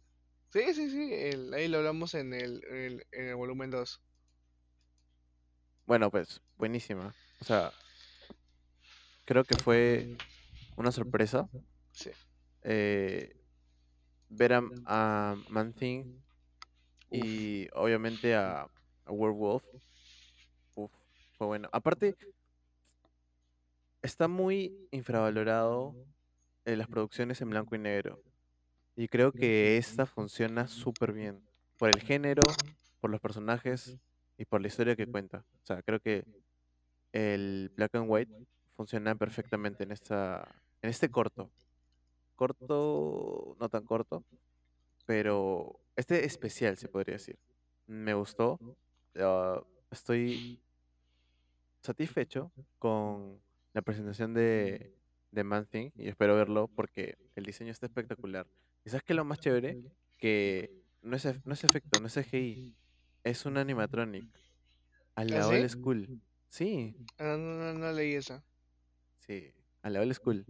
Sí, 0.50 0.72
sí, 0.74 0.90
sí. 0.90 1.12
el- 1.12 1.52
ahí 1.54 1.68
lo 1.68 1.78
hablamos 1.78 2.14
en 2.14 2.32
el, 2.32 2.62
en 2.68 2.76
el, 2.76 3.06
en 3.12 3.28
el 3.28 3.34
volumen 3.34 3.70
2. 3.70 4.00
Bueno, 5.86 6.10
pues, 6.10 6.40
buenísima. 6.56 7.14
O 7.40 7.44
sea, 7.44 7.72
creo 9.24 9.44
que 9.44 9.56
fue 9.56 10.16
una 10.76 10.92
sorpresa 10.92 11.48
Sí. 11.92 12.10
eh, 12.62 13.36
ver 14.28 14.52
a, 14.54 14.62
a 14.86 15.36
Man-Thing 15.48 16.04
Uf. 17.10 17.10
y 17.10 17.68
obviamente 17.74 18.34
a, 18.34 18.62
a 18.62 19.12
Werewolf. 19.12 19.64
Uf, 20.76 20.90
fue 21.36 21.46
bueno. 21.46 21.68
Aparte, 21.72 22.16
está 24.02 24.28
muy 24.28 24.88
infravalorado 24.90 25.94
en 26.64 26.78
las 26.78 26.88
producciones 26.88 27.40
en 27.40 27.50
blanco 27.50 27.74
y 27.74 27.78
negro. 27.78 28.22
Y 28.96 29.08
creo 29.08 29.32
que 29.32 29.76
esta 29.76 30.06
funciona 30.06 30.68
súper 30.68 31.12
bien. 31.12 31.42
Por 31.78 31.90
el 31.90 32.00
género, 32.00 32.42
por 33.00 33.10
los 33.10 33.20
personajes 33.20 33.96
y 34.38 34.44
por 34.44 34.60
la 34.60 34.68
historia 34.68 34.96
que 34.96 35.06
cuenta. 35.06 35.44
O 35.62 35.66
sea, 35.66 35.82
creo 35.82 36.00
que 36.00 36.24
el 37.12 37.72
black 37.76 37.94
and 37.96 38.06
white 38.08 38.32
funciona 38.76 39.14
perfectamente 39.14 39.84
en 39.84 39.92
esta 39.92 40.48
en 40.82 40.90
este 40.90 41.10
corto. 41.10 41.50
Corto, 42.36 43.56
no 43.58 43.68
tan 43.68 43.84
corto, 43.84 44.22
pero 45.06 45.80
este 45.96 46.24
especial 46.26 46.76
se 46.76 46.88
podría 46.88 47.14
decir. 47.14 47.38
Me 47.86 48.14
gustó. 48.14 48.58
ah, 49.16 49.62
estoy 49.90 50.60
satisfecho 51.80 52.50
con 52.78 53.40
la 53.72 53.82
presentación 53.82 54.34
de, 54.34 54.92
de 55.30 55.44
Man 55.44 55.66
Thing 55.66 55.90
y 55.96 56.08
espero 56.08 56.36
verlo 56.36 56.68
porque 56.68 57.16
el 57.34 57.44
diseño 57.44 57.70
está 57.72 57.86
espectacular. 57.86 58.46
¿Y 58.84 58.90
sabes 58.90 59.02
qué 59.04 59.12
es 59.12 59.16
lo 59.16 59.24
más 59.24 59.40
chévere? 59.40 59.78
Que 60.18 60.70
no 61.02 61.16
es, 61.16 61.24
no 61.46 61.52
es 61.54 61.64
efecto, 61.64 62.00
no 62.00 62.06
es 62.06 62.14
CGI, 62.14 62.76
es 63.24 63.46
un 63.46 63.56
animatronic. 63.58 64.26
A 65.16 65.24
la 65.24 65.40
¿Ah, 65.40 65.48
old 65.48 65.68
sí? 65.68 65.68
school. 65.68 66.22
Sí, 66.48 66.96
Ah, 67.18 67.36
no, 67.36 67.54
no, 67.58 67.72
no 67.74 67.92
leí 67.92 68.14
esa. 68.14 68.44
sí, 69.18 69.52
a 69.82 69.90
la 69.90 70.00
old 70.00 70.14
school. 70.14 70.46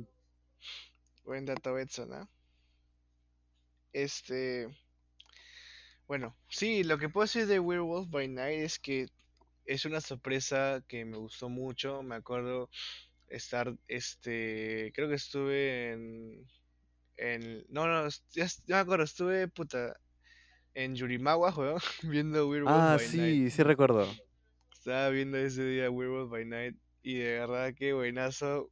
Buen 1.24 1.45
dato, 1.45 1.74
Betson, 1.74 2.12
¿ah? 2.12 2.28
Este. 3.93 4.68
Bueno, 6.07 6.37
sí, 6.49 6.85
lo 6.85 6.99
que 6.99 7.09
puedo 7.09 7.24
decir 7.24 7.47
de 7.47 7.61
Werewolf 7.61 8.11
by 8.11 8.28
Night 8.28 8.61
es 8.61 8.78
que 8.78 9.07
es 9.66 9.85
una 9.87 10.01
sorpresa 10.01 10.82
que 10.89 11.05
me 11.05 11.16
gustó 11.18 11.49
mucho. 11.49 12.03
Me 12.03 12.16
acuerdo 12.16 12.70
estar, 13.28 13.76
este. 13.89 14.93
Creo 14.95 15.09
que 15.09 15.14
estuve 15.16 15.93
en. 15.93 16.47
En 17.16 17.64
no, 17.68 17.86
no, 17.86 18.08
ya, 18.32 18.46
me 18.66 18.74
acuerdo, 18.76 19.04
estuve, 19.04 19.48
puta. 19.48 19.96
En 20.74 20.94
Yurimawa, 20.96 21.54
weón, 21.56 21.80
viendo 22.02 22.48
Ah, 22.66 22.96
by 22.96 23.08
Night. 23.08 23.10
sí, 23.10 23.50
sí 23.50 23.62
recuerdo. 23.62 24.06
Estaba 24.72 25.08
viendo 25.10 25.38
ese 25.38 25.64
día 25.64 25.90
Werewolf 25.90 26.30
by 26.30 26.44
Night 26.44 26.76
y 27.02 27.14
de 27.18 27.38
verdad 27.40 27.74
que 27.74 27.92
buenazo. 27.92 28.70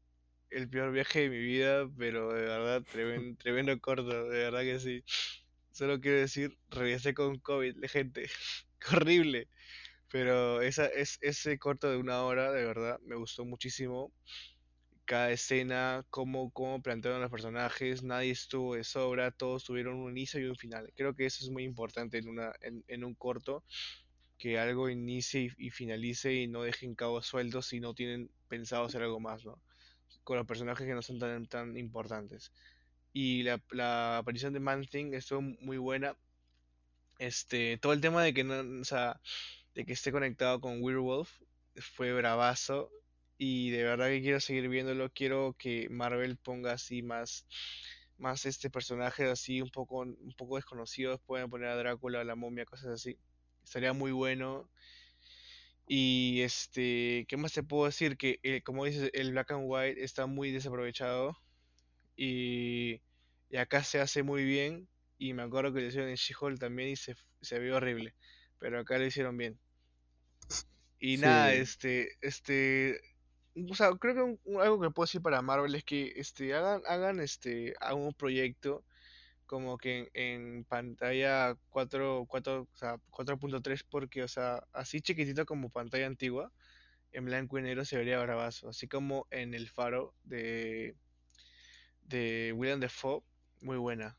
El 0.50 0.68
peor 0.68 0.92
viaje 0.92 1.20
de 1.20 1.30
mi 1.30 1.38
vida, 1.38 1.88
pero 1.96 2.32
de 2.34 2.42
verdad 2.42 2.82
tremendo, 2.82 3.38
tremendo 3.42 3.80
corto, 3.80 4.28
de 4.28 4.38
verdad 4.38 4.60
que 4.60 4.78
sí. 4.78 5.02
Solo 5.70 6.00
quiero 6.00 6.18
decir, 6.18 6.58
regresé 6.68 7.14
con 7.14 7.38
COVID, 7.38 7.76
gente. 7.88 8.26
Horrible. 8.92 9.48
Pero 10.10 10.62
esa, 10.62 10.86
es, 10.86 11.18
ese 11.22 11.58
corto 11.58 11.90
de 11.90 11.96
una 11.96 12.22
hora, 12.24 12.52
de 12.52 12.64
verdad, 12.64 12.98
me 13.02 13.16
gustó 13.16 13.44
muchísimo. 13.44 14.12
Cada 15.04 15.30
escena, 15.32 16.04
cómo, 16.10 16.50
cómo 16.52 16.80
plantearon 16.82 17.20
los 17.20 17.30
personajes, 17.30 18.02
nadie 18.02 18.30
estuvo 18.30 18.74
de 18.76 18.84
sobra, 18.84 19.30
todos 19.32 19.64
tuvieron 19.64 19.96
un 19.96 20.10
inicio 20.12 20.40
y 20.40 20.44
un 20.44 20.56
final. 20.56 20.92
Creo 20.96 21.14
que 21.14 21.26
eso 21.26 21.44
es 21.44 21.50
muy 21.50 21.64
importante 21.64 22.18
en, 22.18 22.28
una, 22.28 22.52
en, 22.60 22.84
en 22.88 23.04
un 23.04 23.14
corto 23.14 23.64
que 24.42 24.58
algo 24.58 24.90
inicie 24.90 25.52
y, 25.56 25.70
finalice 25.70 26.34
y 26.34 26.48
no 26.48 26.62
dejen 26.62 26.96
cabos 26.96 27.26
sueltos 27.26 27.66
si 27.66 27.78
no 27.78 27.94
tienen 27.94 28.28
pensado 28.48 28.84
hacer 28.86 29.02
algo 29.02 29.20
más, 29.20 29.44
¿no? 29.44 29.60
Con 30.24 30.36
los 30.36 30.46
personajes 30.48 30.84
que 30.84 30.94
no 30.94 31.02
son 31.02 31.20
tan, 31.20 31.46
tan 31.46 31.76
importantes. 31.76 32.52
Y 33.12 33.44
la, 33.44 33.62
la 33.70 34.18
aparición 34.18 34.52
de 34.52 34.58
Man 34.58 34.84
Thing 34.86 35.14
estuvo 35.14 35.42
muy 35.42 35.78
buena. 35.78 36.16
Este, 37.18 37.78
todo 37.78 37.92
el 37.92 38.00
tema 38.00 38.24
de 38.24 38.34
que 38.34 38.42
no, 38.42 38.80
o 38.80 38.84
sea, 38.84 39.20
de 39.76 39.84
que 39.84 39.92
esté 39.92 40.10
conectado 40.10 40.60
con 40.60 40.82
Werewolf 40.82 41.30
fue 41.76 42.12
bravazo. 42.12 42.90
Y 43.44 43.70
de 43.70 43.82
verdad 43.82 44.06
que 44.06 44.22
quiero 44.22 44.38
seguir 44.38 44.68
viéndolo. 44.68 45.10
Quiero 45.10 45.56
que 45.58 45.88
Marvel 45.90 46.36
ponga 46.36 46.74
así 46.74 47.02
más, 47.02 47.44
más 48.16 48.46
este 48.46 48.70
personaje 48.70 49.28
así 49.28 49.60
un 49.60 49.68
poco, 49.68 50.02
un 50.02 50.34
poco 50.38 50.54
desconocidos. 50.54 51.20
Pueden 51.26 51.50
poner 51.50 51.70
a 51.70 51.74
Drácula, 51.74 52.20
a 52.20 52.24
la 52.24 52.36
momia, 52.36 52.64
cosas 52.64 52.90
así. 52.90 53.18
Estaría 53.64 53.94
muy 53.94 54.12
bueno. 54.12 54.70
Y 55.88 56.42
este, 56.42 57.26
¿qué 57.26 57.36
más 57.36 57.52
te 57.52 57.64
puedo 57.64 57.86
decir? 57.86 58.16
Que 58.16 58.38
eh, 58.44 58.62
como 58.62 58.84
dices, 58.84 59.10
el 59.12 59.32
Black 59.32 59.50
and 59.50 59.64
White 59.66 60.04
está 60.04 60.26
muy 60.26 60.52
desaprovechado. 60.52 61.36
Y, 62.14 63.02
y 63.50 63.56
acá 63.56 63.82
se 63.82 63.98
hace 63.98 64.22
muy 64.22 64.44
bien. 64.44 64.86
Y 65.18 65.32
me 65.32 65.42
acuerdo 65.42 65.72
que 65.72 65.80
lo 65.80 65.88
hicieron 65.88 66.10
en 66.10 66.14
She-Hulk 66.14 66.60
también 66.60 66.90
y 66.90 66.96
se, 66.96 67.16
se 67.40 67.58
vio 67.58 67.74
horrible. 67.74 68.14
Pero 68.60 68.78
acá 68.78 68.98
lo 68.98 69.06
hicieron 69.06 69.36
bien. 69.36 69.58
Y 71.00 71.16
nada, 71.16 71.52
este, 71.52 72.16
este, 72.20 73.00
o 73.70 73.74
sea, 73.74 73.90
creo 73.96 74.14
que 74.14 74.22
un- 74.22 74.40
un- 74.44 74.60
algo 74.62 74.80
que 74.80 74.90
puedo 74.90 75.04
decir 75.06 75.22
para 75.22 75.42
Marvel 75.42 75.74
es 75.74 75.84
que 75.84 76.12
este, 76.16 76.54
hagan, 76.54 76.82
hagan 76.86 77.20
este, 77.20 77.74
hagan 77.80 78.00
un 78.02 78.14
proyecto 78.14 78.84
como 79.46 79.78
que 79.78 80.10
en, 80.14 80.56
en 80.58 80.64
pantalla 80.64 81.56
4, 81.70 82.26
4, 82.28 82.62
o 82.72 82.76
sea, 82.76 82.98
4.3 83.10 83.84
porque, 83.84 84.22
o 84.22 84.28
sea, 84.28 84.64
así 84.72 85.00
chiquitito 85.02 85.46
como 85.46 85.70
pantalla 85.70 86.06
antigua, 86.06 86.52
en 87.12 87.26
blanco 87.26 87.58
y 87.58 87.62
negro 87.62 87.84
se 87.84 87.96
vería 87.98 88.20
bravazo, 88.22 88.70
así 88.70 88.88
como 88.88 89.26
en 89.30 89.54
El 89.54 89.68
Faro 89.68 90.14
de, 90.24 90.96
de 92.02 92.52
William 92.56 92.80
Defoe, 92.80 93.22
muy 93.60 93.76
buena. 93.76 94.16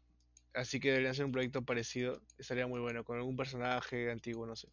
Así 0.54 0.80
que 0.80 0.90
deberían 0.90 1.16
ser 1.16 1.26
un 1.26 1.32
proyecto 1.32 1.64
parecido, 1.64 2.22
estaría 2.38 2.68
muy 2.68 2.80
bueno, 2.80 3.04
con 3.04 3.18
algún 3.18 3.36
personaje 3.36 4.12
antiguo, 4.12 4.46
no 4.46 4.56
sé. 4.56 4.70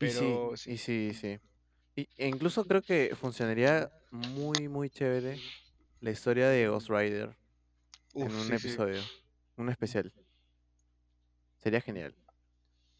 Y 0.00 0.08
sí, 0.08 0.08
Pero 0.08 0.56
sí, 0.56 0.72
y 0.72 0.78
sí, 0.78 1.12
sí. 1.14 1.38
Y, 1.96 2.08
e 2.16 2.28
incluso 2.28 2.64
creo 2.64 2.82
que 2.82 3.14
funcionaría 3.14 3.90
muy, 4.10 4.68
muy 4.68 4.90
chévere 4.90 5.40
la 6.00 6.10
historia 6.10 6.48
de 6.48 6.68
Ghost 6.68 6.88
Rider 6.90 7.36
Uf, 8.14 8.26
en 8.26 8.34
un 8.34 8.42
sí, 8.42 8.46
sí. 8.46 8.68
episodio, 8.68 9.02
un 9.56 9.68
especial. 9.68 10.12
Sería 11.58 11.80
genial. 11.80 12.14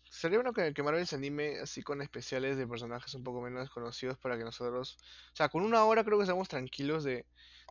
Sería 0.09 0.39
bueno 0.39 0.53
que, 0.53 0.73
que 0.73 0.83
Marvel 0.83 1.07
se 1.07 1.17
anime 1.17 1.59
así 1.59 1.83
con 1.83 2.01
especiales 2.01 2.57
de 2.57 2.67
personajes 2.69 3.13
un 3.15 3.25
poco 3.25 3.41
menos 3.41 3.63
desconocidos 3.63 4.17
para 4.17 4.39
que 4.39 4.45
nosotros, 4.45 4.97
o 5.33 5.37
sea, 5.37 5.49
con 5.49 5.63
una 5.63 5.85
hora 5.85 6.05
creo 6.05 6.19
que 6.19 6.25
estamos 6.25 6.49
tranquilos 6.49 7.03
de, 7.03 7.27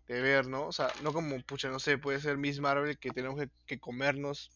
de 0.08 0.22
ver, 0.22 0.48
¿no? 0.48 0.68
O 0.68 0.72
sea, 0.74 0.92
no 1.02 1.14
como, 1.14 1.42
pucha, 1.44 1.70
no 1.70 1.80
sé, 1.80 1.98
puede 1.98 2.20
ser 2.20 2.38
Miss 2.38 2.60
Marvel 2.60 2.98
que 3.00 3.12
tenemos 3.12 3.40
que, 3.40 3.50
que 3.66 3.80
comernos 3.80 4.52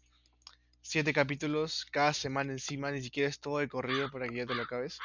siete 0.81 1.13
capítulos 1.13 1.85
cada 1.85 2.13
semana 2.13 2.51
encima, 2.51 2.91
ni 2.91 3.01
siquiera 3.01 3.29
es 3.29 3.39
todo 3.39 3.59
de 3.59 3.67
corrido 3.67 4.11
para 4.11 4.27
que 4.27 4.35
ya 4.35 4.45
te 4.45 4.55
lo 4.55 4.63
acabes. 4.63 4.99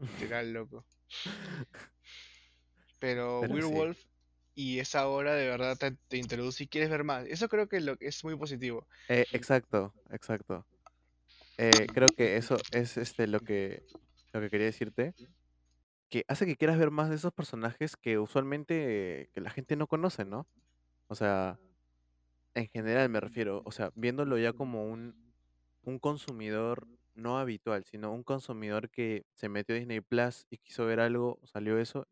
Literal, 0.00 0.52
loco. 0.52 0.84
Pero, 2.98 3.40
Pero 3.42 3.42
sí. 3.46 3.52
Werewolf 3.52 3.98
y 4.56 4.78
esa 4.78 5.06
hora 5.06 5.34
de 5.34 5.46
verdad 5.46 5.76
te, 5.76 5.92
te 6.08 6.16
introduce 6.16 6.64
y 6.64 6.66
quieres 6.66 6.88
ver 6.88 7.04
más. 7.04 7.26
Eso 7.26 7.48
creo 7.48 7.68
que 7.68 7.78
lo, 7.80 7.94
es 8.00 8.24
muy 8.24 8.36
positivo. 8.36 8.86
Eh, 9.08 9.26
exacto, 9.32 9.94
exacto. 10.10 10.66
Eh, 11.58 11.86
creo 11.92 12.08
que 12.08 12.36
eso 12.36 12.56
es 12.72 12.96
este 12.96 13.26
lo 13.26 13.40
que 13.40 13.84
lo 14.32 14.40
que 14.40 14.50
quería 14.50 14.66
decirte. 14.66 15.14
Que 16.08 16.24
hace 16.28 16.46
que 16.46 16.56
quieras 16.56 16.78
ver 16.78 16.90
más 16.90 17.10
de 17.10 17.16
esos 17.16 17.32
personajes 17.32 17.96
que 17.96 18.18
usualmente 18.18 19.22
eh, 19.22 19.30
que 19.34 19.40
la 19.40 19.50
gente 19.50 19.76
no 19.76 19.86
conoce, 19.88 20.24
¿no? 20.24 20.46
O 21.08 21.14
sea, 21.14 21.58
en 22.54 22.68
general 22.68 23.08
me 23.10 23.20
refiero, 23.20 23.62
o 23.66 23.72
sea, 23.72 23.90
viéndolo 23.94 24.38
ya 24.38 24.54
como 24.54 24.86
un, 24.86 25.34
un 25.82 25.98
consumidor 25.98 26.86
no 27.16 27.38
habitual, 27.38 27.84
sino 27.84 28.12
un 28.12 28.24
consumidor 28.24 28.90
que 28.90 29.24
se 29.34 29.48
metió 29.48 29.74
a 29.76 29.78
Disney 29.78 30.00
Plus 30.02 30.46
y 30.50 30.58
quiso 30.58 30.86
ver 30.86 31.00
algo, 31.00 31.40
salió 31.44 31.78
eso 31.78 32.06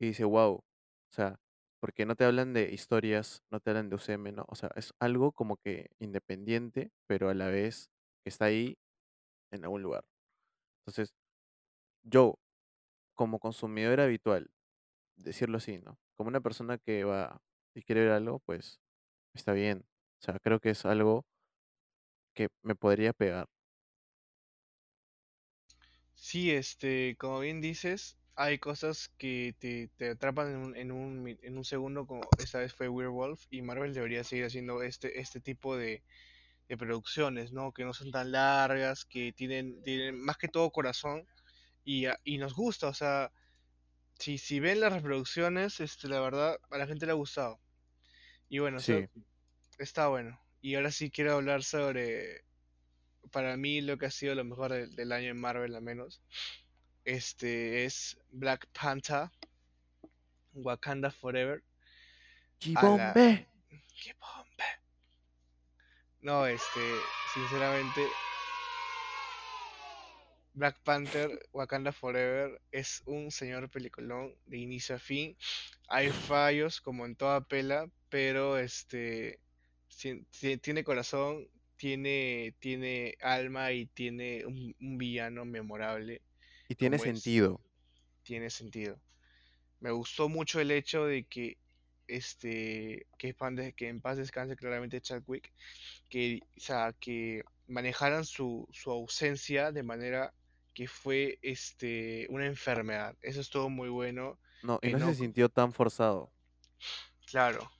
y 0.00 0.08
dice, 0.08 0.24
wow, 0.24 0.54
o 0.56 0.64
sea, 1.10 1.40
porque 1.80 2.06
no 2.06 2.16
te 2.16 2.24
hablan 2.24 2.52
de 2.54 2.72
historias, 2.72 3.42
no 3.50 3.60
te 3.60 3.70
hablan 3.70 3.88
de 3.90 3.96
UCM, 3.96 4.32
¿no? 4.32 4.44
O 4.48 4.54
sea, 4.56 4.70
es 4.76 4.92
algo 5.00 5.32
como 5.32 5.56
que 5.58 5.90
independiente, 6.00 6.90
pero 7.06 7.30
a 7.30 7.34
la 7.34 7.48
vez 7.48 7.90
está 8.24 8.46
ahí 8.46 8.78
en 9.52 9.64
algún 9.64 9.82
lugar. 9.82 10.04
Entonces, 10.82 11.14
yo, 12.02 12.38
como 13.14 13.38
consumidor 13.40 14.00
habitual, 14.00 14.50
decirlo 15.16 15.58
así, 15.58 15.78
¿no? 15.80 15.98
Como 16.16 16.28
una 16.28 16.40
persona 16.42 16.78
que 16.78 17.04
va 17.04 17.42
y 17.74 17.82
quiere 17.82 18.02
ver 18.02 18.12
algo, 18.12 18.40
pues 18.40 18.80
está 19.34 19.52
bien. 19.54 19.86
O 20.22 20.24
sea, 20.26 20.38
creo 20.40 20.60
que 20.60 20.70
es 20.70 20.84
algo 20.86 21.26
que 22.34 22.48
me 22.62 22.74
podría 22.74 23.12
pegar. 23.12 23.46
Sí, 26.20 26.50
este, 26.50 27.16
como 27.16 27.38
bien 27.40 27.60
dices, 27.60 28.18
hay 28.34 28.58
cosas 28.58 29.08
que 29.18 29.54
te, 29.58 29.88
te 29.96 30.10
atrapan 30.10 30.48
en 30.50 30.56
un, 30.58 30.76
en 30.76 30.90
un, 30.92 31.38
en 31.42 31.56
un 31.56 31.64
segundo, 31.64 32.06
como 32.06 32.32
esta 32.38 32.58
vez 32.58 32.74
fue 32.74 32.88
Werewolf, 32.88 33.44
y 33.50 33.62
Marvel 33.62 33.94
debería 33.94 34.24
seguir 34.24 34.44
haciendo 34.46 34.82
este, 34.82 35.20
este 35.20 35.40
tipo 35.40 35.76
de, 35.76 36.04
de 36.68 36.78
producciones, 36.78 37.52
¿no? 37.52 37.72
Que 37.72 37.84
no 37.84 37.94
son 37.94 38.10
tan 38.12 38.32
largas, 38.32 39.04
que 39.06 39.32
tienen, 39.32 39.82
tienen 39.82 40.20
más 40.20 40.38
que 40.38 40.48
todo 40.48 40.70
corazón, 40.72 41.28
y, 41.84 42.06
y 42.24 42.38
nos 42.38 42.54
gusta, 42.54 42.88
o 42.88 42.94
sea, 42.94 43.32
si, 44.18 44.38
si 44.38 44.60
ven 44.60 44.80
las 44.80 44.92
reproducciones, 44.94 45.80
este, 45.80 46.08
la 46.08 46.20
verdad, 46.20 46.58
a 46.70 46.78
la 46.78 46.86
gente 46.86 47.06
le 47.06 47.12
ha 47.12 47.16
gustado. 47.16 47.60
Y 48.48 48.58
bueno, 48.60 48.78
o 48.78 48.82
sea, 48.82 48.96
Sí, 48.96 49.08
está 49.78 50.08
bueno. 50.08 50.40
Y 50.60 50.76
ahora 50.76 50.92
sí 50.92 51.10
quiero 51.10 51.34
hablar 51.34 51.64
sobre, 51.64 52.42
para 53.28 53.56
mí, 53.56 53.80
lo 53.80 53.98
que 53.98 54.06
ha 54.06 54.10
sido 54.10 54.34
lo 54.34 54.44
mejor 54.44 54.72
del 54.72 54.94
del 54.94 55.12
año 55.12 55.30
en 55.30 55.40
Marvel, 55.40 55.74
al 55.74 55.82
menos. 55.82 56.20
Este 57.04 57.84
es 57.84 58.18
Black 58.30 58.66
Panther, 58.72 59.30
Wakanda 60.52 61.10
Forever. 61.10 61.62
A 62.74 62.96
la... 62.96 63.46
No, 66.20 66.46
este, 66.46 66.80
sinceramente, 67.32 68.06
Black 70.58 70.76
Panther, 70.82 71.48
Wakanda 71.52 71.92
Forever 71.92 72.60
es 72.72 73.02
un 73.06 73.30
señor 73.30 73.70
peliculón 73.70 74.34
de 74.46 74.58
inicio 74.58 74.96
a 74.96 74.98
fin. 74.98 75.36
Hay 75.88 76.10
fallos 76.10 76.80
como 76.80 77.06
en 77.06 77.14
toda 77.14 77.40
pela, 77.40 77.88
pero 78.08 78.58
este 78.58 79.38
tiene 80.60 80.82
corazón, 80.82 81.48
tiene, 81.78 82.54
tiene 82.60 83.16
alma 83.22 83.72
y 83.72 83.86
tiene 83.86 84.44
un, 84.46 84.76
un 84.80 84.98
villano 84.98 85.46
memorable 85.46 86.22
Y 86.68 86.74
tiene 86.74 86.96
es, 86.96 87.02
sentido. 87.02 87.62
tiene 88.22 88.50
sentido. 88.50 89.00
Me 89.80 89.90
gustó 89.92 90.28
mucho 90.28 90.60
el 90.60 90.70
hecho 90.72 91.06
de 91.06 91.24
que 91.24 91.56
este 92.08 93.06
que, 93.18 93.34
en 93.80 94.00
paz 94.00 94.18
descanse 94.18 94.56
claramente 94.56 95.00
Chadwick, 95.00 95.52
que, 96.08 96.40
o 96.56 96.60
sea, 96.60 96.94
que 97.00 97.42
manejaran 97.68 98.24
su, 98.24 98.66
su 98.72 98.90
ausencia 98.90 99.72
de 99.72 99.82
manera 99.82 100.34
que 100.74 100.88
fue 100.88 101.38
este 101.42 102.26
una 102.30 102.46
enfermedad. 102.46 103.16
Eso 103.22 103.40
estuvo 103.40 103.70
muy 103.70 103.88
bueno. 103.88 104.38
No, 104.62 104.80
y 104.82 104.92
no 104.92 104.98
no, 104.98 105.08
se 105.08 105.14
sintió 105.16 105.48
tan 105.48 105.72
forzado. 105.72 106.32
claro. 107.30 107.70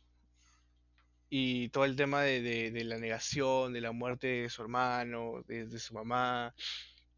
Y 1.31 1.69
todo 1.71 1.85
el 1.85 1.97
tema 1.97 2.23
de, 2.23 2.41
de- 2.43 2.71
de 2.71 2.85
la 2.85 2.99
negación, 2.99 3.73
de 3.75 3.81
la 3.83 3.93
muerte 3.93 4.27
de 4.29 4.51
su 4.51 4.63
hermano, 4.63 5.43
de, 5.47 5.67
de 5.67 5.79
su 5.79 5.95
mamá, 5.95 6.55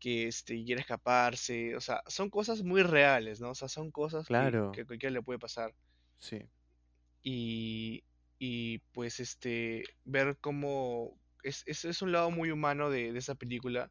que 0.00 0.28
este, 0.28 0.64
quiere 0.64 0.80
escaparse. 0.82 1.76
O 1.76 1.80
sea, 1.80 2.02
son 2.08 2.30
cosas 2.30 2.62
muy 2.62 2.82
reales, 2.82 3.40
¿no? 3.40 3.50
O 3.50 3.54
sea, 3.54 3.68
son 3.68 3.90
cosas 3.92 4.22
que, 4.24 4.28
Claro, 4.28 4.72
que 4.72 4.82
a 4.82 4.86
cualquiera 4.86 5.12
le 5.14 5.22
puede 5.22 5.38
pasar. 5.38 5.74
sí. 6.18 6.40
y, 7.22 8.02
y 8.38 8.78
pues 8.92 9.20
este 9.20 9.84
ver 10.04 10.38
cómo 10.40 11.18
es, 11.42 11.62
es, 11.66 11.84
es 11.84 12.02
un 12.02 12.12
lado 12.12 12.30
muy 12.30 12.50
humano 12.50 12.90
de, 12.90 13.12
de 13.12 13.18
esa 13.18 13.34
película 13.34 13.90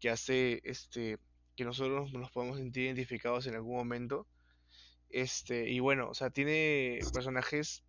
que 0.00 0.10
hace 0.10 0.60
este 0.64 1.18
que 1.56 1.64
nosotros 1.64 2.12
nos 2.12 2.30
podemos 2.30 2.58
sentir 2.58 2.84
identificados 2.84 3.46
en 3.46 3.54
algún 3.54 3.76
momento 3.76 4.26
este 5.10 5.70
y 5.70 5.80
bueno 5.80 6.08
o 6.10 6.14
sea 6.14 6.30
tiene 6.30 7.00
personajes 7.12 7.82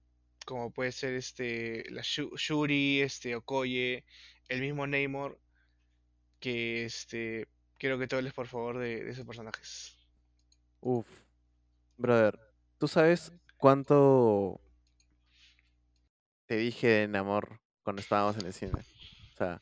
como 0.45 0.71
puede 0.71 0.91
ser 0.91 1.13
este 1.13 1.83
la 1.89 2.01
Shu- 2.01 2.35
Shuri 2.37 3.01
este 3.01 3.35
Okoye 3.35 4.05
el 4.49 4.61
mismo 4.61 4.85
Namor 4.87 5.39
que 6.39 6.85
este 6.85 7.47
quiero 7.77 7.97
que 7.97 8.07
te 8.07 8.15
hables 8.15 8.33
por 8.33 8.47
favor 8.47 8.77
de, 8.77 9.03
de 9.03 9.11
esos 9.11 9.25
personajes 9.25 9.97
Uf, 10.81 11.07
brother, 11.97 12.37
¿tú 12.77 12.87
sabes 12.89 13.31
cuánto 13.57 14.59
te 16.45 16.57
dije 16.57 16.87
de 16.87 17.07
Namor 17.07 17.61
cuando 17.83 18.01
estábamos 18.01 18.37
en 18.37 18.45
el 18.45 18.53
cine? 18.53 18.81
O 19.33 19.37
sea, 19.37 19.61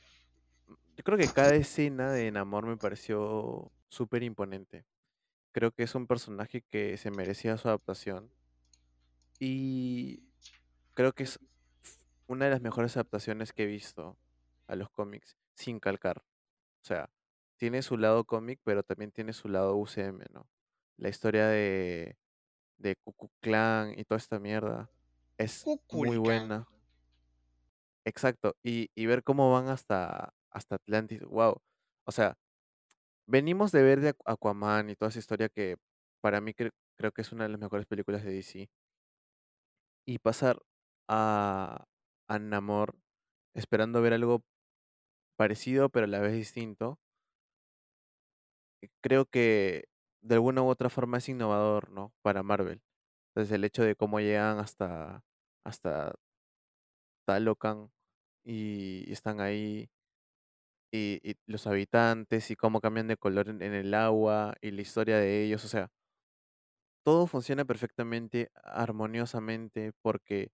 yo 0.97 1.03
creo 1.03 1.17
que 1.17 1.27
cada 1.27 1.53
escena 1.55 2.11
de 2.11 2.31
Namor 2.31 2.65
me 2.65 2.77
pareció 2.77 3.71
súper 3.89 4.23
imponente. 4.23 4.85
Creo 5.51 5.71
que 5.71 5.83
es 5.83 5.93
un 5.95 6.07
personaje 6.07 6.61
que 6.61 6.97
se 6.97 7.11
merecía 7.11 7.57
su 7.57 7.67
adaptación 7.67 8.31
y 9.39 10.23
creo 11.01 11.13
que 11.13 11.23
es 11.23 11.39
una 12.27 12.45
de 12.45 12.51
las 12.51 12.61
mejores 12.61 12.95
adaptaciones 12.95 13.53
que 13.53 13.63
he 13.63 13.67
visto 13.67 14.17
a 14.67 14.75
los 14.75 14.89
cómics 14.89 15.35
sin 15.55 15.79
calcar. 15.79 16.19
O 16.19 16.85
sea, 16.85 17.09
tiene 17.57 17.81
su 17.81 17.97
lado 17.97 18.23
cómic, 18.25 18.59
pero 18.63 18.83
también 18.83 19.11
tiene 19.11 19.33
su 19.33 19.49
lado 19.49 19.75
UCM, 19.77 20.25
¿no? 20.31 20.47
La 20.97 21.09
historia 21.09 21.47
de, 21.47 22.17
de 22.77 22.95
Ku 22.97 23.13
Klux 23.13 23.33
Klan 23.41 23.93
y 23.97 24.03
toda 24.05 24.17
esta 24.17 24.39
mierda 24.39 24.89
es 25.37 25.65
muy 25.91 26.17
buena. 26.17 26.67
Exacto. 28.05 28.55
Y, 28.63 28.89
y 28.95 29.05
ver 29.07 29.23
cómo 29.23 29.51
van 29.51 29.67
hasta, 29.69 30.33
hasta 30.49 30.75
Atlantis. 30.75 31.21
Wow. 31.23 31.61
O 32.05 32.11
sea, 32.11 32.37
venimos 33.25 33.71
de 33.71 33.83
ver 33.83 34.01
de 34.01 34.13
Aqu- 34.15 34.23
Aquaman 34.25 34.89
y 34.89 34.95
toda 34.95 35.09
esa 35.09 35.19
historia 35.19 35.49
que 35.49 35.77
para 36.21 36.41
mí 36.41 36.53
cre- 36.53 36.71
creo 36.97 37.11
que 37.11 37.21
es 37.21 37.31
una 37.31 37.43
de 37.45 37.49
las 37.49 37.59
mejores 37.59 37.87
películas 37.87 38.23
de 38.23 38.31
DC. 38.31 38.69
Y 40.05 40.17
pasar 40.19 40.59
a, 41.11 41.85
a 42.29 42.39
Namor 42.39 42.95
esperando 43.55 44.01
ver 44.01 44.13
algo 44.13 44.43
parecido, 45.37 45.89
pero 45.89 46.05
a 46.05 46.09
la 46.09 46.19
vez 46.19 46.33
distinto 46.33 46.99
creo 49.01 49.25
que 49.25 49.85
de 50.21 50.35
alguna 50.35 50.61
u 50.63 50.67
otra 50.67 50.89
forma 50.89 51.17
es 51.17 51.29
innovador, 51.29 51.89
¿no? 51.91 52.13
Para 52.21 52.43
Marvel. 52.43 52.81
Desde 53.35 53.55
el 53.55 53.63
hecho 53.65 53.83
de 53.83 53.95
cómo 53.95 54.19
llegan 54.19 54.59
hasta, 54.59 55.23
hasta 55.65 56.15
Talocan 57.25 57.91
y 58.43 59.11
están 59.11 59.41
ahí, 59.41 59.89
y, 60.91 61.35
los 61.45 61.67
habitantes 61.67 62.51
y 62.51 62.55
cómo 62.55 62.81
cambian 62.81 63.07
de 63.07 63.17
color 63.17 63.49
en 63.49 63.61
el 63.61 63.93
agua 63.93 64.55
y 64.61 64.71
la 64.71 64.81
historia 64.81 65.17
de 65.17 65.43
ellos. 65.43 65.63
O 65.65 65.67
sea, 65.67 65.89
todo 67.03 67.27
funciona 67.27 67.65
perfectamente, 67.65 68.49
armoniosamente, 68.63 69.91
porque 70.01 70.51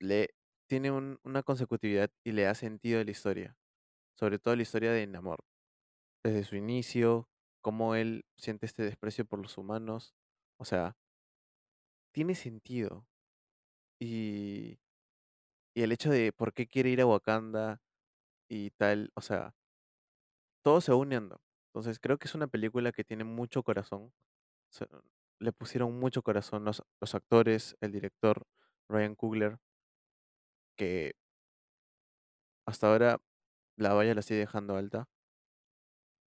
le 0.00 0.30
tiene 0.68 0.92
un- 0.92 1.20
una 1.24 1.44
consecutividad 1.44 2.10
y 2.24 2.32
le 2.32 2.44
da 2.44 2.54
sentido 2.56 3.00
a 3.00 3.04
la 3.04 3.12
historia. 3.12 3.58
Sobre 4.18 4.38
todo 4.40 4.56
la 4.56 4.62
historia 4.62 4.92
de 4.92 5.06
Namor. 5.08 5.44
Desde 6.24 6.44
su 6.44 6.56
inicio, 6.56 7.30
cómo 7.62 7.94
él 7.96 8.26
siente 8.38 8.66
este 8.66 8.84
desprecio 8.84 9.26
por 9.26 9.40
los 9.40 9.58
humanos. 9.58 10.14
O 10.58 10.64
sea, 10.66 10.96
tiene 12.12 12.34
sentido. 12.34 13.06
Y, 14.00 14.80
y 15.74 15.82
el 15.82 15.92
hecho 15.92 16.10
de 16.10 16.32
por 16.32 16.54
qué 16.54 16.68
quiere 16.68 16.90
ir 16.90 17.00
a 17.02 17.06
Wakanda 17.06 17.82
y 18.48 18.70
tal, 18.72 19.12
o 19.16 19.22
sea, 19.22 19.54
todo 20.62 20.80
se 20.80 20.92
va 20.92 20.98
uniendo. 20.98 21.40
Entonces 21.68 21.98
creo 22.00 22.18
que 22.18 22.26
es 22.26 22.34
una 22.34 22.46
película 22.48 22.92
que 22.92 23.04
tiene 23.04 23.24
mucho 23.24 23.62
corazón. 23.62 24.12
le 25.38 25.52
pusieron 25.52 25.98
mucho 25.98 26.22
corazón 26.22 26.64
los, 26.64 26.82
los 27.00 27.14
actores, 27.14 27.76
el 27.80 27.92
director 27.92 28.46
Ryan 28.88 29.14
Coogler, 29.14 29.58
que 30.76 31.14
hasta 32.66 32.86
ahora 32.88 33.20
la 33.76 33.92
valla 33.94 34.14
la 34.14 34.22
sigue 34.22 34.40
dejando 34.40 34.76
alta. 34.76 35.08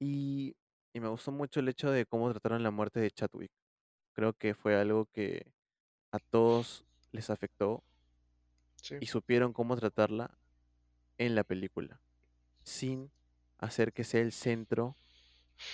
Y, 0.01 0.57
y 0.93 1.01
me 1.01 1.09
gustó 1.09 1.33
mucho 1.33 1.61
el 1.61 1.69
hecho 1.69 1.91
de 1.91 2.07
cómo 2.07 2.31
trataron 2.31 2.63
la 2.63 2.71
muerte 2.71 3.01
de 3.01 3.11
Chadwick. 3.11 3.51
Creo 4.15 4.33
que 4.35 4.55
fue 4.55 4.77
algo 4.77 5.07
que 5.07 5.53
a 6.13 6.19
todos 6.19 6.85
les 7.13 7.31
afectó 7.31 7.85
Sí, 8.83 8.97
y 9.01 9.07
supieron 9.07 9.53
cómo 9.53 9.77
tratarla 9.77 10.39
en 11.19 11.35
la 11.35 11.45
película, 11.45 12.01
sin 12.65 13.11
hacer 13.59 13.93
que 13.93 14.05
sea 14.05 14.21
el 14.21 14.33
centro 14.33 14.97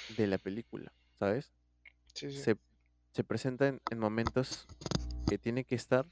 de 0.09 0.27
la 0.27 0.39
película, 0.39 0.93
¿sabes? 1.19 1.53
sí, 2.15 2.31
sí. 2.31 2.43
Se, 2.43 2.57
se 3.13 3.25
presenta 3.25 3.69
en, 3.69 3.81
en 3.91 3.99
momentos 3.99 4.67
que 5.29 5.39
tiene 5.39 5.65
que 5.65 5.75
estar, 5.75 6.07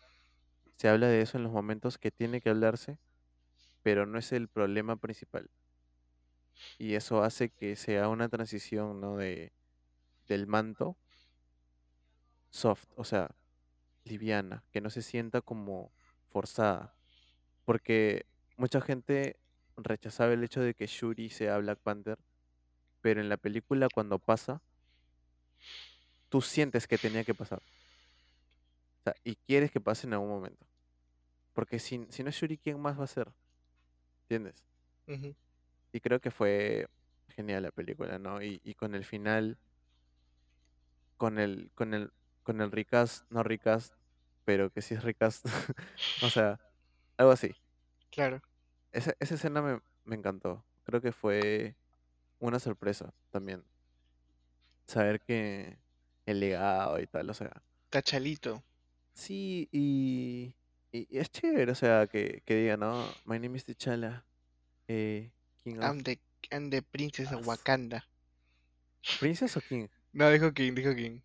se 0.76 0.88
habla 0.88 1.08
de 1.08 1.20
eso 1.22 1.36
en 1.38 1.44
los 1.44 1.52
momentos 1.52 1.98
que 1.98 2.10
tiene 2.10 2.40
que 2.40 2.50
hablarse, 2.50 2.98
pero 3.82 4.06
no 4.06 4.18
es 4.18 4.32
el 4.32 4.48
problema 4.48 4.96
principal. 4.96 5.50
Y 6.78 6.94
eso 6.94 7.22
hace 7.22 7.50
que 7.50 7.76
sea 7.76 8.08
una 8.08 8.28
transición, 8.28 9.00
¿no? 9.00 9.16
De, 9.16 9.52
del 10.28 10.46
manto 10.46 10.96
soft, 12.50 12.84
o 12.96 13.04
sea, 13.04 13.30
liviana, 14.04 14.62
que 14.72 14.80
no 14.80 14.90
se 14.90 15.02
sienta 15.02 15.40
como 15.40 15.92
forzada. 16.30 16.94
Porque 17.64 18.26
mucha 18.56 18.80
gente 18.80 19.36
rechazaba 19.76 20.32
el 20.32 20.44
hecho 20.44 20.60
de 20.60 20.74
que 20.74 20.86
Shuri 20.86 21.30
sea 21.30 21.58
Black 21.58 21.78
Panther, 21.80 22.18
pero 23.00 23.20
en 23.20 23.28
la 23.28 23.36
película 23.36 23.88
cuando 23.92 24.18
pasa, 24.18 24.60
tú 26.28 26.40
sientes 26.40 26.86
que 26.86 26.98
tenía 26.98 27.24
que 27.24 27.34
pasar. 27.34 27.62
O 29.02 29.04
sea, 29.04 29.14
y 29.24 29.34
quieres 29.34 29.72
que 29.72 29.80
pase 29.80 30.06
en 30.06 30.12
algún 30.12 30.28
momento. 30.28 30.64
Porque 31.52 31.80
si, 31.80 32.06
si 32.08 32.22
no 32.22 32.28
es 32.28 32.36
Shuri, 32.36 32.56
¿quién 32.56 32.80
más 32.80 32.98
va 32.98 33.04
a 33.04 33.08
ser? 33.08 33.32
¿Entiendes? 34.22 34.62
Y 35.92 36.00
creo 36.00 36.20
que 36.20 36.30
fue 36.30 36.88
genial 37.28 37.64
la 37.64 37.72
película, 37.72 38.18
¿no? 38.18 38.40
Y, 38.40 38.60
y 38.64 38.74
con 38.74 38.94
el 38.94 39.04
final, 39.04 39.58
con 41.16 41.38
el, 41.38 41.70
con 41.74 41.94
el, 41.94 42.12
con 42.44 42.60
el 42.60 42.70
recast, 42.70 43.28
no 43.30 43.42
recast, 43.42 43.92
pero 44.44 44.70
que 44.70 44.82
sí 44.82 44.94
es 44.94 45.02
recast. 45.02 45.46
o 46.22 46.30
sea, 46.30 46.60
algo 47.16 47.32
así. 47.32 47.54
Claro. 48.10 48.40
Esa, 48.92 49.14
esa 49.18 49.34
escena 49.34 49.60
me, 49.62 49.80
me 50.04 50.14
encantó. 50.14 50.64
Creo 50.84 51.00
que 51.00 51.12
fue 51.12 51.74
una 52.38 52.58
sorpresa 52.60 53.12
también. 53.30 53.64
Saber 54.86 55.20
que 55.20 55.78
el 56.26 56.40
legado 56.40 57.00
y 57.00 57.06
tal, 57.06 57.28
o 57.28 57.34
sea. 57.34 57.62
Tachalito. 57.90 58.62
Sí, 59.14 59.68
y, 59.72 60.54
y- 60.90 61.18
es 61.18 61.30
chévere, 61.30 61.70
o 61.72 61.74
sea, 61.74 62.06
que, 62.06 62.42
que 62.44 62.56
diga, 62.56 62.76
¿no? 62.76 63.06
My 63.24 63.38
name 63.38 63.56
is 63.56 63.64
T'Challa. 63.64 64.24
Eh, 64.88 65.30
King 65.64 65.78
of... 65.78 65.84
I'm 65.84 66.02
the, 66.02 66.18
I'm 66.50 66.70
the 66.70 66.82
princess 66.82 67.32
of. 67.32 67.46
Wakanda. 67.46 68.06
¿Princess 69.20 69.56
o 69.56 69.60
King? 69.60 69.88
No, 70.12 70.30
dijo 70.30 70.52
King, 70.52 70.74
dijo 70.74 70.94
King. 70.94 71.20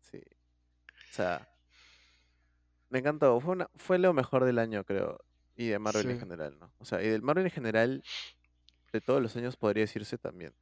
Sí. 0.00 0.18
O 0.18 1.12
sea, 1.12 1.48
me 2.90 3.00
encantó. 3.00 3.40
Fue, 3.40 3.52
una, 3.52 3.70
fue 3.76 3.98
lo 3.98 4.12
mejor 4.12 4.44
del 4.44 4.58
año, 4.58 4.84
creo. 4.84 5.20
Y 5.56 5.68
de 5.68 5.78
Marvel 5.78 6.10
en 6.10 6.20
general, 6.20 6.56
¿no? 6.60 6.72
O 6.78 6.84
sea, 6.84 7.02
y 7.02 7.08
del 7.08 7.22
Marvel 7.22 7.46
en 7.46 7.50
general, 7.50 8.04
de 8.92 9.00
todos 9.00 9.20
los 9.20 9.34
años 9.36 9.56
podría 9.56 9.82
decirse 9.82 10.16
también. 10.16 10.54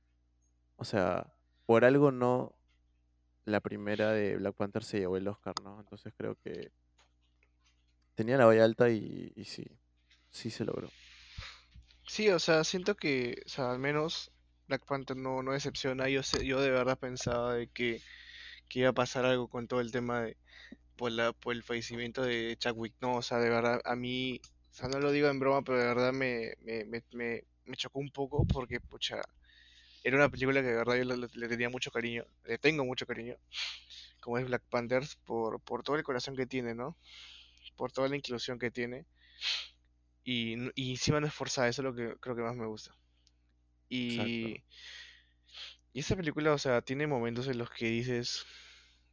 O 0.77 0.85
sea, 0.85 1.35
por 1.67 1.85
algo 1.85 2.13
no 2.13 2.55
la 3.47 3.61
primera 3.61 4.13
de 4.13 4.37
Black 4.37 4.55
Panther 4.57 4.85
se 4.85 4.99
llevó 4.99 5.17
el 5.17 5.29
Oscar, 5.29 5.55
¿no? 5.63 5.81
Entonces 5.81 6.13
creo 6.17 6.37
que 6.45 6.73
tenía 8.15 8.37
la 8.37 8.47
valla 8.47 8.65
alta 8.65 8.91
y, 8.91 9.33
sí, 9.45 9.65
sí 10.31 10.51
se 10.51 10.65
logró. 10.65 10.91
Sí, 12.07 12.29
o 12.29 12.39
sea, 12.39 12.65
siento 12.65 12.97
que, 12.97 13.43
o 13.47 13.49
sea, 13.49 13.71
al 13.71 13.79
menos 13.79 14.33
Black 14.67 14.85
Panther 14.85 15.17
no, 15.17 15.43
no 15.43 15.53
decepciona. 15.53 16.09
Yo 16.09 16.23
sé, 16.23 16.45
yo 16.45 16.61
de 16.61 16.71
verdad 16.71 16.99
pensaba 16.99 17.55
de 17.55 17.69
que, 17.69 18.03
que 18.69 18.81
iba 18.81 18.91
a 18.91 18.95
pasar 18.95 19.25
algo 19.25 19.49
con 19.49 19.69
todo 19.69 19.81
el 19.81 19.93
tema 19.93 20.23
de 20.23 20.37
por 20.97 21.13
la, 21.13 21.33
por 21.33 21.55
el 21.55 21.63
fallecimiento 21.63 22.23
de 22.23 22.57
Chadwick, 22.59 22.95
no, 23.01 23.17
o 23.17 23.23
sea, 23.23 23.39
de 23.39 23.51
verdad, 23.51 23.81
a 23.85 23.95
mí, 23.95 24.41
o 24.71 24.75
sea, 24.75 24.89
no 24.89 24.99
lo 24.99 25.13
digo 25.13 25.29
en 25.29 25.39
broma, 25.39 25.63
pero 25.63 25.79
de 25.79 25.87
verdad 25.87 26.13
me, 26.13 26.55
me, 26.63 26.85
me, 26.85 27.05
me, 27.13 27.45
me 27.67 27.77
chocó 27.77 28.01
un 28.01 28.11
poco 28.11 28.45
porque, 28.47 28.81
pucha, 28.81 29.21
era 30.05 30.17
una 30.17 30.29
película 30.29 30.61
que 30.61 30.69
de 30.69 30.77
verdad 30.77 30.97
yo 30.97 31.05
le, 31.05 31.49
tenía 31.49 31.69
mucho 31.69 31.91
cariño, 31.91 32.25
le 32.45 32.59
tengo 32.59 32.85
mucho 32.85 33.07
cariño, 33.07 33.37
como 34.21 34.39
es 34.39 34.47
Black 34.47 34.63
Panthers, 34.71 35.17
por, 35.25 35.61
por 35.61 35.83
todo 35.83 35.97
el 35.97 36.03
corazón 36.05 36.37
que 36.37 36.47
tiene, 36.47 36.75
¿no? 36.75 36.97
Por 37.77 37.93
toda 37.93 38.09
la 38.09 38.17
inclusión 38.17 38.59
que 38.59 38.71
tiene. 38.71 39.07
Y, 40.25 40.57
y 40.75 40.93
encima 40.93 41.21
no 41.21 41.27
es 41.27 41.35
forzada, 41.35 41.69
eso 41.69 41.83
es 41.83 41.85
lo 41.85 41.95
que 41.95 42.17
creo 42.21 42.37
que 42.37 42.43
más 42.43 42.57
me 42.57 42.67
gusta. 42.67 42.97
Y, 43.89 44.63
y 45.93 46.01
esta 46.01 46.17
película, 46.17 46.53
o 46.53 46.59
sea, 46.59 46.83
tiene 46.83 47.07
momentos 47.07 47.47
en 47.49 47.59
los 47.59 47.71
que 47.71 47.87
dices, 47.87 48.45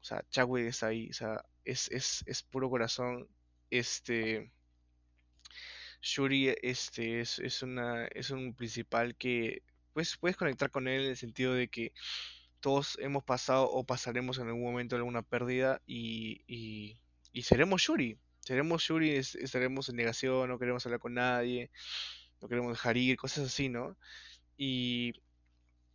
o 0.02 0.04
sea, 0.04 0.26
Chadwick 0.30 0.68
está 0.68 0.88
ahí, 0.88 1.10
o 1.10 1.14
sea, 1.14 1.46
es, 1.64 1.90
es, 1.92 2.24
es 2.26 2.44
puro 2.44 2.70
corazón. 2.70 3.28
Este, 3.70 4.52
Shuri, 6.02 6.54
este, 6.62 7.22
es, 7.22 7.40
es 7.40 7.64
una, 7.64 8.06
es 8.08 8.30
un 8.32 8.54
principal 8.54 9.16
que, 9.16 9.64
pues, 9.94 10.18
puedes 10.18 10.38
conectar 10.38 10.72
con 10.72 10.88
él 10.88 11.04
en 11.04 11.10
el 11.12 11.18
sentido 11.18 11.54
de 11.54 11.68
que 11.70 11.94
todos 12.62 12.98
hemos 13.02 13.24
pasado 13.24 13.70
o 13.72 13.86
pasaremos 13.86 14.38
en 14.40 14.48
algún 14.48 14.64
momento 14.64 14.96
alguna 14.96 15.22
pérdida 15.24 15.82
y, 15.86 16.44
y, 16.48 17.00
y 17.34 17.44
seremos 17.44 17.82
Shuri. 17.82 18.18
Seremos 18.42 18.90
es- 18.90 19.36
estaremos 19.36 19.90
en 19.90 19.96
negación, 19.98 20.50
no 20.50 20.60
queremos 20.60 20.86
hablar 20.86 21.00
con 21.00 21.14
nadie, 21.16 21.72
no 22.42 22.48
queremos 22.50 22.74
dejar 22.74 22.98
ir, 22.98 23.18
cosas 23.18 23.48
así, 23.48 23.70
¿no? 23.70 23.98
Y, 24.58 25.14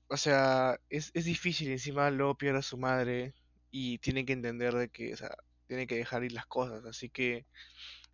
o 0.09 0.17
sea, 0.17 0.79
es, 0.91 1.11
es 1.15 1.25
difícil, 1.25 1.71
encima 1.71 2.11
luego 2.11 2.37
pierde 2.37 2.59
a 2.61 2.63
su 2.63 2.79
madre 2.79 3.35
y 3.71 3.99
tiene 3.99 4.25
que 4.25 4.33
entender 4.33 4.75
de 4.75 4.89
que, 4.89 5.13
o 5.15 5.17
sea, 5.17 5.37
tiene 5.67 5.87
que 5.87 5.97
dejar 5.97 6.25
ir 6.25 6.33
las 6.33 6.47
cosas, 6.47 6.85
así 6.87 7.11
que 7.11 7.47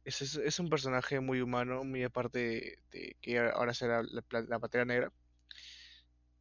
es, 0.04 0.22
es, 0.22 0.36
un 0.60 0.68
personaje 0.70 1.20
muy 1.20 1.40
humano, 1.42 1.84
muy 1.84 2.04
aparte 2.04 2.78
de, 2.92 3.16
que 3.20 3.38
ahora 3.40 3.74
será 3.74 4.02
la, 4.04 4.22
pla- 4.22 4.42
la 4.48 4.58
Pantera 4.60 4.84
Negra. 4.84 5.12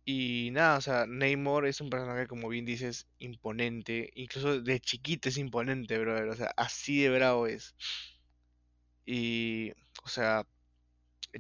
Y 0.06 0.50
nada, 0.52 0.78
o 0.78 0.82
sea, 0.82 1.06
Namor 1.08 1.66
es 1.66 1.80
un 1.80 1.90
personaje, 1.90 2.28
como 2.28 2.50
bien 2.50 2.66
dices, 2.66 3.08
imponente. 3.20 4.12
Incluso 4.16 4.62
de 4.62 4.80
chiquito 4.80 5.30
es 5.30 5.38
imponente, 5.38 5.98
brother. 5.98 6.28
O 6.28 6.36
sea, 6.36 6.54
así 6.58 7.02
de 7.02 7.10
bravo 7.10 7.48
es. 7.48 7.74
Y, 9.06 9.72
o 10.04 10.10
sea, 10.10 10.46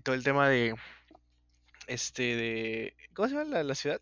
todo 0.03 0.15
el 0.15 0.23
tema 0.23 0.47
de, 0.47 0.75
este, 1.87 2.23
de... 2.23 2.95
¿Cómo 3.13 3.27
se 3.27 3.35
llama 3.35 3.49
la, 3.49 3.63
la 3.63 3.75
ciudad? 3.75 4.01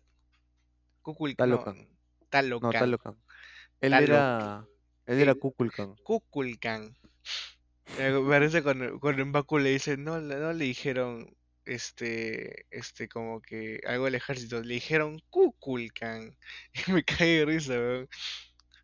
Kukulkan. 1.02 1.48
Talocan. 1.50 1.78
No, 1.78 1.86
Talocan. 2.30 2.70
No, 2.72 2.78
Talocan. 2.78 3.16
Él 3.80 3.92
Taloc- 3.92 4.02
era. 4.02 4.66
Él 5.06 5.18
era 5.20 5.34
Kukulkan. 5.34 5.96
Kukulkan. 6.04 6.96
Me 7.98 8.20
parece 8.28 8.62
cuando, 8.62 9.00
cuando 9.00 9.26
Mbaku 9.26 9.58
le 9.58 9.70
dice, 9.70 9.96
no, 9.96 10.20
no 10.20 10.52
le 10.52 10.64
dijeron, 10.64 11.36
este, 11.64 12.66
este, 12.70 13.08
como 13.08 13.40
que 13.40 13.80
algo 13.86 14.06
del 14.06 14.14
ejército, 14.16 14.62
le 14.62 14.74
dijeron 14.74 15.20
Kukulkan. 15.30 16.36
Y 16.86 16.92
me 16.92 17.04
cae 17.04 17.38
de 17.38 17.44
risa, 17.44 17.74
weón. 17.74 18.08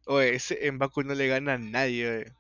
Oye, 0.07 0.35
ese 0.35 0.71
Mbaku 0.73 1.03
no 1.03 1.15
le 1.15 1.29
gana 1.29 1.55
a 1.55 1.59
nadie. 1.59 2.33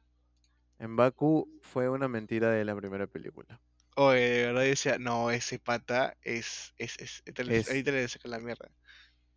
En 0.78 0.97
Baku 0.97 1.61
fue 1.62 1.89
una 1.89 2.09
mentira 2.09 2.51
de 2.51 2.64
la 2.64 2.74
primera 2.74 3.07
película. 3.07 3.61
Oye, 3.97 4.20
de 4.20 4.47
verdad 4.47 4.62
decía, 4.62 4.99
no, 4.99 5.30
ese 5.30 5.59
pata 5.59 6.16
es, 6.22 6.72
es, 6.78 6.97
es, 6.99 7.68
ahí 7.68 7.82
te 7.82 7.93
le 7.93 8.09
saco 8.09 8.28
la 8.28 8.39
mierda. 8.39 8.70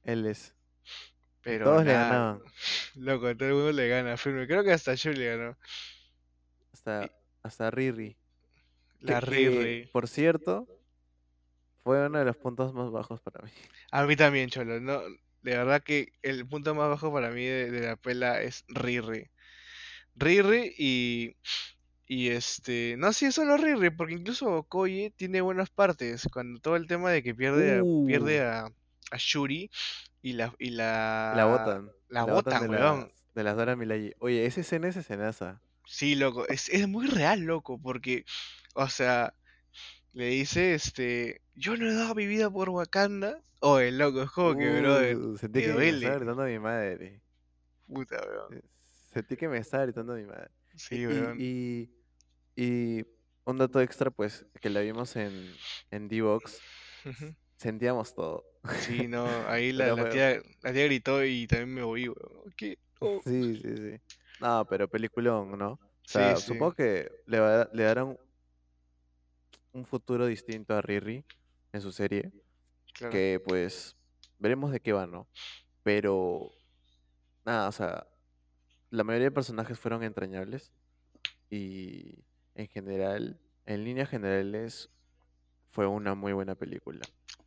Él 0.04 0.26
es. 0.28 0.56
Pero 1.41 1.66
todos 1.66 1.86
le 1.86 1.93
ganaban. 1.93 2.41
Loco, 2.95 3.36
todo 3.36 3.49
el 3.49 3.56
mundo 3.56 3.72
le 3.72 3.88
gana, 3.88 4.18
firme. 4.18 4.47
Creo 4.47 4.64
que 4.64 4.72
hasta 4.72 4.95
Shuri 4.95 5.18
le 5.18 5.36
ganó. 5.36 5.58
Hasta, 6.72 7.12
hasta 7.41 7.72
Riri. 7.72 8.16
La 8.99 9.20
que, 9.20 9.26
Riri. 9.26 9.88
por 9.88 10.08
cierto, 10.08 10.68
fue 11.84 12.05
uno 12.07 12.19
de 12.19 12.25
los 12.25 12.38
puntos 12.38 12.73
más 12.73 12.91
bajos 12.91 13.19
para 13.21 13.43
mí. 13.43 13.51
A 13.91 14.03
mí 14.05 14.15
también, 14.15 14.49
Cholo. 14.49 14.79
No, 14.79 15.01
de 15.01 15.57
verdad 15.57 15.82
que 15.84 16.13
el 16.21 16.47
punto 16.47 16.75
más 16.75 16.89
bajo 16.89 17.11
para 17.11 17.32
mí 17.32 17.45
de, 17.45 17.71
de 17.71 17.88
la 17.88 17.95
pela 17.95 18.41
es 18.41 18.63
Riri. 18.67 19.29
Riri 20.15 20.73
y. 20.77 21.36
Y 22.05 22.29
este. 22.29 22.95
No, 22.97 23.13
sí, 23.13 23.25
es 23.27 23.36
solo 23.36 23.55
Riri, 23.57 23.89
porque 23.89 24.13
incluso 24.15 24.47
Okoye 24.57 25.11
tiene 25.15 25.41
buenas 25.41 25.69
partes. 25.69 26.27
Cuando 26.32 26.59
todo 26.59 26.75
el 26.75 26.88
tema 26.88 27.09
de 27.11 27.23
que 27.23 27.34
pierde, 27.34 27.79
a, 27.79 27.82
pierde 28.05 28.41
Uh. 28.41 28.43
a, 28.43 28.65
a 29.11 29.17
Shuri 29.17 29.71
y 30.21 30.34
la, 30.34 30.53
y 30.59 30.71
La 30.71 31.34
la, 31.36 31.45
botan. 31.45 31.91
la 32.09 32.25
La 32.25 32.34
botan 32.34 32.34
botan, 32.34 32.61
de 32.63 32.67
weón. 32.69 32.99
las, 32.99 33.09
de 33.34 33.43
las 33.43 33.55
Dora 33.55 33.75
Milaje. 33.75 34.15
Oye, 34.19 34.45
esa 34.45 34.61
escena 34.61 34.89
es 34.89 34.97
escenaza. 34.97 35.61
Sí, 35.86 36.15
loco, 36.15 36.47
es, 36.47 36.69
es 36.69 36.88
muy 36.88 37.07
real, 37.07 37.41
loco, 37.41 37.79
porque, 37.82 38.25
o 38.75 38.88
sea, 38.89 39.34
le 40.13 40.27
dice, 40.27 40.73
este, 40.75 41.41
yo 41.56 41.76
no 41.78 41.88
he 41.89 41.93
dado 41.93 42.16
mi 42.16 42.26
vida 42.28 42.49
por 42.49 42.70
Wakanda. 42.70 43.41
Oye, 43.60 43.91
loco, 43.91 44.24
es 44.24 44.32
como 44.32 44.58
que, 44.58 44.80
brother, 44.82 45.16
Uh, 45.18 45.38
sentí 45.38 45.62
que 45.62 45.74
me 45.74 45.89
estaba 45.89 46.16
gritando 46.16 46.43
a 46.43 46.45
mi 46.47 46.60
madre. 46.60 47.22
puta, 47.88 48.20
weón. 48.28 48.54
Eh, 48.58 48.62
Sentí 49.14 49.36
que 49.36 49.47
me 49.49 49.58
estaba 49.58 49.84
gritando 49.84 50.14
a 50.14 50.16
mi 50.16 50.26
madre. 50.26 50.49
Sí, 50.76 50.95
y, 50.95 51.06
weón. 51.08 51.38
y, 51.39 51.89
y 52.56 53.06
un 53.45 53.58
dato 53.58 53.82
extra, 53.82 54.10
pues, 54.10 54.45
que 54.62 54.70
la 54.70 54.80
vimos 54.82 55.16
en, 55.16 55.54
en 55.91 56.08
D-Box, 56.08 56.60
sentíamos 57.58 58.16
todo. 58.16 58.45
Sí, 58.80 59.08
no, 59.08 59.24
ahí 59.47 59.72
la, 59.74 59.93
la 59.95 60.10
tía, 60.10 60.41
la 60.62 60.74
tía 60.74 60.86
gritó 60.86 61.24
y 61.24 61.45
también 61.47 61.74
me 61.74 61.82
oí, 61.84 62.08
weón. 62.08 62.52
¿Qué? 62.56 62.78
Oh. 62.99 63.20
Sí, 63.26 63.60
sí, 63.62 63.76
sí. 63.78 64.02
No, 64.39 64.66
pero 64.68 64.88
peliculón, 64.88 65.58
¿no? 65.58 65.74
O 65.74 65.80
Sí, 66.04 66.14
sea, 66.14 66.36
sí. 66.38 66.41
supongo 66.47 66.74
que 66.74 67.12
le, 67.28 67.39
va- 67.39 67.70
le 67.74 67.84
darán 67.84 68.18
un 69.74 69.86
futuro 69.86 70.26
distinto 70.26 70.74
a 70.76 70.82
Riri 70.82 71.24
en 71.74 71.82
su 71.82 71.91
serie, 71.91 72.32
Claro. 72.93 73.11
que 73.11 73.41
pues 73.45 73.95
veremos 74.39 74.72
de 74.72 74.80
qué 74.80 74.91
va, 74.93 75.07
¿no? 75.07 75.28
Pero 75.84 76.51
nada, 77.45 77.67
o 77.69 77.72
sea, 77.72 78.07
la 78.89 79.03
mayoría 79.03 79.28
de 79.28 79.32
personajes 79.32 79.80
fueron 79.80 80.03
entrañables 80.03 80.72
y 81.49 82.24
en 82.55 82.67
general, 82.67 83.39
en 83.65 83.84
líneas 83.84 84.09
generales, 84.09 84.89
fue 85.69 85.88
una 85.88 86.15
muy 86.15 86.34
buena 86.34 86.55
película. 86.55 86.99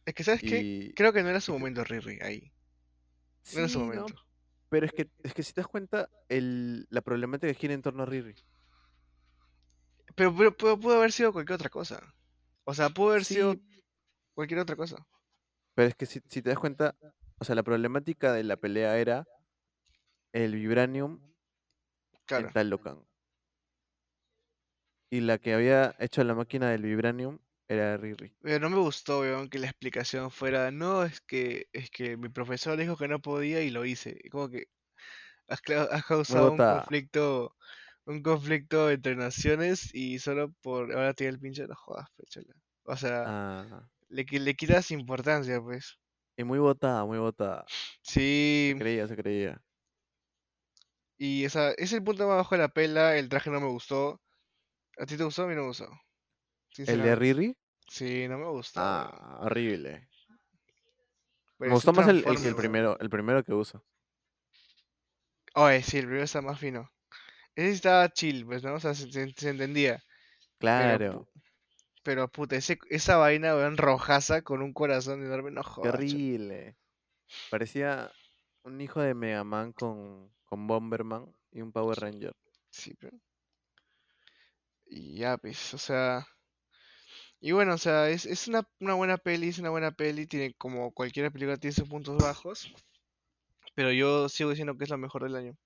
Es 0.06 0.14
que, 0.14 0.24
¿sabes 0.24 0.40
qué? 0.40 0.60
Y 0.60 0.92
Creo 0.94 1.12
que 1.12 1.22
no 1.22 1.28
era 1.28 1.40
su 1.40 1.52
que- 1.52 1.58
momento 1.58 1.84
Riri 1.84 2.18
ahí. 2.22 2.52
No 3.52 3.58
era 3.58 3.68
su 3.68 3.80
momento. 3.80 4.14
Pero 4.70 4.86
es 4.86 4.92
que, 4.92 5.10
es 5.22 5.34
que 5.34 5.42
si 5.42 5.52
te 5.52 5.60
das 5.60 5.68
cuenta, 5.68 6.08
el, 6.28 6.86
la 6.90 7.02
problemática 7.02 7.52
gira 7.54 7.74
en 7.74 7.82
torno 7.82 8.02
a 8.02 8.06
Riri. 8.06 8.34
Pero, 10.14 10.34
pero 10.36 10.56
pudo, 10.56 10.78
pudo 10.80 10.96
haber 10.96 11.12
sido 11.12 11.32
cualquier 11.32 11.56
otra 11.56 11.68
cosa. 11.70 12.00
O 12.64 12.72
sea, 12.74 12.88
pudo 12.90 13.10
haber 13.10 13.24
sido 13.24 13.56
cualquier 14.34 14.60
otra 14.60 14.76
cosa. 14.76 15.06
pero 15.74 15.88
es 15.88 15.94
que 15.94 16.06
si, 16.06 16.20
si 16.28 16.42
te 16.42 16.50
das 16.50 16.58
cuenta, 16.58 16.96
o 17.38 17.44
sea, 17.44 17.54
la 17.54 17.62
problemática 17.62 18.32
de 18.32 18.44
la 18.44 18.56
pelea 18.56 18.98
era 18.98 19.26
el 20.32 20.54
vibranium 20.54 21.20
Claro. 22.26 22.46
en 22.46 22.52
Talocan. 22.52 23.04
Y 25.10 25.20
la 25.20 25.38
que 25.38 25.54
había 25.54 25.94
hecho 25.98 26.24
la 26.24 26.34
máquina 26.34 26.70
del 26.70 26.82
vibranium 26.82 27.38
era 27.68 27.96
Riri. 27.96 28.34
Pero 28.42 28.58
no 28.60 28.70
me 28.70 28.78
gustó, 28.78 29.20
weón, 29.20 29.48
que 29.48 29.58
la 29.58 29.66
explicación 29.66 30.30
fuera, 30.30 30.70
no, 30.70 31.04
es 31.04 31.20
que, 31.20 31.66
es 31.72 31.90
que 31.90 32.16
mi 32.16 32.28
profesor 32.28 32.76
dijo 32.76 32.96
que 32.96 33.08
no 33.08 33.20
podía 33.20 33.62
y 33.62 33.70
lo 33.70 33.84
hice. 33.84 34.18
Como 34.30 34.48
que 34.48 34.66
has, 35.48 35.60
has 35.90 36.04
causado 36.04 36.52
un 36.52 36.58
conflicto, 36.58 37.56
un 38.06 38.22
conflicto 38.22 38.90
entre 38.90 39.16
naciones 39.16 39.94
y 39.94 40.18
solo 40.18 40.52
por 40.62 40.92
ahora 40.92 41.14
tiene 41.14 41.34
el 41.34 41.40
pinche, 41.40 41.66
no 41.66 41.74
jodas, 41.76 42.08
péchala. 42.16 42.54
O 42.84 42.96
sea, 42.96 43.24
Ah, 43.26 43.88
le, 44.16 44.24
qui- 44.26 44.40
le 44.40 44.54
quitas 44.54 44.90
importancia, 44.90 45.60
pues. 45.60 45.98
y 46.36 46.44
muy 46.44 46.58
botada, 46.58 47.04
muy 47.04 47.18
botada. 47.18 47.64
Sí, 48.02 48.72
Se 48.72 48.78
creía, 48.78 49.08
se 49.08 49.16
creía. 49.16 49.62
y 51.18 51.44
esa, 51.44 51.72
es 51.72 51.92
el 51.92 52.02
punto 52.04 52.26
más 52.26 52.36
bajo 52.36 52.54
de 52.54 52.60
la 52.62 52.68
pela, 52.68 53.16
el 53.16 53.28
traje 53.28 53.50
no 53.50 53.60
me 53.60 53.68
gustó. 53.68 54.20
¿A 54.98 55.06
ti 55.06 55.16
te 55.16 55.24
gustó? 55.24 55.44
A 55.44 55.46
mí 55.48 55.54
no 55.54 55.62
me 55.62 55.68
gustó. 55.68 55.88
¿El 56.86 57.02
de. 57.02 57.16
Riri? 57.16 57.56
Sí, 57.88 58.28
no 58.28 58.38
me 58.38 58.48
gustó. 58.50 58.80
Ah, 58.80 59.38
horrible. 59.42 60.08
Me 61.58 61.68
Pareció 61.68 61.74
gustó 61.74 61.92
más 61.92 62.08
el, 62.08 62.24
el 62.46 62.54
primero, 62.56 62.98
el 63.00 63.10
primero 63.10 63.42
que 63.44 63.52
uso. 63.54 63.84
Oye, 65.56 65.82
sí, 65.82 65.98
el 65.98 66.04
primero 66.04 66.24
está 66.24 66.40
más 66.42 66.60
fino. 66.60 66.90
Ese 67.56 67.70
estaba 67.72 68.08
chill, 68.10 68.46
pues, 68.46 68.62
¿no? 68.64 68.74
O 68.74 68.80
sea, 68.80 68.94
se, 68.94 69.10
se- 69.12 69.32
se 69.36 69.50
entendía. 69.50 70.02
Claro, 70.58 71.28
pero 72.04 72.28
puta, 72.28 72.56
ese, 72.56 72.78
esa 72.90 73.16
vaina, 73.16 73.56
weón, 73.56 73.76
rojaza 73.78 74.42
con 74.42 74.62
un 74.62 74.72
corazón 74.72 75.24
enorme, 75.24 75.50
no 75.50 75.64
jodas. 75.64 75.94
horrible. 75.94 76.76
Parecía 77.48 78.12
un 78.64 78.80
hijo 78.80 79.00
de 79.00 79.14
Mega 79.14 79.44
Man 79.44 79.72
con, 79.72 80.32
con 80.44 80.66
Bomberman 80.66 81.34
y 81.52 81.62
un 81.62 81.72
Power 81.72 81.98
Ranger. 82.00 82.36
Sí, 82.70 82.94
pero... 82.98 83.18
Y 84.86 85.16
ya, 85.18 85.36
pues, 85.38 85.74
o 85.74 85.78
sea... 85.78 86.26
Y 87.40 87.52
bueno, 87.52 87.74
o 87.74 87.78
sea, 87.78 88.08
es, 88.08 88.26
es 88.26 88.48
una, 88.48 88.66
una 88.80 88.94
buena 88.94 89.18
peli, 89.18 89.48
es 89.48 89.58
una 89.58 89.70
buena 89.70 89.92
peli, 89.92 90.26
tiene 90.26 90.54
como 90.54 90.92
cualquier 90.92 91.30
película 91.32 91.58
tiene 91.58 91.74
sus 91.74 91.88
puntos 91.88 92.16
bajos, 92.22 92.72
pero 93.74 93.92
yo 93.92 94.28
sigo 94.30 94.50
diciendo 94.50 94.76
que 94.78 94.84
es 94.84 94.90
la 94.90 94.96
mejor 94.96 95.24
del 95.24 95.36
año, 95.36 95.58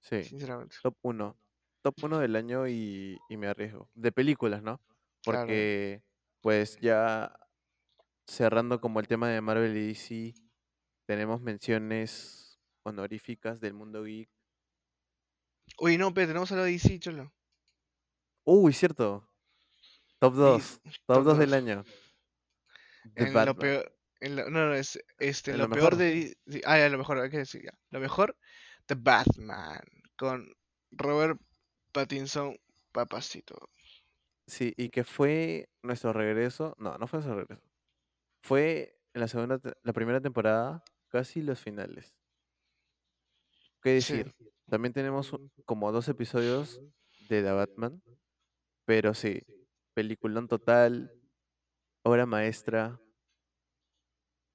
Sí, 0.00 0.24
sinceramente. 0.24 0.76
top 0.82 0.96
1. 1.02 1.36
Top 1.82 1.94
1 2.02 2.18
del 2.18 2.36
año 2.36 2.66
y, 2.68 3.18
y 3.28 3.36
me 3.36 3.46
arriesgo. 3.46 3.88
De 3.94 4.10
películas, 4.12 4.62
¿no? 4.62 4.80
Claro. 5.26 5.40
Porque, 5.40 6.02
pues 6.40 6.78
ya 6.80 7.36
cerrando 8.26 8.80
como 8.80 9.00
el 9.00 9.08
tema 9.08 9.28
de 9.28 9.40
Marvel 9.40 9.76
y 9.76 9.88
DC, 9.88 10.34
tenemos 11.06 11.40
menciones 11.40 12.60
honoríficas 12.84 13.60
del 13.60 13.74
mundo 13.74 14.04
geek. 14.04 14.30
Oye, 15.78 15.98
no, 15.98 16.14
pero 16.14 16.28
tenemos 16.28 16.50
a 16.52 16.56
la 16.56 16.64
DC, 16.64 16.98
cholo. 17.00 17.32
Uy, 18.44 18.72
cierto. 18.72 19.28
Top 20.20 20.34
2. 20.34 20.80
Top 20.82 20.92
top 21.06 21.24
2 21.24 21.38
del 21.38 21.54
año. 21.54 21.84
En 23.16 23.32
lo 23.32 23.54
peor, 23.56 23.92
en 24.20 24.36
lo- 24.36 24.50
no, 24.50 24.66
no, 24.66 24.74
es, 24.74 24.98
este, 25.18 25.52
En 25.52 25.58
lo, 25.58 25.68
lo 25.68 25.74
peor 25.74 25.96
de, 25.96 26.36
sí, 26.46 26.60
ah, 26.64 26.78
ya, 26.78 26.88
lo 26.88 26.98
mejor, 26.98 27.18
hay 27.18 27.30
que 27.30 27.38
decir, 27.38 27.62
ya. 27.64 27.72
Lo 27.90 28.00
mejor, 28.00 28.36
The 28.86 28.94
Batman, 28.94 29.80
con 30.16 30.52
Robert 30.90 31.40
Pattinson, 31.92 32.56
papacito. 32.92 33.56
Sí, 34.46 34.72
y 34.76 34.90
que 34.90 35.04
fue 35.04 35.68
nuestro 35.82 36.12
regreso. 36.12 36.74
No, 36.78 36.96
no 36.98 37.06
fue 37.06 37.18
nuestro 37.18 37.36
regreso. 37.36 37.62
Fue 38.42 38.98
en 39.12 39.20
la 39.20 39.28
segunda, 39.28 39.58
te- 39.58 39.74
la 39.82 39.92
primera 39.92 40.20
temporada, 40.20 40.84
casi 41.08 41.42
los 41.42 41.58
finales. 41.60 42.14
¿Qué 43.82 44.00
Sí, 44.00 44.18
decir? 44.18 44.34
También 44.68 44.92
tenemos 44.92 45.32
como 45.64 45.92
dos 45.92 46.08
episodios 46.08 46.80
de 47.28 47.42
The 47.42 47.52
Batman, 47.52 48.02
pero 48.84 49.14
sí, 49.14 49.42
peliculón 49.94 50.48
total, 50.48 51.12
obra 52.04 52.26
maestra, 52.26 53.00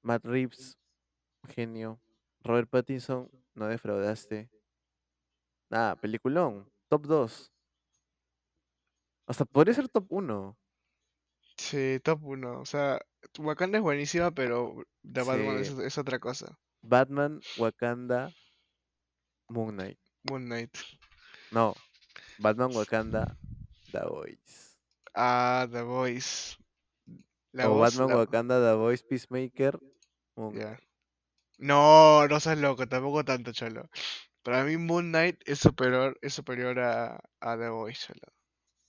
Matt 0.03 0.25
Reeves, 0.25 0.77
genio, 1.47 2.01
Robert 2.41 2.69
Pattinson, 2.69 3.29
no 3.55 3.67
defraudaste. 3.67 4.49
Nada, 5.69 5.95
peliculón, 5.95 6.69
top 6.89 7.05
2. 7.07 7.53
Hasta 9.32 9.45
podría 9.45 9.73
ser 9.73 9.88
top 9.88 10.05
1. 10.09 10.57
sí, 11.57 11.99
top 12.03 12.19
1. 12.23 12.59
O 12.59 12.65
sea, 12.65 12.99
Wakanda 13.39 13.77
es 13.77 13.82
buenísima, 13.84 14.32
pero 14.32 14.84
The 15.03 15.23
Batman 15.23 15.57
es, 15.59 15.67
Sí. 15.69 15.75
es 15.86 15.97
otra 15.97 16.19
cosa. 16.19 16.57
Batman, 16.82 17.39
Wakanda, 17.57 18.34
Moon 19.47 19.75
Knight. 19.75 19.99
Moon 20.29 20.45
Knight. 20.45 20.75
No, 21.51 21.75
Batman, 22.39 22.71
Wakanda, 22.75 23.38
The 23.93 23.99
Voice. 24.05 24.75
Ah, 25.13 25.65
The 25.71 25.82
Voice. 25.84 26.57
La 27.53 27.69
o 27.69 27.75
voz, 27.75 27.95
Batman, 27.95 28.09
la- 28.09 28.17
Wakanda, 28.23 28.59
The 28.59 28.75
Voice, 28.75 29.03
Peacemaker, 29.07 29.79
Moon. 30.36 30.53
Knight. 30.55 30.79
No, 31.57 32.27
no 32.27 32.39
seas 32.41 32.57
loco, 32.57 32.86
tampoco 32.88 33.23
tanto, 33.23 33.53
cholo. 33.53 33.89
Para 34.43 34.63
mí 34.65 34.75
Moon 34.75 35.09
Knight 35.11 35.39
es 35.45 35.59
superior, 35.59 36.17
es 36.21 36.34
superior 36.34 36.79
a, 36.79 37.21
a 37.39 37.57
The 37.57 37.69
Voice, 37.69 38.07
cholo. 38.07 38.27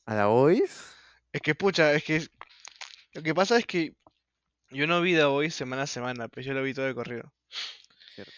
¿A 0.07 0.14
The 0.16 0.24
Voice? 0.24 0.74
Es 1.32 1.40
que, 1.40 1.55
pucha, 1.55 1.92
es 1.94 2.05
que 2.05 2.26
lo 3.14 3.22
que 3.22 3.34
pasa 3.34 3.57
es 3.59 3.66
que 3.66 3.94
yo 4.70 4.86
no 4.86 5.00
vi 5.00 5.14
The 5.14 5.24
Voice 5.24 5.57
semana 5.57 5.82
a 5.82 5.86
semana, 5.86 6.28
pues 6.28 6.46
yo 6.46 6.55
lo 6.55 6.62
vi 6.62 6.74
todo 6.74 6.86
de 6.86 6.94
corrido. 6.94 7.32
Cierto. 8.14 8.32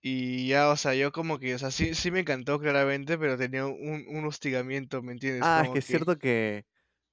Y 0.00 0.48
ya, 0.48 0.68
o 0.70 0.76
sea, 0.76 0.94
yo 0.94 1.12
como 1.12 1.38
que, 1.38 1.54
o 1.54 1.58
sea, 1.58 1.70
sí, 1.70 1.94
sí 1.94 2.10
me 2.10 2.20
encantó 2.20 2.58
claramente, 2.58 3.18
pero 3.18 3.38
tenía 3.38 3.66
un, 3.66 4.04
un 4.08 4.24
hostigamiento, 4.26 5.00
¿me 5.02 5.12
entiendes? 5.12 5.42
Ah, 5.44 5.62
es 5.64 5.70
que 5.70 5.78
es 5.78 5.86
cierto 5.86 6.18
que, 6.18 6.64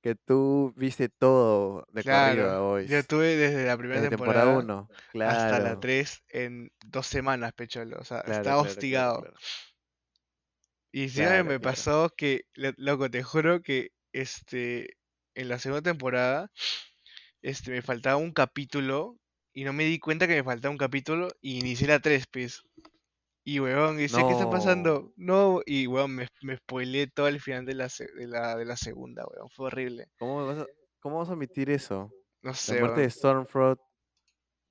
que 0.02 0.16
tú 0.16 0.74
viste 0.76 1.08
todo 1.10 1.86
de 1.92 2.04
corrido, 2.04 2.04
The 2.04 2.04
claro, 2.04 2.82
yo 2.90 2.98
Voice. 2.98 3.04
tuve 3.04 3.36
desde 3.38 3.66
la 3.66 3.78
primera 3.78 4.02
Desde 4.02 4.10
temporada 4.10 4.58
temporada 4.58 4.88
1. 4.88 4.90
hasta 5.30 5.60
la 5.60 5.60
Claro. 5.60 5.80
3 5.80 6.24
en 6.30 6.72
dos 6.86 7.06
semanas, 7.06 7.54
pecholo. 7.54 7.98
O 8.00 8.04
sea, 8.04 8.22
Claro, 8.24 8.38
estaba 8.40 8.44
claro, 8.44 8.62
claro, 8.64 8.72
hostigado. 8.72 9.34
Y 10.92 11.04
encima 11.04 11.44
Claro, 11.44 11.44
me 11.44 11.60
claro. 11.60 11.60
pasó 11.60 12.10
que, 12.16 12.44
lo- 12.56 12.74
loco, 12.78 13.10
te 13.10 13.24
juro 13.24 13.62
que 13.62 13.92
este, 14.14 14.98
en 15.36 15.50
la 15.50 15.60
segunda 15.60 15.82
temporada, 15.84 16.52
este, 17.42 17.72
me 17.72 17.82
faltaba 17.82 18.18
un 18.18 18.34
capítulo 18.34 19.18
y 19.54 19.64
no 19.66 19.74
me 19.74 19.86
di 19.86 20.00
cuenta 20.00 20.28
que 20.28 20.36
me 20.36 20.44
faltaba 20.44 20.72
un 20.72 20.78
capítulo 20.78 21.30
y 21.42 21.60
inicié 21.60 21.88
la 21.88 22.00
3, 22.02 22.26
pues. 22.32 22.64
Y 23.46 23.60
weón, 23.60 23.98
decía, 23.98 24.26
¿qué 24.26 24.34
está 24.34 24.48
pasando? 24.48 25.14
No, 25.18 25.62
y 25.66 25.88
weón, 25.88 26.16
me, 26.16 26.28
me 26.44 26.58
spoileé 26.58 27.08
todo 27.08 27.28
el 27.30 27.42
final 27.42 27.66
de 27.66 27.76
la, 27.76 27.88
de 28.18 28.28
la, 28.28 28.58
de 28.58 28.66
la 28.66 28.78
segunda, 28.78 29.26
weón, 29.28 29.50
fue 29.52 29.68
horrible. 29.68 30.08
¿Cómo 30.18 30.46
vas 30.46 30.60
a, 30.60 30.68
cómo 31.00 31.18
vas 31.18 31.30
a 31.30 31.34
omitir 31.34 31.70
eso? 31.72 32.14
No 32.48 32.54
La 32.68 32.74
sé, 32.74 32.76
muerte 32.76 33.02
de 33.02 33.10
Stormfront. 33.10 33.80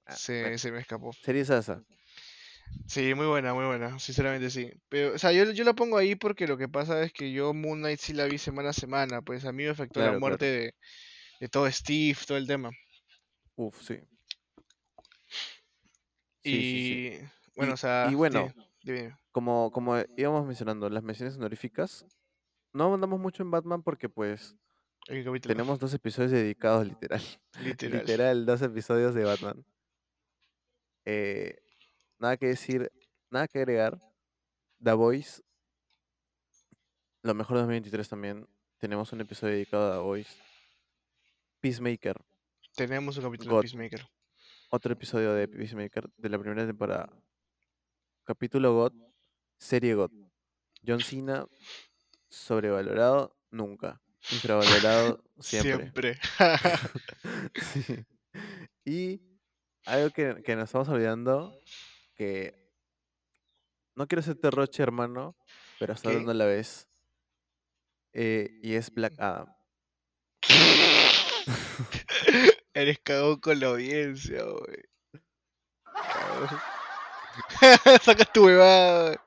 Ah, 0.06 0.16
se, 0.16 0.32
bueno, 0.40 0.58
se 0.58 0.72
me 0.72 0.80
escapó. 0.80 1.12
serie 1.22 1.44
Sasa. 1.44 1.84
Sí, 2.86 3.14
muy 3.14 3.26
buena, 3.26 3.52
muy 3.52 3.66
buena, 3.66 3.98
sinceramente 3.98 4.48
sí. 4.50 4.70
Pero, 4.88 5.14
o 5.14 5.18
sea, 5.18 5.32
yo, 5.32 5.50
yo 5.52 5.64
la 5.64 5.74
pongo 5.74 5.98
ahí 5.98 6.14
porque 6.14 6.46
lo 6.46 6.56
que 6.56 6.68
pasa 6.68 7.02
es 7.02 7.12
que 7.12 7.32
yo 7.32 7.52
Moon 7.52 7.80
Knight 7.80 8.00
sí 8.00 8.14
la 8.14 8.24
vi 8.24 8.38
semana 8.38 8.70
a 8.70 8.72
semana, 8.72 9.20
pues 9.20 9.44
a 9.44 9.52
mí 9.52 9.64
me 9.64 9.70
afectó 9.70 10.00
la 10.00 10.18
muerte 10.18 10.46
claro. 10.46 10.62
de, 10.62 10.74
de 11.40 11.48
todo 11.48 11.70
Steve, 11.70 12.18
todo 12.26 12.38
el 12.38 12.46
tema. 12.46 12.70
Uf, 13.56 13.80
sí. 13.82 13.98
Sí, 16.42 16.52
sí, 16.52 16.60
sí. 16.60 17.20
Y 17.20 17.56
bueno, 17.56 17.72
Y, 17.72 17.74
o 17.74 17.76
sea, 17.76 18.04
y 18.06 18.10
sí, 18.10 18.14
bueno, 18.14 18.52
como, 19.32 19.70
como 19.70 19.96
íbamos 20.16 20.46
mencionando, 20.46 20.88
las 20.88 21.02
menciones 21.02 21.36
honoríficas, 21.36 22.06
no 22.72 22.94
andamos 22.94 23.20
mucho 23.20 23.42
en 23.42 23.50
Batman 23.50 23.82
porque 23.82 24.08
pues 24.08 24.56
tenemos 25.42 25.78
dos 25.78 25.92
episodios 25.94 26.32
dedicados, 26.32 26.86
literal. 26.86 27.22
literal. 27.62 28.00
Literal, 28.00 28.46
dos 28.46 28.62
episodios 28.62 29.14
de 29.14 29.24
Batman. 29.24 29.64
Eh, 31.04 31.56
nada 32.18 32.36
que 32.36 32.46
decir, 32.46 32.90
nada 33.30 33.48
que 33.48 33.58
agregar. 33.58 33.98
The 34.82 34.92
Voice, 34.92 35.42
lo 37.22 37.34
mejor 37.34 37.56
de 37.56 37.62
2023 37.62 38.08
también. 38.08 38.46
Tenemos 38.78 39.12
un 39.12 39.20
episodio 39.20 39.54
dedicado 39.54 39.92
a 39.92 39.96
The 39.96 40.02
Voice. 40.02 40.36
Peacemaker, 41.60 42.16
Tenemos 42.76 43.16
un 43.16 43.24
capítulo 43.24 43.56
de 43.56 43.62
Peacemaker. 43.62 44.06
otro 44.70 44.92
episodio 44.92 45.32
de 45.34 45.48
Peacemaker 45.48 46.08
de 46.16 46.28
la 46.28 46.38
primera 46.38 46.64
temporada. 46.64 47.08
Capítulo 48.24 48.72
God, 48.74 48.92
serie 49.58 49.94
God. 49.94 50.12
John 50.86 51.00
Cena, 51.00 51.46
sobrevalorado 52.28 53.36
nunca. 53.50 54.00
Infravalorado 54.30 55.24
siempre. 55.40 55.90
Siempre. 55.90 56.18
Sí. 57.62 58.04
Y 58.84 59.20
algo 59.84 60.10
que, 60.10 60.42
que 60.44 60.54
nos 60.54 60.64
estamos 60.66 60.88
olvidando, 60.88 61.52
que 62.18 62.54
no 63.94 64.06
quiero 64.06 64.20
hacerte 64.20 64.50
roche, 64.50 64.82
hermano, 64.82 65.36
pero 65.78 65.92
hasta 65.92 66.10
¿Qué? 66.10 66.20
no 66.20 66.34
la 66.34 66.44
ves. 66.44 66.88
eh, 68.12 68.58
y 68.62 68.74
es 68.74 68.92
Black 68.92 69.14
Adam. 69.18 69.54
Eres 72.74 72.98
cagón 73.00 73.40
con 73.40 73.58
la 73.60 73.68
audiencia, 73.68 74.42
güey. 74.44 74.82
Sacas 78.02 78.32
tu 78.32 78.44
huevada. 78.46 79.20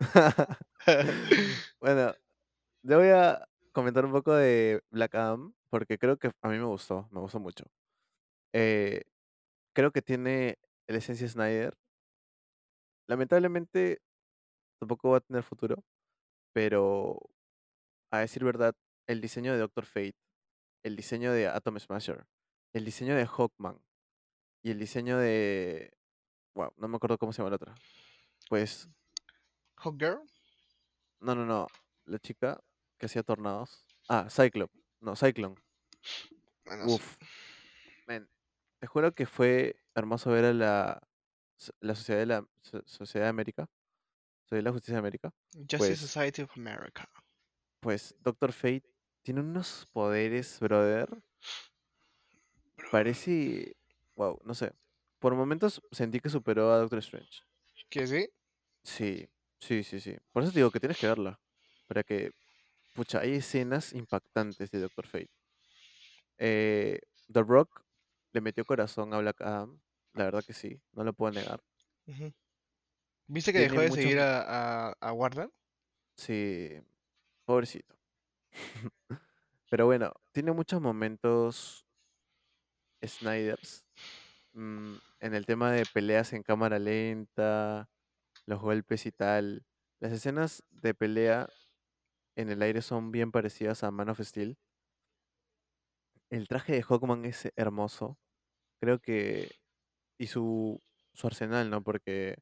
bueno, 1.79 2.13
yo 2.83 2.97
voy 2.99 3.09
a 3.09 3.47
comentar 3.71 4.05
un 4.05 4.11
poco 4.11 4.33
de 4.33 4.83
Black 4.89 5.15
Adam, 5.15 5.53
porque 5.69 5.97
creo 5.97 6.17
que 6.17 6.31
a 6.41 6.49
mí 6.49 6.57
me 6.57 6.65
gustó, 6.65 7.07
me 7.11 7.19
gustó 7.19 7.39
mucho. 7.39 7.65
Eh, 8.53 9.03
creo 9.73 9.91
que 9.91 10.01
tiene 10.01 10.59
la 10.87 10.97
esencia 10.97 11.27
Snyder. 11.27 11.77
Lamentablemente 13.11 14.01
tampoco 14.79 15.09
va 15.09 15.17
a 15.17 15.19
tener 15.19 15.43
futuro, 15.43 15.83
pero 16.53 17.19
a 18.09 18.19
decir 18.19 18.41
verdad, 18.41 18.73
el 19.05 19.19
diseño 19.19 19.51
de 19.51 19.59
Doctor 19.59 19.85
Fate, 19.85 20.15
el 20.81 20.95
diseño 20.95 21.33
de 21.33 21.45
Atom 21.49 21.77
Smasher, 21.77 22.25
el 22.71 22.85
diseño 22.85 23.13
de 23.17 23.27
Hawkman 23.27 23.81
y 24.63 24.71
el 24.71 24.79
diseño 24.79 25.17
de... 25.17 25.91
Wow, 26.55 26.71
no 26.77 26.87
me 26.87 26.95
acuerdo 26.95 27.17
cómo 27.17 27.33
se 27.33 27.39
llama 27.39 27.49
la 27.49 27.57
otra. 27.57 27.75
Pues, 28.47 28.89
Hot 29.79 29.99
Girl. 29.99 30.21
no, 31.19 31.35
no, 31.35 31.45
no, 31.45 31.67
la 32.05 32.17
chica 32.17 32.63
que 32.97 33.07
hacía 33.07 33.23
tornados. 33.23 33.85
Ah, 34.07 34.29
Cyclope, 34.29 34.79
no, 35.01 35.17
Cyclone. 35.17 35.55
Bueno, 36.63 36.87
sí. 36.87 36.95
Uf, 36.95 37.17
men, 38.07 38.29
te 38.79 38.87
juro 38.87 39.13
que 39.13 39.25
fue 39.25 39.75
hermoso 39.95 40.31
ver 40.31 40.45
a 40.45 40.53
la, 40.53 41.10
la 41.79 41.95
sociedad 41.95 42.19
de 42.19 42.25
la 42.25 42.47
so- 42.61 42.83
Sociedad 42.85 43.25
de 43.25 43.29
América, 43.29 43.69
Sociedad 44.43 44.59
de 44.59 44.63
la 44.63 44.71
Justicia 44.71 44.93
de 44.95 44.99
América. 44.99 45.33
Justice 45.53 45.77
Pues, 45.77 45.99
Society 45.99 46.41
of 46.43 46.51
America. 46.57 47.09
pues 47.79 48.15
Doctor 48.19 48.53
Fate 48.53 48.83
tiene 49.23 49.41
unos 49.41 49.87
poderes, 49.91 50.59
brother. 50.59 51.09
Parece, 52.91 53.75
wow, 54.15 54.39
no 54.43 54.53
sé. 54.53 54.73
Por 55.19 55.35
momentos 55.35 55.81
sentí 55.91 56.19
que 56.19 56.29
superó 56.29 56.71
a 56.71 56.77
Doctor 56.79 56.99
Strange. 56.99 57.41
¿Qué 57.89 58.07
sí? 58.07 58.27
Sí, 58.83 59.29
sí, 59.59 59.83
sí, 59.83 59.99
sí. 59.99 60.15
Por 60.31 60.43
eso 60.43 60.51
te 60.51 60.59
digo 60.59 60.71
que 60.71 60.79
tienes 60.79 60.97
que 60.97 61.07
verla. 61.07 61.39
Para 61.87 62.03
que, 62.03 62.31
pucha, 62.95 63.19
hay 63.19 63.33
escenas 63.35 63.93
impactantes 63.93 64.71
de 64.71 64.79
Doctor 64.79 65.05
Fate. 65.07 65.29
Eh, 66.37 66.99
The 67.31 67.43
Rock 67.43 67.83
le 68.33 68.41
metió 68.41 68.65
corazón 68.65 69.13
a 69.13 69.19
Black 69.19 69.41
Adam. 69.41 69.79
La 70.13 70.25
verdad 70.25 70.43
que 70.43 70.53
sí, 70.53 70.81
no 70.93 71.03
lo 71.03 71.13
puedo 71.13 71.31
negar. 71.31 71.61
¿Viste 73.27 73.53
que 73.53 73.59
Tiene 73.59 73.73
dejó 73.73 73.81
de 73.81 73.91
seguir 73.91 74.19
a, 74.19 74.89
a, 74.89 74.93
a 74.99 75.13
Warner? 75.13 75.49
Sí, 76.17 76.69
pobrecito. 77.45 77.95
Pero 79.69 79.85
bueno, 79.85 80.13
tiene 80.33 80.51
muchos 80.51 80.81
momentos 80.81 81.85
Snyders 83.03 83.85
mm, 84.53 84.95
en 85.19 85.33
el 85.35 85.45
tema 85.45 85.71
de 85.71 85.85
peleas 85.85 86.33
en 86.33 86.43
cámara 86.43 86.79
lenta, 86.79 87.89
los 88.45 88.59
golpes 88.61 89.05
y 89.05 89.11
tal. 89.11 89.65
Las 89.99 90.11
escenas 90.11 90.63
de 90.71 90.93
pelea 90.93 91.49
en 92.35 92.49
el 92.49 92.61
aire 92.61 92.81
son 92.81 93.11
bien 93.11 93.31
parecidas 93.31 93.83
a 93.83 93.91
Man 93.91 94.09
of 94.09 94.19
Steel. 94.21 94.57
El 96.29 96.47
traje 96.47 96.73
de 96.73 96.83
Hawkman 96.83 97.25
es 97.25 97.51
hermoso. 97.55 98.17
Creo 98.79 98.99
que... 98.99 99.51
Y 100.21 100.27
su, 100.27 100.79
su 101.15 101.25
arsenal, 101.25 101.71
¿no? 101.71 101.81
Porque 101.81 102.37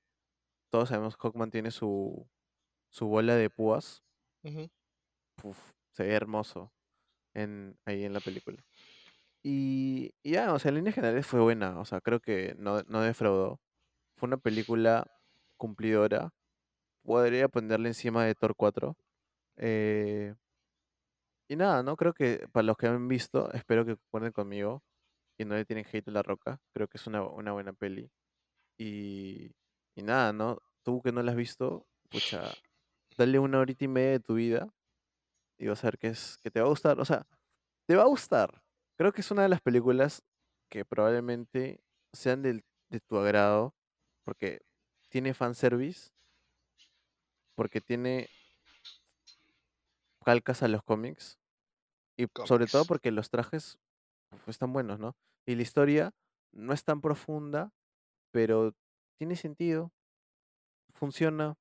todos 0.69 0.89
sabemos 0.89 1.15
que 1.15 1.21
Hawkman 1.21 1.49
tiene 1.49 1.71
su, 1.71 2.27
su 2.89 3.07
bola 3.07 3.38
de 3.38 3.49
púas. 3.49 4.03
Se 5.93 6.03
ve 6.03 6.13
hermoso 6.13 6.73
en, 7.34 7.77
ahí 7.86 8.03
en 8.03 8.11
la 8.11 8.19
película. 8.19 8.61
Y, 9.43 10.13
y 10.23 10.32
ya, 10.32 10.53
o 10.53 10.59
sea, 10.59 10.69
en 10.69 10.75
líneas 10.75 10.95
generales 10.95 11.25
fue 11.25 11.39
buena. 11.39 11.80
O 11.80 11.86
sea, 11.86 12.01
creo 12.01 12.19
que 12.19 12.53
no, 12.59 12.82
no 12.84 13.01
defraudó. 13.01 13.61
Fue 14.17 14.27
una 14.27 14.36
película 14.36 15.09
cumplidora. 15.55 16.34
Podría 17.03 17.47
ponerle 17.47 17.88
encima 17.88 18.25
de 18.25 18.36
Thor 18.36 18.55
4. 18.57 18.97
Eh, 19.55 20.36
y 21.47 21.55
nada, 21.55 21.82
¿no? 21.84 21.95
Creo 21.95 22.13
que 22.13 22.45
para 22.51 22.63
los 22.63 22.75
que 22.75 22.88
han 22.88 23.07
visto, 23.07 23.49
espero 23.53 23.86
que 23.86 23.95
concuerden 23.95 24.34
conmigo 24.34 24.84
y 25.39 25.45
no 25.45 25.55
le 25.55 25.65
tienen 25.65 25.85
hate 25.91 26.09
a 26.09 26.11
La 26.11 26.23
Roca. 26.23 26.61
Creo 26.73 26.89
que 26.89 26.97
es 26.99 27.07
una, 27.07 27.23
una 27.23 27.53
buena 27.53 27.73
peli. 27.73 28.11
Y, 28.77 29.51
y 29.95 30.03
nada, 30.03 30.33
¿no? 30.33 30.59
Tú 30.83 31.01
que 31.01 31.11
no 31.11 31.23
la 31.23 31.31
has 31.31 31.37
visto, 31.37 31.87
pucha, 32.09 32.55
dale 33.17 33.39
una 33.39 33.59
horita 33.59 33.85
y 33.85 33.89
media 33.89 34.11
de 34.11 34.19
tu 34.21 34.35
vida 34.35 34.73
y 35.57 35.67
vas 35.67 35.83
a 35.83 35.87
ver 35.87 35.97
que, 35.99 36.07
es, 36.09 36.37
que 36.43 36.51
te 36.51 36.59
va 36.61 36.67
a 36.67 36.69
gustar. 36.69 36.99
O 36.99 37.05
sea, 37.05 37.27
te 37.87 37.95
va 37.95 38.03
a 38.03 38.07
gustar. 38.07 38.63
Creo 38.97 39.13
que 39.13 39.21
es 39.21 39.31
una 39.31 39.43
de 39.43 39.49
las 39.49 39.61
películas 39.61 40.23
que 40.69 40.85
probablemente 40.85 41.81
sean 42.13 42.41
del- 42.43 42.65
de 42.89 42.99
tu 43.01 43.17
agrado 43.17 43.75
porque 44.25 44.61
tiene 45.09 45.33
fanservice, 45.33 46.11
porque 47.55 47.81
tiene 47.81 48.29
calcas 50.23 50.63
a 50.63 50.67
los 50.67 50.83
cómics 50.83 51.39
y 52.17 52.27
sobre 52.43 52.67
todo 52.67 52.85
porque 52.85 53.11
los 53.11 53.29
trajes 53.29 53.79
están 54.47 54.73
buenos, 54.73 54.99
¿no? 54.99 55.15
Y 55.49 55.55
la 55.55 55.63
historia 55.63 56.13
no 56.51 56.73
es 56.73 56.83
tan 56.83 57.01
profunda, 57.01 57.73
pero 58.29 58.75
tiene 59.17 59.35
sentido, 59.35 59.91
funciona 60.93 61.55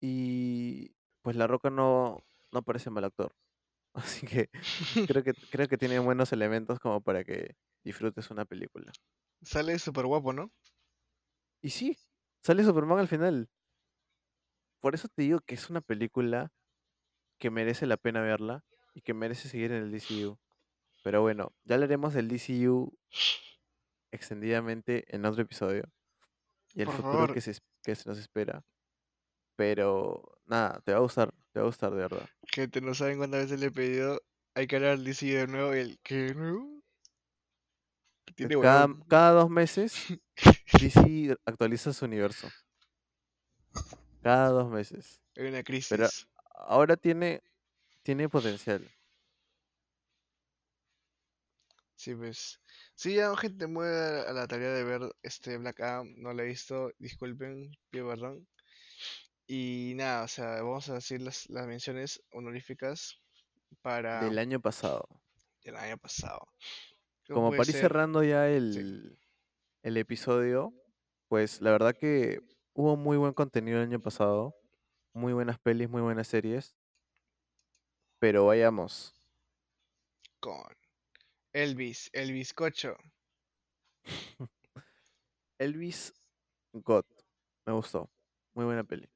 y 0.00 0.94
pues 1.20 1.36
La 1.36 1.46
Roca 1.46 1.68
no, 1.68 2.24
no 2.52 2.62
parece 2.62 2.88
mal 2.88 3.04
actor. 3.04 3.34
Así 3.92 4.26
que 4.26 4.48
creo 5.06 5.22
que 5.22 5.34
creo 5.50 5.68
que 5.68 5.76
tiene 5.76 5.98
buenos 5.98 6.32
elementos 6.32 6.80
como 6.80 7.02
para 7.02 7.22
que 7.22 7.54
disfrutes 7.84 8.30
una 8.30 8.46
película. 8.46 8.90
Sale 9.42 9.78
súper 9.78 10.06
guapo, 10.06 10.32
¿no? 10.32 10.50
Y 11.60 11.68
sí, 11.68 11.98
sale 12.42 12.64
Superman 12.64 12.98
al 12.98 13.08
final. 13.08 13.50
Por 14.80 14.94
eso 14.94 15.08
te 15.08 15.20
digo 15.20 15.40
que 15.40 15.54
es 15.54 15.68
una 15.68 15.82
película 15.82 16.50
que 17.38 17.50
merece 17.50 17.84
la 17.84 17.98
pena 17.98 18.22
verla 18.22 18.64
y 18.94 19.02
que 19.02 19.12
merece 19.12 19.50
seguir 19.50 19.70
en 19.70 19.82
el 19.82 19.92
DCU. 19.92 20.38
Pero 21.02 21.20
bueno, 21.22 21.52
ya 21.64 21.74
hablaremos 21.76 22.14
del 22.14 22.28
DCU 22.28 22.96
extendidamente 24.12 25.04
en 25.14 25.24
otro 25.24 25.42
episodio 25.42 25.84
y 26.74 26.82
el 26.82 26.86
Por 26.86 26.96
futuro 26.96 27.12
favor, 27.12 27.34
que 27.34 27.40
se, 27.40 27.56
que 27.82 27.94
se 27.94 28.08
nos 28.08 28.18
espera. 28.18 28.64
Pero 29.56 30.38
nada, 30.46 30.80
te 30.84 30.92
va 30.92 30.98
a 30.98 31.02
gustar, 31.02 31.32
te 31.52 31.60
va 31.60 31.64
a 31.64 31.68
gustar 31.68 31.90
de 31.92 31.96
verdad. 31.98 32.28
gente, 32.46 32.80
no 32.80 32.94
saben 32.94 33.18
cuántas 33.18 33.42
veces 33.44 33.60
le 33.60 33.66
he 33.66 33.70
pedido. 33.70 34.20
Hay 34.54 34.66
que 34.66 34.76
hablar 34.76 34.98
de 34.98 35.04
DC 35.04 35.26
de 35.26 35.46
nuevo. 35.46 35.74
y 35.74 35.78
El 35.80 35.98
que 36.00 36.14
de 36.14 36.34
nuevo. 36.34 36.82
Tiene 38.34 38.56
Cada, 38.58 38.86
huevón. 38.86 39.04
cada 39.08 39.30
dos 39.32 39.50
meses 39.50 40.06
DC 40.80 41.36
actualiza 41.44 41.92
su 41.92 42.04
universo. 42.04 42.48
Cada 44.22 44.48
dos 44.50 44.70
meses. 44.70 45.20
Hay 45.36 45.46
una 45.48 45.62
Pero 45.88 46.08
crisis. 46.08 46.28
ahora 46.54 46.96
tiene, 46.96 47.42
tiene 48.02 48.28
potencial. 48.28 48.88
Sí, 52.02 52.16
pues. 52.16 52.60
Sí, 52.96 53.14
ya 53.14 53.36
gente 53.36 53.68
muy 53.68 53.86
a 53.86 54.22
a 54.22 54.32
la 54.32 54.48
tarea 54.48 54.70
de 54.72 54.82
ver 54.82 55.02
este 55.22 55.56
Black 55.56 55.78
Adam, 55.80 56.12
no 56.16 56.32
lo 56.34 56.42
he 56.42 56.46
visto, 56.46 56.90
disculpen, 56.98 57.70
pido 57.90 58.08
perdón. 58.08 58.48
Y 59.46 59.92
nada, 59.94 60.24
o 60.24 60.28
sea, 60.28 60.62
vamos 60.62 60.88
a 60.88 60.94
decir 60.94 61.20
las, 61.22 61.48
las 61.48 61.64
menciones 61.68 62.20
honoríficas 62.32 63.22
para 63.82 64.24
Del 64.24 64.38
año 64.40 64.58
pasado. 64.60 65.06
el 65.62 65.76
año 65.76 65.96
pasado. 65.96 66.48
¿Cómo 67.28 67.50
Como 67.50 67.50
para 67.56 67.70
ir 67.70 67.76
cerrando 67.76 68.24
ya 68.24 68.48
el, 68.48 69.16
el 69.84 69.96
episodio, 69.96 70.74
pues 71.28 71.60
la 71.60 71.70
verdad 71.70 71.94
que 71.96 72.40
hubo 72.74 72.96
muy 72.96 73.16
buen 73.16 73.32
contenido 73.32 73.78
el 73.78 73.84
año 73.84 74.00
pasado. 74.00 74.56
Muy 75.12 75.32
buenas 75.34 75.60
pelis, 75.60 75.88
muy 75.88 76.02
buenas 76.02 76.26
series. 76.26 76.74
Pero 78.18 78.46
vayamos. 78.46 79.14
Con 80.40 80.81
Elvis, 81.52 82.10
el 82.12 82.32
bizcocho. 82.32 82.96
Elvis 85.58 86.12
God. 86.72 87.04
Me 87.66 87.72
gustó. 87.72 88.10
Muy 88.54 88.64
buena 88.64 88.84
peli. 88.84 89.08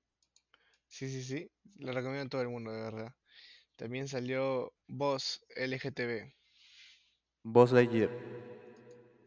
Sí, 0.89 1.09
sí, 1.09 1.22
sí. 1.22 1.51
Lo 1.78 1.93
recomiendo 1.93 2.26
a 2.26 2.28
todo 2.28 2.43
el 2.43 2.49
mundo, 2.49 2.72
de 2.72 2.82
verdad. 2.82 3.14
También 3.76 4.09
salió 4.09 4.72
Voz 4.87 5.45
LGTB. 5.57 6.32
Buzz 7.43 7.72
Lightyear. 7.72 8.11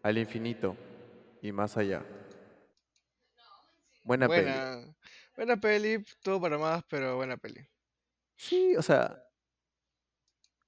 Al 0.03 0.18
infinito 0.18 0.76
y 1.41 1.51
más 1.51 1.78
allá. 1.78 2.05
Buena 4.03 4.28
peli. 4.28 4.43
Buena, 4.43 4.95
buena 5.36 5.57
peli, 5.57 6.03
todo 6.22 6.41
para 6.41 6.57
más, 6.57 6.84
pero 6.89 7.16
buena 7.16 7.38
peli. 7.38 7.66
Sí, 8.36 8.76
o 8.76 8.82
sea. 8.82 9.24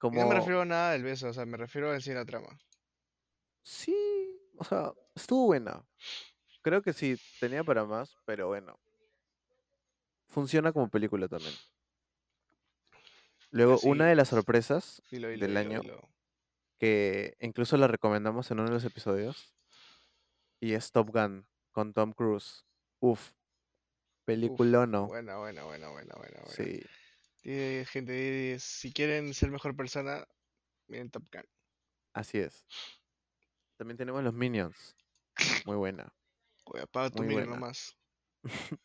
Como. 0.02 0.20
no 0.20 0.28
me 0.28 0.34
refiero 0.34 0.62
a 0.62 0.66
nada 0.66 0.94
del 0.94 1.04
beso, 1.04 1.28
o 1.28 1.34
sea, 1.34 1.46
me 1.46 1.58
refiero 1.58 1.92
a 1.92 2.00
la 2.00 2.26
trama. 2.26 2.60
Sí, 3.62 3.96
o 4.58 4.64
sea, 4.64 4.94
estuvo 5.14 5.46
buena. 5.46 5.86
Creo 6.64 6.82
que 6.82 6.92
sí, 6.92 7.18
tenía 7.40 7.64
para 7.64 7.86
más, 7.86 8.18
pero 8.26 8.48
bueno. 8.48 8.80
Funciona 10.26 10.74
como 10.74 10.90
película 10.90 11.28
también. 11.28 11.54
Luego, 13.52 13.78
una 13.84 14.08
de 14.08 14.16
las 14.16 14.30
es. 14.30 14.36
sorpresas 14.36 15.04
del 15.12 15.56
año, 15.56 15.82
que 16.80 17.38
incluso 17.40 17.78
la 17.78 17.88
recomendamos 17.88 18.50
en 18.50 18.60
uno 18.60 18.70
de 18.70 18.74
los 18.74 18.86
episodios, 18.86 19.54
y 20.60 20.74
es 20.74 20.92
Top 20.92 21.10
Gun 21.12 21.46
con 21.72 21.94
Tom 21.94 22.14
Cruise. 22.14 22.66
Uf, 23.00 23.20
Uf, 23.20 23.34
película 24.26 24.88
no. 24.88 25.06
buena, 25.06 25.38
buena, 25.38 25.64
buena, 25.66 25.90
buena, 25.90 26.16
buena, 26.16 26.40
buena. 26.44 26.48
Sí, 26.48 26.82
Gente, 27.44 28.58
si 28.60 28.92
quieren 28.94 29.34
ser 29.34 29.50
mejor 29.52 29.76
persona, 29.76 30.26
miren 30.88 31.10
Top 31.10 31.24
Gun. 31.32 31.44
así 32.14 32.38
es. 32.40 32.66
También 33.78 33.98
tenemos 33.98 34.24
los 34.24 34.34
Minions. 34.34 34.96
Muy 35.66 35.76
buena. 35.76 36.14
Oye, 36.66 36.84
apaga 36.84 37.10
tu 37.10 37.24
Muy 37.24 37.34
buena. 37.34 37.52
nomás. 37.56 37.98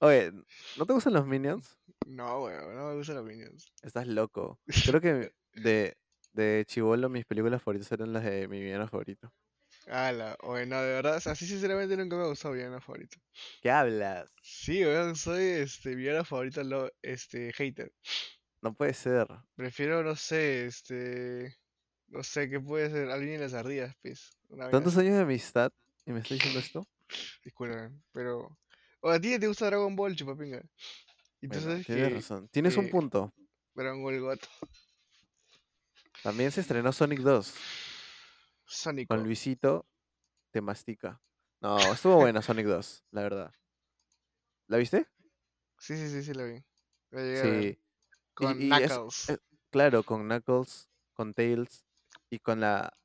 Oye, 0.00 0.32
¿no 0.76 0.86
te 0.86 0.92
gustan 0.92 1.12
los 1.14 1.26
Minions? 1.26 1.78
No, 2.06 2.44
weón, 2.44 2.74
no 2.74 2.88
me 2.88 2.94
gustan 2.96 3.16
los 3.16 3.24
Minions. 3.24 3.72
Estás 3.82 4.06
loco. 4.06 4.58
Creo 4.86 5.00
que 5.00 5.32
de, 5.52 5.96
de 6.32 6.64
chivolo 6.66 7.08
mis 7.08 7.24
películas 7.26 7.62
favoritas 7.62 7.92
eran 7.92 8.12
las 8.12 8.24
de 8.24 8.48
mi 8.48 8.60
villano 8.62 8.88
favorito. 8.88 9.32
Ala, 9.88 10.36
oye, 10.42 10.66
no, 10.66 10.80
de 10.80 10.92
verdad, 10.92 11.20
así 11.24 11.46
sinceramente 11.46 11.96
nunca 11.96 12.16
me 12.16 12.22
ha 12.22 12.26
gustado 12.26 12.54
villano 12.54 12.80
favorito. 12.80 13.18
¿Qué 13.60 13.70
hablas? 13.70 14.30
Sí, 14.42 14.84
weón, 14.84 15.16
soy 15.16 15.42
este 15.42 15.94
villano 15.94 16.24
favorito, 16.24 16.62
lo, 16.62 16.90
este, 17.02 17.52
hater. 17.52 17.92
No 18.60 18.74
puede 18.74 18.94
ser. 18.94 19.26
Prefiero, 19.56 20.04
no 20.04 20.14
sé, 20.14 20.66
este, 20.66 21.56
no 22.08 22.22
sé, 22.22 22.48
¿qué 22.48 22.60
puede 22.60 22.90
ser? 22.90 23.10
Alguien 23.10 23.34
en 23.34 23.40
las 23.40 23.54
ardillas, 23.54 23.94
pues. 24.02 24.30
¿Tantos 24.70 24.96
años 24.96 25.16
de 25.16 25.22
amistad 25.22 25.72
y 26.06 26.12
me 26.12 26.20
estás 26.20 26.38
diciendo 26.38 26.60
esto? 26.60 26.86
Disculpen, 27.44 28.02
pero... 28.12 28.56
O 29.00 29.10
a 29.10 29.20
ti 29.20 29.36
te 29.38 29.48
gusta 29.48 29.66
Dragon 29.66 29.96
Ball, 29.96 30.14
chupapinga. 30.14 30.62
Y 31.40 31.48
tú 31.48 31.54
Bueno, 31.54 31.62
sabes 31.62 31.86
tienes 31.86 32.08
que, 32.08 32.14
razón. 32.14 32.48
Tienes 32.48 32.76
un 32.76 32.84
que 32.84 32.90
punto. 32.92 33.34
Dragon 33.74 34.00
Ball 34.00 34.20
God, 34.20 34.38
También 36.22 36.52
se 36.52 36.60
estrenó 36.60 36.92
Sonic 36.92 37.18
2 37.18 37.52
Sónico. 38.74 39.14
con 39.14 39.24
Luisito 39.24 39.86
te 40.50 40.60
mastica. 40.60 41.20
No, 41.60 41.78
estuvo 41.92 42.16
buena 42.32 42.42
Sonic 42.42 42.66
2, 42.66 43.04
la 43.10 43.22
verdad. 43.22 43.52
¿La 44.68 44.76
viste? 44.78 45.06
Sí, 45.78 45.96
sí, 45.96 46.08
sí, 46.08 46.22
sí, 46.22 46.32
lo 46.34 46.46
vi. 46.46 46.62
Lo 47.10 47.20
llegué 47.20 47.40
a 47.40 47.42
ver. 47.44 47.62
Sí. 47.74 47.78
Con 48.34 48.62
y 48.62 48.68
Knuckles. 48.68 49.30
eh, 49.30 49.38
Claro, 49.70 50.02
con 50.02 50.22
Knuckles, 50.28 50.88
con 51.14 51.34
Tails 51.34 51.84
y 52.30 52.38
con 52.38 52.60
la 52.60 52.96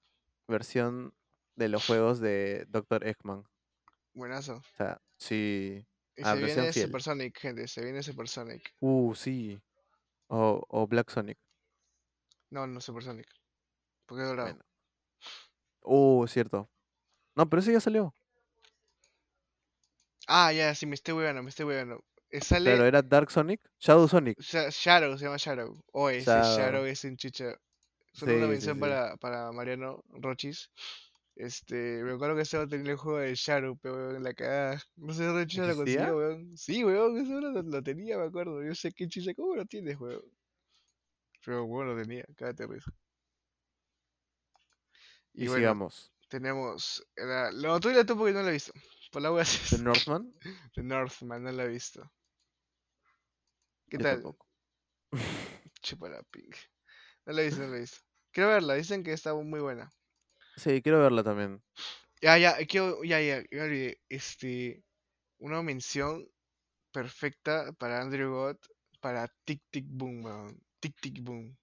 versión 0.48 1.14
de 1.56 1.70
los 1.70 1.86
juegos 1.86 2.20
de 2.20 2.66
Dr. 2.70 3.06
Eggman. 3.08 3.44
Buenazo. 4.14 4.56
O 4.58 4.78
sea, 4.78 5.02
sí. 5.18 5.86
Y 6.16 6.22
Ah, 6.24 6.36
se 6.36 6.44
viene 6.44 6.74
fiel. 6.74 6.86
Super 6.88 7.02
Sonic, 7.02 7.38
gente, 7.40 7.68
se 7.68 7.84
viene 7.84 8.02
Super 8.04 8.28
Sonic. 8.28 8.74
Uh, 8.80 9.14
sí. 9.16 9.60
O, 10.28 10.64
o 10.68 10.88
Black 10.88 11.10
Sonic. 11.10 11.38
No, 12.50 12.66
no 12.68 12.80
Super 12.82 13.04
Sonic. 13.04 13.28
Porque 14.06 14.24
es 14.24 14.30
dorado. 14.30 14.50
Bueno. 14.50 14.64
Uh, 15.88 16.28
cierto. 16.28 16.70
No, 17.36 17.50
pero 17.50 17.62
ese 17.62 17.74
ya 17.74 17.82
salió. 17.82 18.14
Ah, 20.28 20.52
ya, 20.54 20.74
sí, 20.76 20.86
me 20.86 20.96
estoy 20.96 21.14
huevando, 21.16 21.44
me 21.44 21.50
estoy 21.50 21.66
huevando. 21.66 22.04
Eh, 22.30 22.42
Sale 22.42 22.62
Claro, 22.62 22.86
era 22.86 23.02
Dark 23.02 23.32
Sonic, 23.32 23.62
Shadow 23.80 24.08
Sonic. 24.08 24.38
Sha- 24.40 24.70
Shadow, 24.72 25.18
se 25.18 25.26
llama 25.26 25.38
Shadow. 25.38 25.84
Oye, 25.94 26.20
ese 26.20 26.42
Shadow. 26.42 26.42
Shadow 26.42 26.86
es 26.86 27.04
un 27.04 27.18
chicha. 27.18 27.56
Solo 28.14 28.38
una 28.38 28.48
Sí, 28.48 28.50
mención 28.50 28.80
sí. 28.80 28.80
para, 28.80 29.18
para 29.18 29.52
Mariano 29.52 30.04
Rochis. 30.10 30.72
Este, 31.36 32.04
me 32.04 32.14
acuerdo 32.14 32.36
que 32.36 32.44
estaba 32.44 32.68
teniendo 32.68 32.92
el 32.92 32.98
juego 32.98 33.20
de 33.20 33.36
Shadow, 33.36 33.78
pero 33.82 33.96
weón, 33.96 34.24
la 34.24 34.34
cagada. 34.34 34.82
No 34.98 35.14
sé 35.14 35.26
dónde 35.26 35.48
chucha 35.48 35.68
lo 35.68 35.76
consiguió, 35.78 36.18
weón. 36.18 36.58
Sí, 36.58 36.84
weón, 36.84 37.18
eso 37.20 37.40
lo, 37.42 37.62
lo 37.64 37.84
tenía, 37.84 38.18
me 38.18 38.26
acuerdo. 38.26 38.64
Yo 38.64 38.76
sé 38.76 38.92
qué 38.94 39.08
chicha, 39.08 39.34
¿cómo 39.36 39.56
lo 39.56 39.66
tienes, 39.66 40.00
weón? 40.00 40.22
Pero 41.44 41.66
bueno, 41.66 41.94
lo 41.96 42.02
tenía, 42.04 42.24
cállate 42.36 42.68
risa. 42.68 42.92
Y, 45.38 45.46
Y 45.46 45.48
bueno, 45.48 45.56
sigamos. 45.56 46.12
tenemos. 46.30 47.06
La, 47.16 47.52
lo 47.52 47.80
la 47.80 48.06
tú 48.06 48.18
porque 48.18 48.34
no 48.34 48.44
la 48.44 48.50
he 48.50 48.54
visto. 48.54 48.74
Por 49.12 49.22
la 49.22 49.32
wea 49.32 49.46
The 49.70 49.78
Northman. 49.78 50.34
The 50.76 50.82
Northman, 50.84 51.44
no 51.44 51.52
la 51.52 51.66
he 51.66 51.68
visto. 51.68 52.10
¿Qué 53.90 53.98
Yo 53.98 54.00
tal? 54.00 54.24
tampoco. 54.24 54.48
Chupa 55.82 56.10
la 56.10 56.22
pink. 56.32 56.56
No 57.26 57.34
la 57.34 57.42
he 57.42 57.46
visto, 57.46 57.62
no 57.62 57.70
la 57.70 57.78
he 57.78 57.82
visto. 57.82 58.00
Quiero 58.32 58.50
verla, 58.50 58.76
dicen 58.76 59.04
que 59.04 59.14
está 59.14 59.34
muy 59.36 59.60
buena. 59.60 59.92
Sí, 60.58 60.82
quiero 60.82 61.00
verla 61.00 61.24
también. 61.24 61.62
Ya, 62.22 62.38
ya, 62.38 62.58
quiero, 62.68 63.04
ya, 63.04 63.20
ya, 63.22 63.44
ya 63.52 63.64
olvidé. 63.64 64.02
Este, 64.10 64.84
una 65.40 65.62
mención 65.64 66.28
perfecta 66.92 67.72
para 67.74 68.02
Andrew 68.02 68.32
God, 68.34 68.58
para 69.02 69.28
Tic 69.46 69.62
Tic 69.72 69.86
Boom, 69.90 70.26
weón. 70.26 70.62
Tic 70.82 70.96
Tic 71.02 71.22
Boom. 71.24 71.58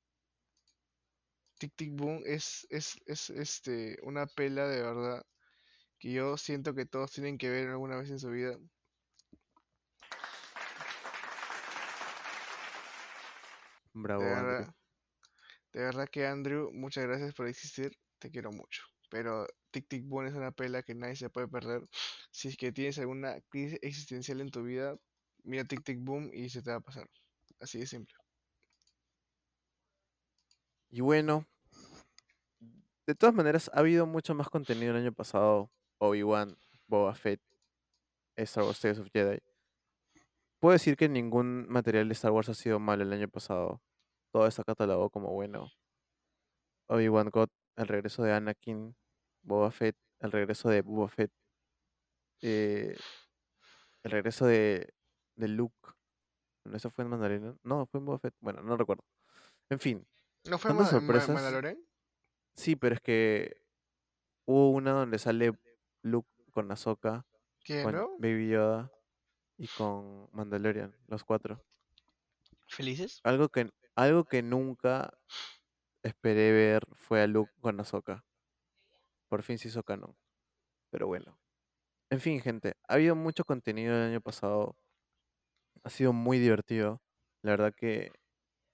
Tic 1.65 1.77
Tic 1.77 1.93
Boom 1.97 2.23
es, 2.27 2.67
es, 2.71 2.97
es 3.07 3.31
este, 3.31 3.97
una 4.03 4.27
pela 4.27 4.67
de 4.69 4.83
verdad 4.83 5.25
que 5.99 6.13
yo 6.13 6.37
siento 6.37 6.75
que 6.75 6.87
todos 6.87 7.13
tienen 7.13 7.39
que 7.39 7.51
ver 7.51 7.69
alguna 7.71 7.97
vez 7.97 8.11
en 8.11 8.19
su 8.21 8.31
vida. 8.31 8.59
Bravo, 13.95 14.25
De 14.25 14.35
Andrew. 14.37 14.67
verdad, 14.67 14.75
de 15.73 15.81
verdad 15.81 16.09
que 16.11 16.27
Andrew, 16.27 16.71
muchas 16.73 17.05
gracias 17.05 17.35
por 17.35 17.47
existir, 17.49 17.93
te 18.19 18.31
quiero 18.31 18.51
mucho. 18.53 18.83
Pero 19.11 19.47
Tic 19.71 19.89
Tic 19.89 20.05
Boom 20.07 20.27
es 20.27 20.35
una 20.35 20.53
pela 20.53 20.83
que 20.83 20.95
nadie 20.95 21.17
se 21.17 21.31
puede 21.31 21.49
perder. 21.49 21.83
Si 22.31 22.49
es 22.49 22.57
que 22.57 22.73
tienes 22.73 22.99
alguna 22.99 23.41
crisis 23.51 23.79
existencial 23.83 24.41
en 24.41 24.51
tu 24.51 24.63
vida, 24.63 24.97
mira 25.45 25.65
Tic 25.65 25.85
Tic 25.85 25.99
Boom 26.03 26.31
y 26.33 26.49
se 26.51 26.63
te 26.63 26.71
va 26.71 26.77
a 26.79 26.81
pasar. 26.81 27.09
Así 27.61 27.79
de 27.81 27.87
simple. 27.87 28.15
Y 30.91 31.01
bueno, 31.03 31.47
de 33.07 33.15
todas 33.15 33.35
maneras, 33.35 33.71
ha 33.75 33.81
habido 33.81 34.07
mucho 34.07 34.35
más 34.35 34.49
contenido 34.49 34.93
el 34.93 35.03
año 35.03 35.13
pasado. 35.13 35.71
Obi-Wan, 35.99 36.57
Boba 36.87 37.15
Fett, 37.15 37.41
Star 38.37 38.65
Wars 38.65 38.81
Tales 38.81 38.99
of 38.99 39.09
Jedi. 39.13 39.39
Puedo 40.59 40.73
decir 40.73 40.97
que 40.97 41.09
ningún 41.09 41.67
material 41.69 42.09
de 42.09 42.15
Star 42.15 42.33
Wars 42.33 42.49
ha 42.49 42.55
sido 42.55 42.79
malo 42.81 43.03
el 43.03 43.13
año 43.13 43.29
pasado. 43.29 43.83
Todo 44.33 44.47
está 44.47 44.65
catalogado 44.65 45.11
como 45.11 45.33
bueno. 45.33 45.71
Obi-Wan 46.89 47.31
God, 47.31 47.49
el 47.77 47.89
regreso 47.89 48.23
de 48.23 48.33
Anakin, 48.33 48.97
Boba 49.43 49.71
Fett, 49.71 49.97
el 50.21 50.33
regreso 50.33 50.69
de 50.69 50.83
Boba 50.83 51.09
Fett, 51.09 51.31
eh, 52.43 52.97
el 54.03 54.11
regreso 54.11 54.47
de, 54.47 54.95
de 55.37 55.49
Luke. 55.49 55.77
Bueno, 56.65 56.77
¿Eso 56.77 56.91
fue 56.91 57.05
en 57.05 57.11
Mandalorian? 57.11 57.59
No, 57.63 57.87
fue 57.87 58.01
en 58.01 58.07
Boba 58.07 58.19
Fett. 58.19 58.35
Bueno, 58.41 58.63
no 58.63 58.77
recuerdo. 58.77 59.05
En 59.71 59.79
fin, 59.79 60.07
¿No 60.47 60.59
fue 60.59 60.73
sorpresas. 60.85 61.31
Mandalorian? 61.31 61.79
Sí, 62.55 62.77
pero 62.77 62.95
es 62.95 63.01
que 63.01 63.57
hubo 64.47 64.71
una 64.71 64.93
donde 64.93 65.19
sale 65.19 65.53
Luke 66.03 66.29
con 66.53 66.71
Ahsoka, 66.71 67.27
¿Qué, 67.65 67.83
con 67.83 67.95
no? 67.95 68.11
Baby 68.19 68.51
Yoda 68.51 68.93
y 69.59 69.69
con 69.69 70.29
Mandalorian, 70.33 70.95
los 71.09 71.25
cuatro. 71.25 71.65
¿Felices? 72.69 73.21
Algo 73.25 73.49
que, 73.49 73.71
algo 73.97 74.25
que 74.25 74.43
nunca 74.43 75.19
esperé 76.03 76.53
ver 76.53 76.83
fue 76.95 77.23
a 77.23 77.27
Luke 77.27 77.53
con 77.61 77.81
Ahsoka. 77.81 78.25
Por 79.29 79.43
fin 79.43 79.59
se 79.59 79.69
hizo 79.69 79.83
canon. 79.83 80.17
Pero 80.91 81.07
bueno. 81.07 81.39
En 82.11 82.21
fin, 82.21 82.41
gente, 82.41 82.75
ha 82.87 82.95
habido 82.95 83.17
mucho 83.17 83.45
contenido 83.45 83.95
el 83.95 84.11
año 84.11 84.21
pasado. 84.21 84.77
Ha 85.83 85.91
sido 85.91 86.13
muy 86.13 86.39
divertido. 86.39 87.03
La 87.43 87.53
verdad 87.53 87.75
que 87.75 88.13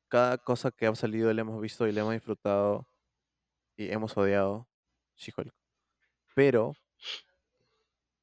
cada 0.08 0.38
cosa 0.38 0.70
que 0.72 0.86
ha 0.86 0.94
salido 0.96 1.32
la 1.32 1.42
hemos 1.42 1.60
visto 1.60 1.86
y 1.88 1.92
la 1.92 2.02
hemos 2.02 2.14
disfrutado 2.14 2.89
y 3.80 3.90
hemos 3.90 4.14
odiado. 4.18 4.68
She-Hulk. 5.16 5.54
Pero 6.34 6.74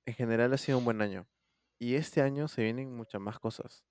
en 0.06 0.14
general 0.14 0.54
ha 0.54 0.58
sido 0.58 0.78
un 0.78 0.86
buen 0.86 1.02
año. 1.02 1.28
Y 1.80 1.96
este 1.96 2.22
año 2.22 2.48
se 2.48 2.62
vienen 2.62 2.96
muchas 2.96 3.20
más 3.20 3.40
cosas. 3.40 3.84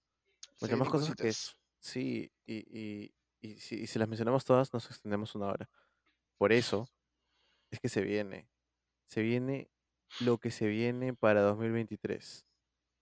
Muchas 0.60 0.78
más 0.78 0.88
cosas 0.88 1.08
que 1.16 1.24
cositas. 1.24 1.56
Sí, 1.80 2.32
y, 2.46 2.56
y, 2.78 3.14
y 3.40 3.58
si, 3.58 3.76
y 3.76 3.86
si 3.88 3.98
las 3.98 4.08
mencionamos 4.08 4.44
todas, 4.44 4.72
nos 4.72 4.86
extendemos 4.86 5.34
una 5.34 5.46
hora. 5.46 5.68
Por 6.38 6.52
eso 6.52 6.88
es 7.70 7.80
que 7.80 7.88
se 7.88 8.02
viene. 8.02 8.48
Se 9.06 9.22
viene 9.22 9.68
lo 10.20 10.38
que 10.38 10.52
se 10.52 10.68
viene 10.68 11.14
para 11.14 11.42
2023. 11.42 12.46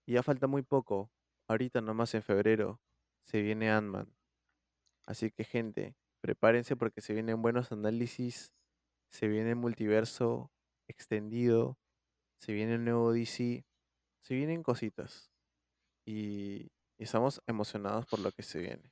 Y 0.07 0.13
ya 0.13 0.23
falta 0.23 0.47
muy 0.47 0.63
poco. 0.63 1.11
Ahorita 1.47 1.81
nomás 1.81 2.15
en 2.15 2.23
febrero 2.23 2.81
se 3.25 3.41
viene 3.43 3.69
Ant-Man. 3.69 4.11
Así 5.05 5.29
que 5.29 5.43
gente, 5.43 5.95
prepárense 6.19 6.75
porque 6.75 7.01
se 7.01 7.13
vienen 7.13 7.43
buenos 7.43 7.71
análisis. 7.71 8.54
Se 9.15 9.29
viene 9.29 9.55
multiverso 9.55 10.51
extendido. 10.89 11.77
Se 12.37 12.51
viene 12.51 12.73
el 12.73 12.83
nuevo 12.83 13.13
DC. 13.13 13.65
Se 14.21 14.35
vienen 14.35 14.61
cositas. 14.61 15.31
Y, 16.05 16.63
y 16.97 17.03
estamos 17.03 17.41
emocionados 17.47 18.05
por 18.07 18.19
lo 18.19 18.33
que 18.33 18.43
se 18.43 18.59
viene. 18.59 18.91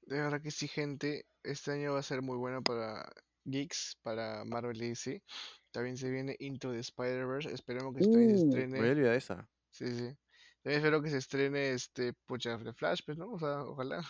De 0.00 0.18
verdad 0.18 0.40
que 0.40 0.50
sí, 0.50 0.66
gente. 0.66 1.26
Este 1.42 1.72
año 1.72 1.92
va 1.92 1.98
a 1.98 2.02
ser 2.02 2.22
muy 2.22 2.38
bueno 2.38 2.62
para 2.62 3.06
Geeks, 3.44 3.98
para 4.02 4.46
Marvel 4.46 4.82
y 4.82 4.88
DC. 4.88 5.22
También 5.70 5.98
se 5.98 6.10
viene 6.10 6.34
Into 6.38 6.72
the 6.72 6.78
Spider-Verse. 6.78 7.52
Esperemos 7.52 7.94
que 7.94 8.06
también 8.06 8.38
se 8.38 8.44
Uh, 8.44 8.48
estrene. 8.48 8.80
olvidado 8.80 9.12
de 9.12 9.18
esa. 9.18 9.46
Sí, 9.72 9.84
sí. 9.94 10.16
También 10.62 10.80
espero 10.80 11.02
que 11.02 11.10
se 11.10 11.18
estrene 11.18 11.72
este 11.72 12.14
pucha 12.26 12.56
de 12.56 12.72
Flash, 12.72 13.00
pues, 13.04 13.18
¿no? 13.18 13.30
O 13.32 13.38
sea, 13.38 13.62
ojalá. 13.64 14.02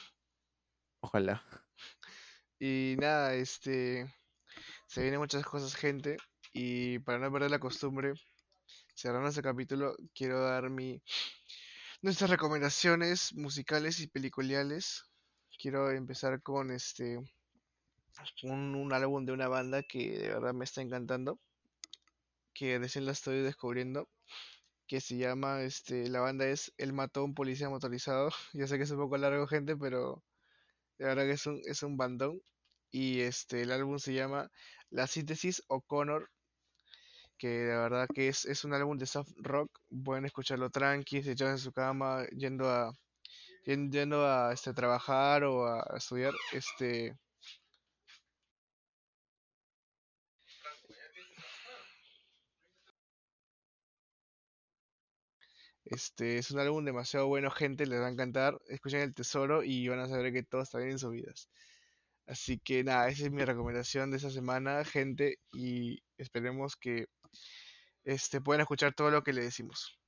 Ojalá. 1.00 1.42
Y 2.60 2.94
nada, 3.00 3.34
este. 3.34 4.06
Se 4.94 5.02
vienen 5.02 5.18
muchas 5.18 5.44
cosas, 5.44 5.74
gente. 5.74 6.18
Y 6.52 7.00
para 7.00 7.18
no 7.18 7.32
perder 7.32 7.50
la 7.50 7.58
costumbre, 7.58 8.12
cerrando 8.94 9.28
este 9.28 9.42
capítulo, 9.42 9.96
quiero 10.14 10.40
dar 10.40 10.70
mi 10.70 11.02
nuestras 12.00 12.30
recomendaciones 12.30 13.34
musicales 13.34 13.98
y 13.98 14.06
peliculiales. 14.06 15.02
Quiero 15.58 15.90
empezar 15.90 16.40
con 16.42 16.70
este 16.70 17.18
un, 18.44 18.76
un 18.76 18.92
álbum 18.92 19.26
de 19.26 19.32
una 19.32 19.48
banda 19.48 19.82
que 19.82 20.16
de 20.16 20.28
verdad 20.28 20.54
me 20.54 20.64
está 20.64 20.80
encantando, 20.80 21.40
que 22.54 22.78
recién 22.78 23.04
la 23.04 23.10
estoy 23.10 23.42
descubriendo, 23.42 24.08
que 24.86 25.00
se 25.00 25.16
llama 25.16 25.62
este 25.62 26.08
la 26.08 26.20
banda 26.20 26.46
es 26.46 26.72
El 26.78 26.92
mató 26.92 27.24
un 27.24 27.34
policía 27.34 27.68
motorizado. 27.68 28.30
Ya 28.52 28.68
sé 28.68 28.76
que 28.76 28.84
es 28.84 28.92
un 28.92 28.98
poco 28.98 29.16
largo, 29.16 29.48
gente, 29.48 29.76
pero 29.76 30.22
de 30.98 31.06
verdad 31.06 31.24
que 31.24 31.32
es 31.32 31.46
un 31.46 31.60
es 31.64 31.82
un 31.82 31.96
bandón 31.96 32.40
y 32.94 33.20
este 33.22 33.62
el 33.62 33.72
álbum 33.72 33.98
se 33.98 34.14
llama 34.14 34.50
La 34.90 35.06
síntesis 35.08 35.62
O'Connor 35.68 36.30
que 37.38 37.48
de 37.48 37.76
verdad 37.76 38.08
que 38.14 38.28
es, 38.28 38.44
es 38.44 38.64
un 38.64 38.74
álbum 38.74 38.96
de 38.98 39.06
soft 39.06 39.30
rock, 39.38 39.70
pueden 40.04 40.24
escucharlo 40.26 40.70
tranqui, 40.70 41.18
echados 41.18 41.52
en 41.52 41.58
su 41.58 41.72
cama, 41.72 42.24
yendo 42.36 42.68
a 42.70 42.92
yen- 43.66 43.90
yendo 43.92 44.26
a 44.26 44.52
este 44.54 44.74
trabajar 44.74 45.44
o 45.44 45.66
a 45.66 45.96
estudiar, 45.98 46.34
este 46.54 47.16
este 55.84 56.36
es 56.38 56.50
un 56.50 56.58
álbum 56.60 56.84
demasiado 56.84 57.26
bueno, 57.26 57.50
gente, 57.50 57.86
les 57.86 58.00
va 58.00 58.06
a 58.06 58.10
encantar, 58.10 58.58
escuchen 58.68 59.00
El 59.00 59.14
Tesoro 59.14 59.62
y 59.64 59.88
van 59.88 60.00
a 60.00 60.08
saber 60.08 60.32
que 60.32 60.42
todo 60.42 60.62
está 60.62 60.78
bien 60.78 60.90
en 60.92 60.98
sus 60.98 61.12
vidas. 61.12 61.48
Así 62.26 62.58
que 62.58 62.84
nada, 62.84 63.08
esa 63.08 63.24
es 63.24 63.32
mi 63.32 63.44
recomendación 63.44 64.10
de 64.10 64.16
esta 64.16 64.30
semana, 64.30 64.84
gente, 64.84 65.38
y 65.52 66.02
esperemos 66.16 66.76
que 66.76 67.06
este 68.04 68.40
puedan 68.40 68.62
escuchar 68.62 68.94
todo 68.94 69.10
lo 69.10 69.22
que 69.22 69.32
le 69.32 69.42
decimos. 69.42 69.98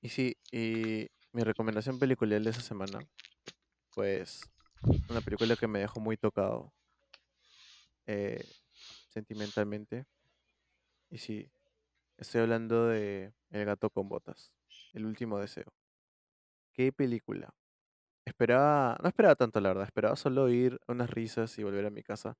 Y 0.00 0.08
sí, 0.08 0.36
y 0.50 1.08
mi 1.32 1.42
recomendación 1.42 1.98
pelicular 1.98 2.40
de 2.40 2.50
esa 2.50 2.60
semana, 2.60 3.00
pues 3.94 4.40
una 5.08 5.20
película 5.20 5.56
que 5.56 5.66
me 5.66 5.80
dejó 5.80 6.00
muy 6.00 6.16
tocado 6.16 6.72
eh, 8.06 8.44
sentimentalmente. 9.08 10.06
Y 11.10 11.18
sí, 11.18 11.50
estoy 12.16 12.42
hablando 12.42 12.86
de 12.86 13.32
El 13.50 13.64
gato 13.64 13.90
con 13.90 14.08
botas, 14.08 14.52
El 14.92 15.06
último 15.06 15.38
deseo. 15.38 15.72
¿Qué 16.72 16.92
película? 16.92 17.54
Esperaba, 18.28 18.96
no 19.02 19.08
esperaba 19.08 19.34
tanto 19.34 19.58
la 19.60 19.70
verdad, 19.70 19.84
esperaba 19.86 20.14
solo 20.14 20.48
ir 20.50 20.78
unas 20.86 21.10
risas 21.10 21.58
y 21.58 21.64
volver 21.64 21.86
a 21.86 21.90
mi 21.90 22.02
casa, 22.02 22.36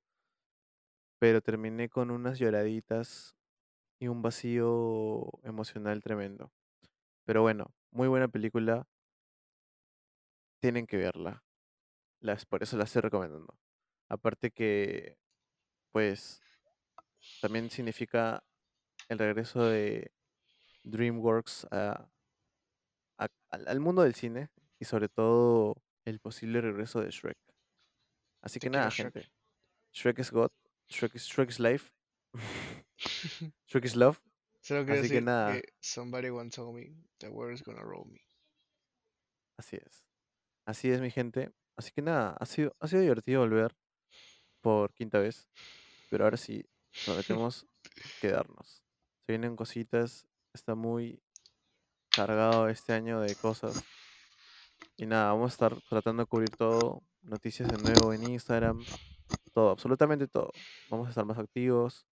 pero 1.19 1.41
terminé 1.41 1.89
con 1.89 2.11
unas 2.11 2.39
lloraditas 2.39 3.35
y 3.99 4.07
un 4.09 4.21
vacío 4.21 5.31
emocional 5.43 6.03
tremendo. 6.03 6.51
Pero 7.25 7.43
bueno, 7.43 7.73
muy 7.91 8.07
buena 8.09 8.27
película, 8.27 8.87
tienen 10.59 10.87
que 10.87 10.97
verla. 10.97 11.43
Las, 12.21 12.45
por 12.45 12.63
eso 12.63 12.77
la 12.77 12.85
estoy 12.85 13.01
recomendando. 13.03 13.59
Aparte 14.09 14.51
que, 14.51 15.17
pues, 15.91 16.41
también 17.41 17.69
significa 17.69 18.43
el 19.09 19.19
regreso 19.19 19.63
de 19.65 20.11
DreamWorks 20.83 21.67
a- 21.71 22.09
a- 23.17 23.27
al 23.51 23.79
mundo 23.79 24.01
del 24.01 24.15
cine 24.15 24.49
y 24.79 24.85
sobre 24.85 25.09
todo 25.09 25.75
el 26.05 26.19
posible 26.19 26.61
regreso 26.61 27.01
de 27.01 27.11
Shrek. 27.11 27.37
Así 28.41 28.59
que 28.59 28.69
nada, 28.69 28.89
Shrek. 28.89 29.13
gente. 29.13 29.31
Shrek 29.93 30.19
is 30.19 30.31
God. 30.31 30.51
Shrek 30.89 31.15
is, 31.15 31.27
Shrek 31.27 31.49
is 31.49 31.59
life. 31.59 31.91
Shrek 33.67 33.85
is 33.85 33.95
love. 33.95 34.19
Solo 34.61 34.85
quiero 34.85 35.01
Así 35.01 35.09
que 35.09 35.21
nada, 35.21 35.53
que 35.53 35.73
somebody 35.79 36.29
once 36.29 36.55
told 36.55 36.75
me 36.75 36.93
the 37.19 37.29
world 37.29 37.53
is 37.53 37.63
gonna 37.63 37.81
roll 37.81 38.05
me. 38.05 38.19
así 39.57 39.77
es. 39.77 40.03
Así 40.65 40.91
es, 40.91 41.01
mi 41.01 41.09
gente. 41.11 41.51
Así 41.77 41.91
que 41.91 42.01
nada, 42.01 42.35
ha 42.39 42.45
sido, 42.45 42.75
ha 42.79 42.87
sido 42.87 43.01
divertido 43.01 43.39
volver 43.41 43.75
por 44.61 44.93
quinta 44.93 45.19
vez. 45.19 45.47
Pero 46.09 46.25
ahora 46.25 46.37
sí, 46.37 46.65
prometemos 47.05 47.65
quedarnos. 48.21 48.83
Se 49.25 49.31
vienen 49.31 49.55
cositas. 49.55 50.27
Está 50.53 50.75
muy 50.75 51.21
cargado 52.09 52.67
este 52.69 52.93
año 52.93 53.21
de 53.21 53.35
cosas. 53.35 53.83
Y 54.99 55.05
nada, 55.05 55.31
vamos 55.31 55.51
a 55.51 55.53
estar 55.53 55.81
tratando 55.89 56.23
de 56.23 56.27
cubrir 56.27 56.49
todo. 56.49 57.01
Noticias 57.21 57.69
de 57.69 57.77
nuevo 57.77 58.13
en 58.13 58.29
Instagram. 58.29 58.83
Todo, 59.53 59.69
absolutamente 59.71 60.27
todo. 60.27 60.51
Vamos 60.89 61.07
a 61.07 61.09
estar 61.09 61.25
más 61.25 61.37
activos. 61.37 62.05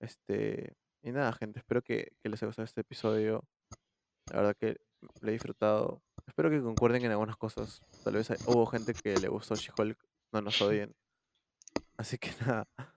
Este. 0.00 0.76
Y 1.02 1.10
nada, 1.12 1.32
gente. 1.32 1.58
Espero 1.58 1.82
que, 1.82 2.12
que 2.22 2.28
les 2.28 2.40
haya 2.42 2.48
gustado 2.48 2.64
este 2.64 2.82
episodio. 2.82 3.44
La 4.30 4.36
verdad 4.36 4.56
que 4.58 4.76
lo 5.20 5.28
he 5.28 5.32
disfrutado. 5.32 6.00
Espero 6.26 6.48
que 6.50 6.60
concuerden 6.62 7.04
en 7.04 7.10
algunas 7.10 7.36
cosas. 7.36 7.80
Tal 8.04 8.14
vez 8.14 8.30
hay- 8.30 8.38
hubo 8.46 8.66
gente 8.66 8.94
que 8.94 9.16
le 9.16 9.28
gustó 9.28 9.54
She-Hulk. 9.56 9.98
No 10.32 10.42
nos 10.42 10.60
odien. 10.62 10.94
Así 11.96 12.18
que 12.18 12.30
nada. 12.46 12.68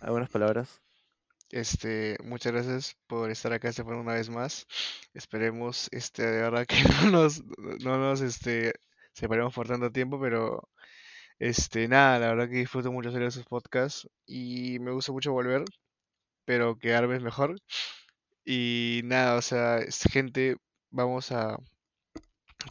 Algunas 0.00 0.30
palabras. 0.30 0.81
Este, 1.52 2.16
muchas 2.24 2.52
gracias 2.52 2.96
por 3.08 3.30
estar 3.30 3.52
acá 3.54 3.70
esta 3.70 3.84
una 3.84 4.14
vez 4.14 4.30
más. 4.30 4.66
Esperemos, 5.14 5.88
este, 5.92 6.24
de 6.24 6.42
verdad 6.42 6.66
que 6.66 6.76
no 7.04 7.10
nos, 7.12 7.42
no 7.80 7.98
nos, 7.98 8.22
este, 8.22 8.74
separemos 9.14 9.54
por 9.54 9.68
tanto 9.68 9.92
tiempo, 9.92 10.20
pero, 10.20 10.68
este, 11.38 11.88
nada, 11.88 12.18
la 12.20 12.28
verdad 12.28 12.48
que 12.50 12.58
disfruto 12.58 12.92
mucho 12.92 13.10
hacer 13.10 13.22
esos 13.24 13.46
podcasts 13.46 14.08
y 14.26 14.78
me 14.80 14.92
gusta 14.92 15.12
mucho 15.12 15.32
volver, 15.32 15.64
pero 16.46 16.78
quedarme 16.78 17.16
es 17.16 17.22
mejor. 17.22 17.56
Y 18.44 19.02
nada, 19.04 19.36
o 19.38 19.42
sea, 19.42 19.78
es- 19.78 20.02
gente, 20.12 20.56
vamos 20.90 21.32
a 21.32 21.58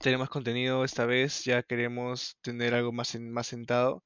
tener 0.02 0.18
más 0.20 0.30
contenido 0.30 0.84
esta 0.84 1.06
vez, 1.06 1.44
ya 1.46 1.64
queremos 1.64 2.38
tener 2.42 2.74
algo 2.74 2.92
más, 2.92 3.16
en- 3.16 3.32
más 3.32 3.48
sentado. 3.48 4.04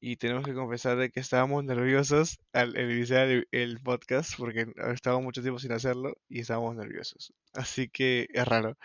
Y 0.00 0.16
tenemos 0.16 0.44
que 0.44 0.54
confesar 0.54 0.96
de 0.98 1.10
que 1.10 1.20
estábamos 1.20 1.64
nerviosos 1.64 2.38
al 2.52 2.78
iniciar 2.78 3.28
el, 3.28 3.48
el 3.50 3.80
podcast 3.80 4.34
porque 4.36 4.66
estábamos 4.92 5.24
mucho 5.24 5.42
tiempo 5.42 5.58
sin 5.58 5.72
hacerlo 5.72 6.14
y 6.28 6.40
estábamos 6.40 6.76
nerviosos. 6.76 7.32
Así 7.54 7.88
que 7.88 8.28
es 8.32 8.46
raro. 8.46 8.76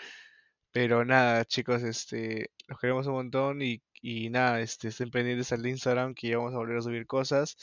Pero 0.72 1.04
nada, 1.06 1.46
chicos, 1.46 1.84
este, 1.84 2.52
los 2.68 2.80
queremos 2.80 3.08
un 3.08 3.14
montón 3.14 3.62
y, 3.62 3.82
y 4.02 4.30
nada, 4.30 4.62
este, 4.62 4.88
estén 4.90 5.12
pendientes 5.12 5.52
al 5.52 5.66
Instagram 5.66 6.14
que 6.16 6.30
ya 6.30 6.38
vamos 6.38 6.54
a 6.54 6.58
volver 6.58 6.78
a 6.78 6.82
subir 6.82 7.06
cosas. 7.08 7.58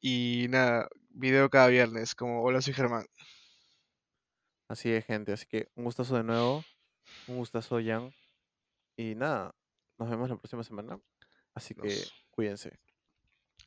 Y 0.00 0.46
nada, 0.50 0.88
video 1.10 1.48
cada 1.50 1.68
viernes, 1.68 2.14
como 2.14 2.42
hola, 2.42 2.60
soy 2.60 2.74
Germán. 2.74 3.06
Así 4.68 4.90
es, 4.92 5.04
gente. 5.06 5.32
Así 5.32 5.46
que 5.46 5.68
un 5.76 5.84
gustazo 5.84 6.16
de 6.16 6.24
nuevo. 6.24 6.64
Un 7.28 7.36
gustazo, 7.38 7.78
Jan. 7.82 8.12
Y 8.96 9.14
nada, 9.14 9.54
nos 9.98 10.10
vemos 10.10 10.28
la 10.28 10.36
próxima 10.36 10.64
semana. 10.64 11.00
Así 11.54 11.74
que 11.74 11.88
cuídense. 12.36 12.78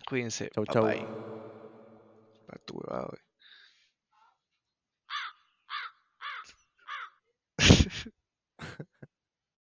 cuídense. 0.07 0.49
Chau, 0.53 0.65
Bye 0.65 0.73
chau. 0.73 0.83
bye. 0.83 1.19